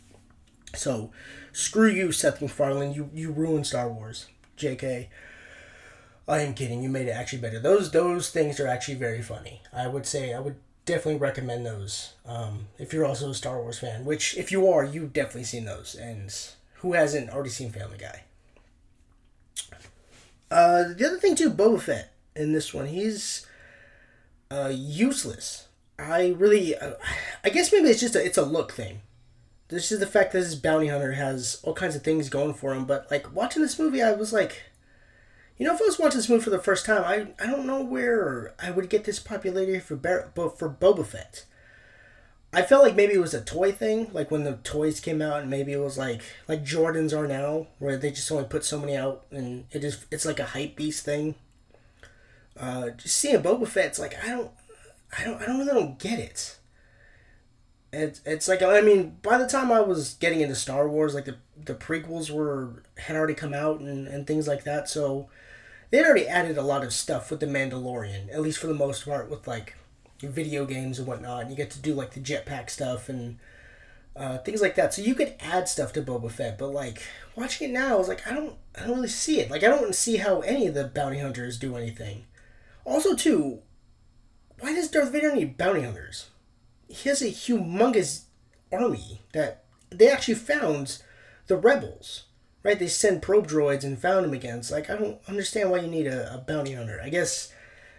So, 0.75 1.11
screw 1.57 1.89
you, 1.89 2.13
Seth 2.13 2.43
MacFarlane. 2.43 2.93
You 2.93 3.11
you 3.15 3.33
ruined 3.33 3.67
Star 3.67 3.89
Wars. 3.89 4.27
J.K. 4.57 5.09
I 6.29 6.41
am 6.41 6.55
kidding. 6.55 6.83
You 6.83 6.89
made 6.89 7.09
it 7.09 7.13
actually 7.13 7.41
better. 7.41 7.59
Those 7.59 7.91
those 7.91 8.31
things 8.31 8.61
are 8.61 8.67
actually 8.67 8.97
very 8.97 9.23
funny. 9.23 9.63
I 9.73 9.87
would 9.89 10.07
say 10.07 10.35
I 10.35 10.41
would 10.41 10.57
definitely 10.85 11.19
recommend 11.21 11.65
those. 11.65 12.15
Um, 12.27 12.69
if 12.79 12.93
you're 12.93 13.07
also 13.07 13.31
a 13.31 13.35
Star 13.35 13.61
Wars 13.61 13.79
fan, 13.79 14.05
which 14.05 14.37
if 14.37 14.53
you 14.53 14.69
are, 14.69 14.85
you've 14.85 15.13
definitely 15.13 15.45
seen 15.45 15.65
those. 15.65 15.95
And 15.95 16.35
who 16.77 16.93
hasn't 16.93 17.31
already 17.31 17.51
seen 17.51 17.71
Family 17.71 17.99
Guy? 17.99 18.23
Uh, 20.51 20.93
the 20.97 21.07
other 21.07 21.19
thing 21.19 21.35
too, 21.35 21.51
Boba 21.51 21.81
Fett 21.81 22.13
in 22.37 22.53
this 22.53 22.73
one, 22.73 22.87
he's 22.87 23.47
uh, 24.51 24.71
useless. 24.73 25.69
I 25.99 26.35
really, 26.39 26.77
uh, 26.77 26.95
I 27.43 27.49
guess 27.51 27.73
maybe 27.73 27.89
it's 27.89 28.01
just 28.01 28.15
a, 28.15 28.25
it's 28.25 28.39
a 28.39 28.45
look 28.45 28.73
thing. 28.73 29.01
This 29.69 29.91
is 29.91 29.99
the 29.99 30.07
fact 30.07 30.33
that 30.33 30.41
this 30.41 30.55
bounty 30.55 30.89
hunter 30.89 31.13
has 31.13 31.61
all 31.63 31.75
kinds 31.75 31.97
of 31.97 32.03
things 32.03 32.29
going 32.29 32.55
for 32.55 32.73
him. 32.73 32.85
But 32.85 33.11
like 33.11 33.35
watching 33.35 33.63
this 33.63 33.79
movie, 33.79 34.03
I 34.03 34.13
was 34.13 34.33
like, 34.33 34.63
you 35.59 35.67
know, 35.67 35.75
if 35.75 35.81
I 35.81 35.85
was 35.85 35.99
watching 35.99 36.19
this 36.19 36.29
movie 36.29 36.45
for 36.45 36.51
the 36.51 36.59
first 36.59 36.87
time, 36.87 37.03
I 37.05 37.43
I 37.43 37.47
don't 37.51 37.67
know 37.67 37.83
where 37.83 38.55
I 38.63 38.71
would 38.71 38.89
get 38.89 39.05
this 39.05 39.19
popularity 39.19 39.81
for 39.81 39.97
Bar- 39.97 40.31
for 40.35 40.69
Boba 40.69 41.05
Fett. 41.05 41.47
I 42.53 42.63
felt 42.63 42.85
like 42.85 42.95
maybe 42.97 43.13
it 43.15 43.21
was 43.21 43.35
a 43.35 43.41
toy 43.43 43.73
thing, 43.73 44.09
like 44.13 44.31
when 44.31 44.45
the 44.45 44.55
toys 44.65 45.01
came 45.01 45.21
out, 45.21 45.43
and 45.43 45.51
maybe 45.51 45.73
it 45.73 45.81
was 45.81 45.99
like 45.99 46.23
like 46.49 46.65
Jordans 46.65 47.17
are 47.17 47.27
now, 47.27 47.67
where 47.79 47.97
they 47.97 48.11
just 48.11 48.31
only 48.31 48.45
put 48.45 48.65
so 48.65 48.79
many 48.79 48.97
out, 48.97 49.27
and 49.31 49.67
it 49.73 49.83
is 49.85 50.07
it's 50.11 50.25
like 50.25 50.39
a 50.39 50.45
hype 50.45 50.77
beast 50.77 51.05
thing. 51.05 51.35
Uh, 52.59 52.91
just 52.91 53.17
seeing 53.17 53.43
Boba 53.43 53.67
Fett, 53.67 53.87
it's 53.87 53.99
like 53.99 54.17
I 54.25 54.29
don't, 54.29 54.51
I 55.19 55.25
don't, 55.25 55.43
I 55.43 55.47
don't 55.47 55.59
really 55.59 55.73
don't 55.81 55.99
get 55.99 56.19
it. 56.19 56.57
It's 57.93 58.21
it's 58.25 58.49
like 58.49 58.63
I 58.63 58.81
mean, 58.81 59.17
by 59.23 59.39
the 59.39 59.47
time 59.47 59.71
I 59.71 59.81
was 59.81 60.15
getting 60.15 60.41
into 60.41 60.55
Star 60.55 60.89
Wars, 60.89 61.15
like 61.15 61.25
the 61.25 61.37
the 61.65 61.75
prequels 61.75 62.31
were 62.31 62.83
had 62.99 63.17
already 63.17 63.35
come 63.35 63.55
out 63.55 63.81
and 63.81 64.07
and 64.09 64.27
things 64.27 64.47
like 64.49 64.65
that, 64.65 64.89
so 64.89 65.29
they 65.91 65.99
had 65.99 66.07
already 66.07 66.29
added 66.29 66.59
a 66.59 66.63
lot 66.63 66.85
of 66.85 66.93
stuff 66.93 67.31
with 67.31 67.41
the 67.41 67.47
Mandalorian, 67.47 68.33
at 68.33 68.41
least 68.41 68.59
for 68.59 68.67
the 68.67 68.75
most 68.75 69.05
part, 69.05 69.31
with 69.31 69.47
like 69.47 69.77
video 70.21 70.65
games 70.65 70.99
and 70.99 71.07
whatnot. 71.07 71.43
And 71.43 71.51
you 71.51 71.57
get 71.57 71.71
to 71.73 71.79
do 71.81 71.95
like 71.95 72.13
the 72.13 72.21
jetpack 72.21 72.71
stuff 72.71 73.09
and 73.09 73.39
uh, 74.17 74.39
things 74.39 74.61
like 74.61 74.75
that. 74.77 74.95
So 74.95 75.03
you 75.03 75.15
could 75.15 75.35
add 75.41 75.69
stuff 75.69 75.93
to 75.93 76.03
Boba 76.03 76.31
Fett, 76.31 76.59
but 76.59 76.69
like 76.69 77.03
watching 77.37 77.71
it 77.71 77.73
now, 77.73 77.95
I 77.95 77.99
was 77.99 78.09
like, 78.09 78.27
I 78.27 78.35
don't, 78.35 78.55
I 78.75 78.87
don't 78.87 78.97
really 78.97 79.09
see 79.09 79.41
it. 79.41 79.51
Like 79.51 79.63
I 79.63 79.69
don't 79.69 79.95
see 79.95 80.17
how 80.17 80.41
any 80.41 80.67
of 80.67 80.75
the 80.75 80.85
bounty 80.85 81.19
hunters 81.19 81.59
do 81.59 81.77
anything. 81.77 82.25
Also, 82.85 83.15
too, 83.15 83.61
why 84.61 84.73
does 84.73 84.91
Darth 84.91 85.13
Vader 85.13 85.35
need 85.35 85.59
bounty 85.59 85.83
hunters? 85.83 86.27
He 86.89 87.09
has 87.09 87.23
a 87.23 87.27
humongous 87.27 88.23
army 88.73 89.23
that 89.33 89.65
they 89.91 90.09
actually 90.09 90.35
found 90.35 91.03
the 91.47 91.57
rebels, 91.57 92.25
right? 92.63 92.79
They 92.79 92.89
send 92.89 93.23
probe 93.23 93.49
droids 93.49 93.85
and 93.85 93.99
found 93.99 94.25
them 94.25 94.33
against. 94.33 94.71
Like 94.71 94.91
I 94.91 94.97
don't 94.97 95.19
understand 95.29 95.71
why 95.71 95.79
you 95.79 95.89
need 95.89 96.07
a, 96.07 96.35
a 96.35 96.39
bounty 96.39 96.75
hunter. 96.75 97.01
I 97.03 97.09
guess 97.09 97.53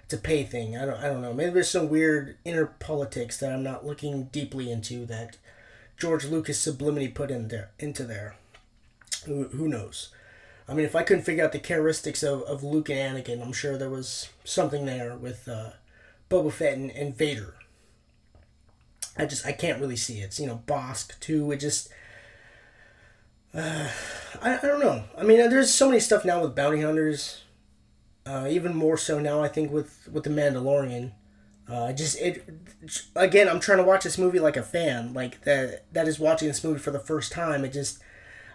it's 0.04 0.13
a 0.13 0.17
pay 0.17 0.43
thing. 0.43 0.78
I 0.78 0.86
don't 0.86 1.00
I 1.00 1.08
don't 1.08 1.21
know. 1.21 1.34
Maybe 1.34 1.52
there's 1.52 1.69
some 1.69 1.89
weird 1.89 2.38
inner 2.45 2.65
politics 2.65 3.38
that 3.38 3.52
I'm 3.52 3.63
not 3.63 3.86
looking 3.86 4.26
deeply 4.26 4.71
into 4.71 5.06
that 5.08 5.38
George 5.97 6.26
Lucas 6.26 6.60
sublimity 6.60 7.08
put 7.08 7.32
in 7.32 7.47
there 7.47 7.71
into 7.80 8.04
there. 8.04 8.36
Who, 9.26 9.45
who 9.50 9.67
knows? 9.67 10.10
I 10.69 10.73
mean, 10.73 10.86
if 10.86 10.95
I 10.95 11.04
couldn't 11.04 11.23
figure 11.23 11.43
out 11.43 11.54
the 11.54 11.60
characteristics 11.60 12.23
of, 12.23 12.41
of 12.43 12.63
Luke 12.63 12.89
and 12.89 13.17
Anakin, 13.17 13.41
I'm 13.41 13.54
sure 13.54 13.78
there 13.78 13.89
was 13.89 14.30
something 14.43 14.86
there 14.86 15.15
with 15.15 15.47
uh, 15.47 15.71
Boba 16.30 16.52
Fett 16.52 16.78
and, 16.78 16.91
and 16.91 17.15
Vader. 17.15 17.56
I 19.17 19.25
just 19.25 19.45
I 19.45 19.51
can't 19.51 19.80
really 19.80 19.95
see 19.95 20.19
it. 20.21 20.25
It's, 20.25 20.39
you 20.39 20.47
know, 20.47 20.62
Bossk 20.67 21.19
too. 21.19 21.51
It 21.51 21.58
just 21.58 21.89
uh, 23.53 23.89
I, 24.41 24.58
I 24.58 24.62
don't 24.62 24.80
know. 24.80 25.03
I 25.17 25.23
mean, 25.23 25.38
there's 25.49 25.73
so 25.73 25.88
many 25.88 25.99
stuff 25.99 26.25
now 26.25 26.41
with 26.41 26.56
bounty 26.56 26.82
hunters 26.82 27.41
uh, 28.27 28.47
even 28.49 28.75
more 28.75 28.97
so 28.97 29.19
now, 29.19 29.41
I 29.41 29.47
think 29.47 29.71
with 29.71 30.10
with 30.12 30.23
the 30.23 30.30
Mandalorian. 30.30 31.13
Uh, 31.69 31.91
just 31.93 32.19
it 32.19 32.43
again. 33.15 33.47
I'm 33.49 33.60
trying 33.60 33.77
to 33.80 33.84
watch 33.84 34.03
this 34.03 34.17
movie 34.17 34.39
like 34.39 34.58
a 34.58 34.63
fan, 34.63 35.13
like 35.13 35.43
that 35.43 35.91
that 35.93 36.08
is 36.08 36.19
watching 36.19 36.47
this 36.47 36.63
movie 36.63 36.80
for 36.80 36.91
the 36.91 36.99
first 36.99 37.32
time. 37.32 37.63
It 37.63 37.73
just 37.73 37.99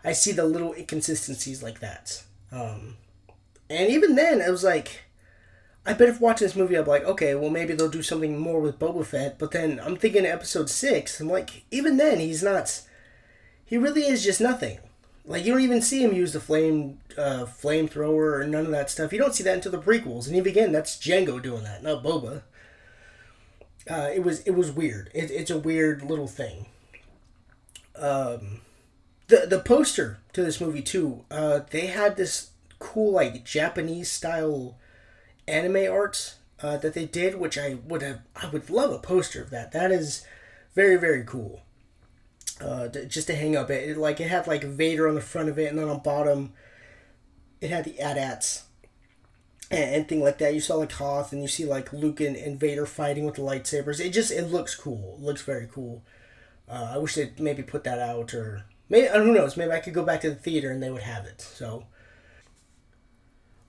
I 0.05 0.13
see 0.13 0.33
the 0.33 0.45
little 0.45 0.73
inconsistencies 0.75 1.63
like 1.63 1.81
that. 1.81 2.23
Um, 2.51 2.97
and 3.71 3.91
even 3.91 4.15
then, 4.15 4.41
it 4.41 4.51
was 4.51 4.65
like, 4.65 5.05
I 5.85 5.95
bet 5.95 6.09
if 6.09 6.21
watching 6.21 6.47
this 6.47 6.57
movie, 6.57 6.77
I'm 6.77 6.87
like, 6.87 7.05
okay, 7.05 7.35
well 7.35 7.51
maybe 7.51 7.75
they'll 7.75 7.89
do 7.89 8.03
something 8.03 8.39
more 8.39 8.61
with 8.61 8.79
Boba 8.79 9.05
Fett. 9.05 9.39
But 9.39 9.51
then 9.51 9.81
I'm 9.83 9.97
thinking 9.97 10.25
episode 10.25 10.71
six. 10.71 11.21
I'm 11.21 11.29
like, 11.29 11.65
even 11.71 11.97
then, 11.97 12.21
he's 12.21 12.43
not. 12.43 12.83
He 13.65 13.77
really 13.77 14.03
is 14.03 14.23
just 14.23 14.41
nothing. 14.41 14.79
Like 15.25 15.45
you 15.45 15.53
don't 15.53 15.63
even 15.63 15.83
see 15.83 16.03
him 16.03 16.13
use 16.13 16.33
the 16.33 16.41
flame 16.41 16.99
uh, 17.17 17.47
flamethrower 17.47 18.41
or 18.41 18.45
none 18.47 18.67
of 18.67 18.73
that 18.73 18.91
stuff. 18.91 19.13
You 19.13 19.19
don't 19.19 19.35
see 19.35 19.45
that 19.45 19.55
until 19.55 19.73
the 19.73 19.79
prequels, 19.79 20.27
and 20.27 20.37
even 20.37 20.51
again, 20.51 20.73
that's 20.73 20.97
Jango 20.97 21.41
doing 21.41 21.65
that, 21.65 21.83
not 21.83 22.03
Boba. 22.03 22.43
Uh, 23.89 24.11
it 24.15 24.23
was 24.23 24.41
it 24.41 24.53
was 24.53 24.73
weird. 24.73 25.11
It, 25.15 25.31
it's 25.31 25.51
a 25.51 25.59
weird 25.59 26.03
little 26.03 26.27
thing. 26.27 26.67
Um, 27.97 28.63
the 29.29 29.47
the 29.49 29.61
poster 29.61 30.19
to 30.33 30.43
this 30.43 30.61
movie 30.61 30.83
too. 30.83 31.25
Uh, 31.31 31.61
they 31.71 31.87
had 31.87 32.17
this 32.17 32.51
cool 32.79 33.13
like 33.13 33.45
Japanese 33.45 34.11
style 34.11 34.77
anime 35.47 35.91
art 35.91 36.37
uh, 36.63 36.77
that 36.79 36.95
they 36.95 37.07
did, 37.07 37.37
which 37.37 37.59
I 37.59 37.79
would 37.87 38.03
have 38.03 38.21
I 38.37 38.49
would 38.49 38.71
love 38.71 38.93
a 38.93 38.99
poster 38.99 39.43
of 39.43 39.51
that. 39.51 39.73
That 39.73 39.91
is 39.91 40.25
very 40.75 40.97
very 40.97 41.25
cool 41.25 41.63
uh, 42.63 42.89
just 42.89 43.27
to 43.27 43.35
hang 43.35 43.57
up. 43.57 43.71
It, 43.71 43.91
it, 43.91 43.97
like 43.97 44.21
it 44.21 44.29
had 44.29 44.47
like 44.47 44.65
Vader 44.65 45.09
on 45.09 45.15
the 45.15 45.21
front 45.21 45.49
of 45.49 45.59
it, 45.59 45.69
and 45.69 45.79
then 45.79 45.89
on 45.89 46.01
bottom, 46.01 46.53
it 47.61 47.71
had 47.71 47.85
the 47.85 47.99
AT-ATs 48.01 48.65
and, 49.71 49.95
and 49.95 50.09
thing 50.09 50.23
like 50.23 50.39
that. 50.39 50.55
You 50.55 50.61
saw 50.61 50.77
like 50.77 50.93
Hoth, 50.93 51.33
and 51.33 51.43
you 51.43 51.49
see 51.49 51.65
like 51.65 51.93
Luke 51.93 52.21
and, 52.21 52.37
and 52.37 52.59
Vader 52.59 52.87
fighting 52.87 53.25
with 53.25 53.37
the 53.37 53.43
lightsabers. 53.43 54.01
It 54.01 54.11
just 54.11 54.31
it 54.31 54.51
looks 54.51 54.75
cool. 54.75 55.17
It 55.19 55.25
looks 55.25 55.43
very 55.43 55.69
cool. 55.71 56.03
Uh, 56.69 56.93
I 56.95 56.99
wish 56.99 57.15
they'd 57.15 57.41
maybe 57.41 57.63
put 57.63 57.85
that 57.85 57.99
out, 57.99 58.35
or 58.35 58.65
maybe 58.89 59.09
who 59.09 59.33
knows? 59.33 59.57
Maybe 59.57 59.73
I 59.73 59.81
could 59.81 59.95
go 59.95 60.05
back 60.05 60.21
to 60.23 60.31
the 60.31 60.37
theater 60.37 60.71
and 60.71 60.83
they 60.83 60.91
would 60.91 61.03
have 61.03 61.27
it. 61.27 61.41
So 61.41 61.87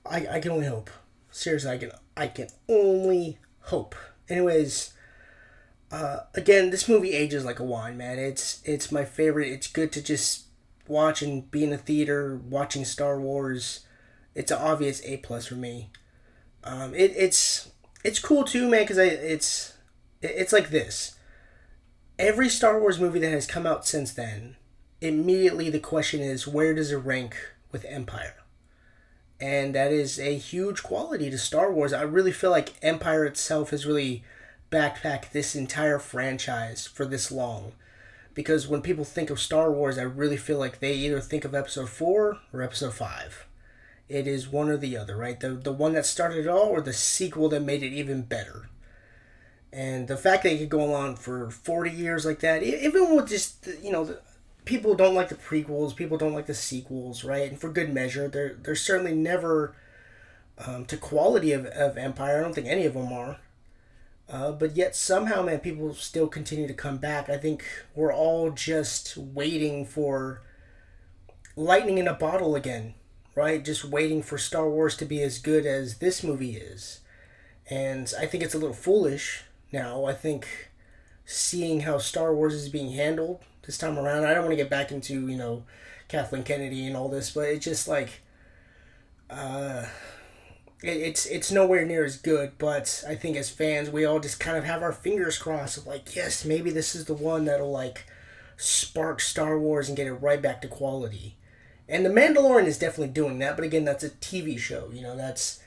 I 0.05 0.27
I 0.27 0.39
can 0.39 0.51
only 0.51 0.67
hope. 0.67 0.89
Seriously, 1.33 1.71
I 1.71 1.77
can 1.79 1.91
I 2.15 2.27
can 2.27 2.47
only 2.69 3.39
hope. 3.61 3.95
Anyways, 4.29 4.93
uh, 5.91 6.19
again, 6.35 6.69
this 6.69 6.87
movie 6.87 7.13
ages 7.13 7.43
like 7.43 7.59
a 7.59 7.63
wine, 7.63 7.97
man. 7.97 8.19
It's 8.19 8.61
it's 8.65 8.91
my 8.91 9.03
favorite. 9.03 9.51
It's 9.51 9.65
good 9.65 9.91
to 9.93 10.01
just 10.03 10.43
watch 10.87 11.23
and 11.23 11.49
be 11.49 11.63
in 11.63 11.73
a 11.73 11.77
theater 11.77 12.37
watching 12.37 12.85
Star 12.85 13.19
Wars. 13.19 13.83
It's 14.35 14.51
an 14.51 14.59
obvious 14.59 15.01
A 15.05 15.17
plus 15.17 15.47
for 15.47 15.55
me. 15.55 15.89
Um, 16.63 16.93
it, 16.93 17.11
it's 17.17 17.71
it's 18.03 18.19
cool 18.19 18.43
too, 18.43 18.69
man, 18.69 18.83
because 18.83 18.99
I 18.99 19.05
it's 19.05 19.73
it's 20.21 20.53
like 20.53 20.69
this. 20.69 21.15
Every 22.19 22.47
Star 22.47 22.79
Wars 22.79 22.99
movie 22.99 23.19
that 23.19 23.31
has 23.31 23.47
come 23.47 23.65
out 23.65 23.87
since 23.87 24.13
then, 24.13 24.55
immediately 25.01 25.71
the 25.71 25.79
question 25.79 26.21
is 26.21 26.47
where 26.47 26.75
does 26.75 26.91
it 26.91 26.97
rank 26.97 27.35
with 27.71 27.85
Empire? 27.85 28.35
And 29.43 29.75
that 29.75 29.91
is 29.91 30.21
a 30.21 30.37
huge 30.37 30.83
quality 30.83 31.29
to 31.29 31.37
Star 31.37 31.69
Wars. 31.69 31.91
I 31.91 32.03
really 32.03 32.31
feel 32.31 32.49
like 32.49 32.81
Empire 32.81 33.25
itself 33.25 33.71
has 33.71 33.85
really 33.85 34.23
backpacked 34.71 35.31
this 35.31 35.53
entire 35.53 35.99
franchise 35.99 36.87
for 36.87 37.05
this 37.05 37.29
long. 37.29 37.73
Because 38.33 38.69
when 38.69 38.81
people 38.81 39.03
think 39.03 39.29
of 39.29 39.41
Star 39.41 39.69
Wars, 39.69 39.97
I 39.97 40.03
really 40.03 40.37
feel 40.37 40.59
like 40.59 40.79
they 40.79 40.93
either 40.93 41.19
think 41.19 41.43
of 41.43 41.53
episode 41.53 41.89
4 41.89 42.37
or 42.53 42.61
episode 42.61 42.93
5. 42.93 43.45
It 44.07 44.27
is 44.27 44.47
one 44.47 44.69
or 44.69 44.77
the 44.77 44.95
other, 44.95 45.17
right? 45.17 45.37
The, 45.37 45.49
the 45.49 45.73
one 45.73 45.91
that 45.91 46.05
started 46.05 46.45
it 46.45 46.47
all 46.47 46.69
or 46.69 46.79
the 46.79 46.93
sequel 46.93 47.49
that 47.49 47.63
made 47.63 47.83
it 47.83 47.91
even 47.91 48.21
better. 48.21 48.69
And 49.73 50.07
the 50.07 50.15
fact 50.15 50.43
that 50.43 50.53
it 50.53 50.59
could 50.59 50.69
go 50.69 50.93
on 50.93 51.17
for 51.17 51.49
40 51.49 51.91
years 51.91 52.25
like 52.25 52.39
that, 52.39 52.63
even 52.63 53.13
with 53.13 53.27
just, 53.27 53.67
you 53.81 53.91
know, 53.91 54.15
people 54.65 54.95
don't 54.95 55.15
like 55.15 55.29
the 55.29 55.35
prequels, 55.35 55.95
people 55.95 56.17
don't 56.17 56.33
like 56.33 56.45
the 56.45 56.53
sequels, 56.53 57.23
right? 57.23 57.49
And 57.49 57.59
for 57.59 57.69
good 57.69 57.93
measure, 57.93 58.27
they're, 58.27 58.55
they're 58.61 58.75
certainly 58.75 59.13
never 59.13 59.75
um, 60.65 60.85
to 60.85 60.97
quality 60.97 61.51
of, 61.51 61.65
of 61.65 61.97
Empire. 61.97 62.39
I 62.39 62.41
don't 62.41 62.53
think 62.53 62.67
any 62.67 62.85
of 62.85 62.93
them 62.93 63.11
are. 63.11 63.39
Uh, 64.29 64.51
but 64.51 64.75
yet 64.75 64.95
somehow, 64.95 65.41
man, 65.41 65.59
people 65.59 65.93
still 65.93 66.27
continue 66.27 66.67
to 66.67 66.73
come 66.73 66.97
back. 66.97 67.29
I 67.29 67.37
think 67.37 67.65
we're 67.93 68.13
all 68.13 68.51
just 68.51 69.17
waiting 69.17 69.85
for 69.85 70.41
lightning 71.55 71.97
in 71.97 72.07
a 72.07 72.13
bottle 72.13 72.55
again, 72.55 72.93
right? 73.35 73.63
Just 73.63 73.83
waiting 73.83 74.23
for 74.23 74.37
Star 74.37 74.69
Wars 74.69 74.95
to 74.97 75.05
be 75.05 75.21
as 75.21 75.39
good 75.39 75.65
as 75.65 75.97
this 75.97 76.23
movie 76.23 76.55
is. 76.55 77.01
And 77.69 78.11
I 78.19 78.25
think 78.25 78.43
it's 78.43 78.55
a 78.55 78.57
little 78.59 78.75
foolish 78.75 79.43
now. 79.71 80.05
I 80.05 80.13
think 80.13 80.71
seeing 81.25 81.81
how 81.81 81.97
Star 81.97 82.33
Wars 82.33 82.53
is 82.53 82.69
being 82.69 82.93
handled 82.93 83.41
this 83.65 83.77
time 83.77 83.97
around, 83.97 84.25
I 84.25 84.33
don't 84.33 84.43
want 84.43 84.51
to 84.51 84.57
get 84.57 84.69
back 84.69 84.91
into, 84.91 85.27
you 85.27 85.37
know, 85.37 85.63
Kathleen 86.07 86.43
Kennedy 86.43 86.85
and 86.85 86.95
all 86.95 87.09
this, 87.09 87.31
but 87.31 87.47
it's 87.49 87.65
just 87.65 87.87
like, 87.87 88.21
uh, 89.29 89.85
it's 90.81 91.25
it's 91.25 91.51
nowhere 91.51 91.85
near 91.85 92.03
as 92.03 92.17
good, 92.17 92.57
but 92.57 93.03
I 93.07 93.15
think 93.15 93.37
as 93.37 93.49
fans 93.49 93.89
we 93.89 94.03
all 94.03 94.19
just 94.19 94.39
kind 94.39 94.57
of 94.57 94.65
have 94.65 94.83
our 94.83 94.91
fingers 94.91 95.37
crossed 95.37 95.77
of 95.77 95.87
like, 95.87 96.13
yes, 96.15 96.43
maybe 96.43 96.71
this 96.71 96.93
is 96.93 97.05
the 97.05 97.13
one 97.13 97.45
that'll 97.45 97.71
like 97.71 98.05
spark 98.57 99.21
Star 99.21 99.57
Wars 99.57 99.87
and 99.87 99.97
get 99.97 100.07
it 100.07 100.13
right 100.13 100.41
back 100.41 100.61
to 100.61 100.67
quality. 100.67 101.37
And 101.87 102.05
The 102.05 102.09
Mandalorian 102.09 102.65
is 102.65 102.79
definitely 102.79 103.13
doing 103.13 103.39
that, 103.39 103.55
but 103.55 103.65
again, 103.65 103.85
that's 103.85 104.03
a 104.03 104.09
TV 104.09 104.57
show. 104.57 104.89
You 104.91 105.01
know, 105.01 105.15
that's 105.15 105.61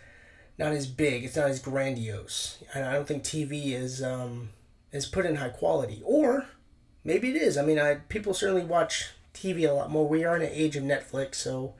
not 0.58 0.72
as 0.72 0.86
big. 0.86 1.24
It's 1.24 1.36
not 1.36 1.50
as 1.50 1.60
grandiose. 1.60 2.62
And 2.74 2.84
I 2.84 2.92
don't 2.94 3.06
think 3.06 3.22
TV 3.22 3.72
is 3.72 4.02
um, 4.02 4.50
is 4.92 5.06
put 5.06 5.26
in 5.26 5.36
high 5.36 5.50
quality. 5.50 6.02
Or 6.04 6.46
maybe 7.06 7.30
it 7.30 7.36
is. 7.36 7.56
I 7.56 7.62
mean, 7.62 7.78
I 7.78 7.94
people 8.08 8.34
certainly 8.34 8.64
watch 8.64 9.12
TV 9.32 9.68
a 9.68 9.72
lot 9.72 9.90
more. 9.90 10.06
We 10.06 10.24
are 10.24 10.36
in 10.36 10.42
an 10.42 10.50
age 10.52 10.76
of 10.76 10.82
Netflix, 10.82 11.36
so 11.36 11.74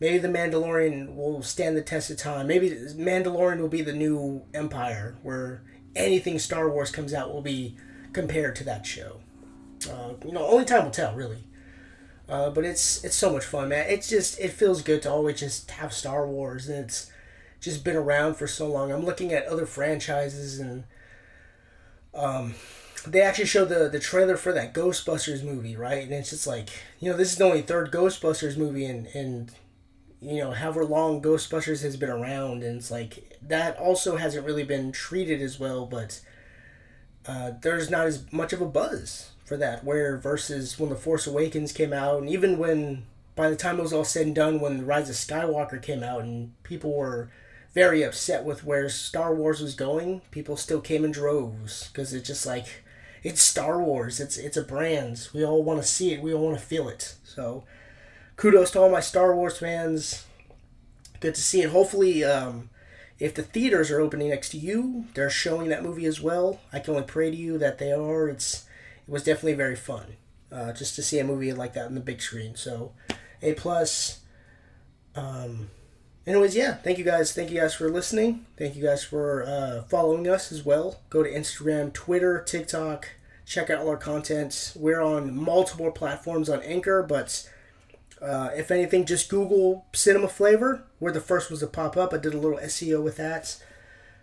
maybe 0.00 0.18
the 0.18 0.28
Mandalorian 0.28 1.14
will 1.14 1.40
stand 1.42 1.76
the 1.76 1.82
test 1.82 2.10
of 2.10 2.18
time. 2.18 2.48
Maybe 2.48 2.70
Mandalorian 2.70 3.60
will 3.60 3.68
be 3.68 3.82
the 3.82 3.92
new 3.92 4.42
Empire, 4.52 5.16
where 5.22 5.62
anything 5.94 6.38
Star 6.38 6.68
Wars 6.68 6.90
comes 6.90 7.14
out 7.14 7.32
will 7.32 7.42
be 7.42 7.76
compared 8.12 8.56
to 8.56 8.64
that 8.64 8.84
show. 8.84 9.20
Uh, 9.90 10.14
you 10.24 10.32
know, 10.32 10.44
only 10.44 10.64
time 10.64 10.84
will 10.84 10.90
tell, 10.90 11.14
really. 11.14 11.44
Uh, 12.28 12.50
but 12.50 12.64
it's 12.64 13.04
it's 13.04 13.14
so 13.14 13.32
much 13.32 13.44
fun, 13.44 13.68
man. 13.68 13.86
It's 13.88 14.08
just 14.08 14.40
it 14.40 14.50
feels 14.50 14.82
good 14.82 15.02
to 15.02 15.10
always 15.10 15.38
just 15.38 15.70
have 15.70 15.92
Star 15.92 16.26
Wars, 16.26 16.68
and 16.68 16.84
it's 16.84 17.10
just 17.60 17.84
been 17.84 17.96
around 17.96 18.34
for 18.34 18.48
so 18.48 18.66
long. 18.66 18.90
I'm 18.90 19.04
looking 19.04 19.32
at 19.32 19.46
other 19.46 19.64
franchises, 19.64 20.58
and 20.58 20.84
um, 22.12 22.54
they 23.06 23.20
actually 23.20 23.46
showed 23.46 23.68
the 23.68 23.88
the 23.88 24.00
trailer 24.00 24.36
for 24.36 24.52
that 24.52 24.74
Ghostbusters 24.74 25.42
movie, 25.42 25.76
right? 25.76 26.02
And 26.02 26.12
it's 26.12 26.30
just 26.30 26.46
like 26.46 26.70
you 27.00 27.10
know, 27.10 27.16
this 27.16 27.32
is 27.32 27.38
the 27.38 27.44
only 27.44 27.62
third 27.62 27.90
Ghostbusters 27.90 28.56
movie, 28.56 28.84
and 28.84 29.06
and 29.08 29.52
you 30.20 30.38
know, 30.38 30.52
however 30.52 30.84
long 30.84 31.22
Ghostbusters 31.22 31.82
has 31.82 31.96
been 31.96 32.10
around, 32.10 32.62
and 32.62 32.78
it's 32.78 32.90
like 32.90 33.38
that 33.42 33.76
also 33.78 34.16
hasn't 34.16 34.46
really 34.46 34.64
been 34.64 34.92
treated 34.92 35.40
as 35.40 35.58
well, 35.58 35.86
but 35.86 36.20
uh, 37.26 37.52
there's 37.62 37.90
not 37.90 38.06
as 38.06 38.30
much 38.32 38.52
of 38.52 38.60
a 38.60 38.66
buzz 38.66 39.30
for 39.44 39.56
that. 39.56 39.84
Where 39.84 40.16
versus 40.16 40.78
when 40.78 40.90
The 40.90 40.96
Force 40.96 41.26
Awakens 41.26 41.72
came 41.72 41.92
out, 41.92 42.18
and 42.18 42.28
even 42.28 42.58
when 42.58 43.04
by 43.34 43.50
the 43.50 43.56
time 43.56 43.78
it 43.78 43.82
was 43.82 43.92
all 43.92 44.04
said 44.04 44.26
and 44.26 44.34
done, 44.34 44.60
when 44.60 44.78
The 44.78 44.84
Rise 44.84 45.10
of 45.10 45.16
Skywalker 45.16 45.80
came 45.80 46.02
out, 46.02 46.22
and 46.22 46.52
people 46.62 46.92
were 46.92 47.30
very 47.74 48.02
upset 48.02 48.42
with 48.42 48.64
where 48.64 48.88
Star 48.88 49.34
Wars 49.34 49.60
was 49.60 49.74
going, 49.74 50.22
people 50.30 50.56
still 50.56 50.80
came 50.80 51.04
in 51.04 51.12
droves 51.12 51.88
because 51.88 52.14
it's 52.14 52.26
just 52.26 52.46
like 52.46 52.82
it's 53.26 53.42
Star 53.42 53.82
Wars. 53.82 54.20
It's 54.20 54.36
it's 54.36 54.56
a 54.56 54.62
brand. 54.62 55.28
We 55.34 55.44
all 55.44 55.60
want 55.64 55.82
to 55.82 55.86
see 55.86 56.12
it. 56.12 56.22
We 56.22 56.32
all 56.32 56.44
want 56.44 56.60
to 56.60 56.64
feel 56.64 56.88
it. 56.88 57.16
So, 57.24 57.64
kudos 58.36 58.70
to 58.70 58.80
all 58.80 58.88
my 58.88 59.00
Star 59.00 59.34
Wars 59.34 59.58
fans. 59.58 60.24
Good 61.18 61.34
to 61.34 61.40
see 61.40 61.60
it. 61.62 61.70
Hopefully, 61.70 62.22
um, 62.22 62.70
if 63.18 63.34
the 63.34 63.42
theaters 63.42 63.90
are 63.90 64.00
opening 64.00 64.28
next 64.28 64.50
to 64.50 64.58
you, 64.58 65.06
they're 65.14 65.28
showing 65.28 65.68
that 65.70 65.82
movie 65.82 66.06
as 66.06 66.20
well. 66.20 66.60
I 66.72 66.78
can 66.78 66.94
only 66.94 67.06
pray 67.06 67.32
to 67.32 67.36
you 67.36 67.58
that 67.58 67.78
they 67.78 67.90
are. 67.90 68.28
It's 68.28 68.64
it 69.08 69.10
was 69.10 69.24
definitely 69.24 69.54
very 69.54 69.76
fun, 69.76 70.16
uh, 70.52 70.72
just 70.72 70.94
to 70.94 71.02
see 71.02 71.18
a 71.18 71.24
movie 71.24 71.52
like 71.52 71.72
that 71.72 71.86
on 71.86 71.96
the 71.96 72.00
big 72.00 72.22
screen. 72.22 72.54
So, 72.54 72.92
a 73.42 73.54
plus. 73.54 74.20
Um, 75.16 75.70
anyways, 76.28 76.54
yeah, 76.54 76.74
thank 76.74 76.96
you 76.96 77.04
guys. 77.04 77.32
Thank 77.32 77.50
you 77.50 77.58
guys 77.58 77.74
for 77.74 77.90
listening. 77.90 78.46
Thank 78.56 78.76
you 78.76 78.84
guys 78.84 79.02
for 79.02 79.42
uh, 79.42 79.82
following 79.88 80.28
us 80.28 80.52
as 80.52 80.64
well. 80.64 81.00
Go 81.10 81.24
to 81.24 81.28
Instagram, 81.28 81.92
Twitter, 81.92 82.40
TikTok. 82.40 83.08
Check 83.46 83.70
out 83.70 83.78
all 83.78 83.88
our 83.88 83.96
content. 83.96 84.72
We're 84.74 85.00
on 85.00 85.34
multiple 85.34 85.92
platforms 85.92 86.48
on 86.48 86.60
Anchor, 86.62 87.02
but 87.02 87.48
uh, 88.20 88.50
if 88.56 88.72
anything, 88.72 89.06
just 89.06 89.28
Google 89.28 89.86
Cinema 89.92 90.26
Flavor. 90.26 90.82
We're 90.98 91.12
the 91.12 91.20
first 91.20 91.48
ones 91.48 91.60
to 91.60 91.68
pop 91.68 91.96
up. 91.96 92.12
I 92.12 92.18
did 92.18 92.34
a 92.34 92.38
little 92.38 92.58
SEO 92.58 93.02
with 93.02 93.16
that. 93.18 93.56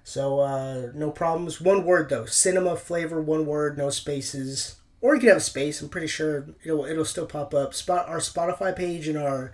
So, 0.04 0.42
uh, 0.42 0.92
no 0.94 1.10
problems. 1.10 1.62
One 1.62 1.86
word 1.86 2.10
though 2.10 2.26
Cinema 2.26 2.76
Flavor, 2.76 3.22
one 3.22 3.46
word, 3.46 3.78
no 3.78 3.90
spaces. 3.90 4.76
Or 5.00 5.16
you 5.16 5.22
can 5.22 5.30
have 5.30 5.38
a 5.38 5.42
space. 5.42 5.82
I'm 5.82 5.90
pretty 5.90 6.08
sure 6.08 6.48
it'll, 6.64 6.86
it'll 6.86 7.06
still 7.06 7.26
pop 7.26 7.54
up. 7.54 7.74
Spot 7.74 8.08
Our 8.10 8.18
Spotify 8.18 8.76
page 8.76 9.08
and 9.08 9.18
our 9.18 9.54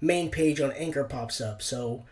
main 0.00 0.30
page 0.30 0.60
on 0.60 0.72
Anchor 0.72 1.04
pops 1.04 1.42
up. 1.42 1.60
So, 1.60 2.04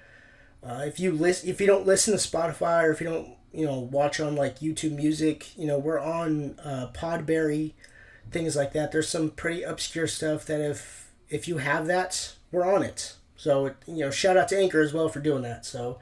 uh, 0.63 0.83
if 0.87 1.01
you 1.01 1.13
list, 1.13 1.47
if 1.47 1.59
you 1.61 1.67
don't 1.67 1.87
listen 1.87 2.13
to 2.13 2.19
Spotify 2.19 2.85
or 2.85 2.91
if 2.91 3.01
you 3.01 3.07
don't, 3.07 3.38
you 3.53 3.65
know, 3.65 3.79
watch 3.79 4.21
on 4.21 4.37
like 4.37 4.61
YouTube 4.61 4.97
Music, 4.97 5.57
you 5.57 5.67
know, 5.67 5.79
we're 5.79 6.01
on 6.01 6.59
uh, 6.63 6.91
Podberry, 6.95 7.73
things 8.31 8.57
like 8.57 8.73
that. 8.73 8.93
There's 8.93 9.09
some 9.09 9.31
pretty 9.31 9.63
obscure 9.63 10.07
stuff 10.07 10.45
that 10.47 10.61
if 10.61 11.11
if 11.29 11.47
you 11.49 11.59
have 11.59 11.87
that, 11.87 12.35
we're 12.51 12.65
on 12.65 12.83
it. 12.83 13.15
So, 13.37 13.75
you 13.87 13.99
know, 13.99 14.11
shout 14.11 14.37
out 14.37 14.49
to 14.49 14.59
Anchor 14.59 14.81
as 14.81 14.93
well 14.93 15.09
for 15.09 15.21
doing 15.21 15.43
that. 15.43 15.65
So, 15.65 16.01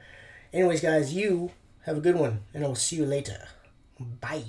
anyways, 0.51 0.81
guys, 0.81 1.13
you 1.13 1.51
have 1.85 1.97
a 1.97 2.01
good 2.01 2.15
one, 2.15 2.41
and 2.53 2.63
I 2.63 2.67
will 2.67 2.75
see 2.75 2.95
you 2.95 3.05
later. 3.05 3.47
Bye. 3.99 4.43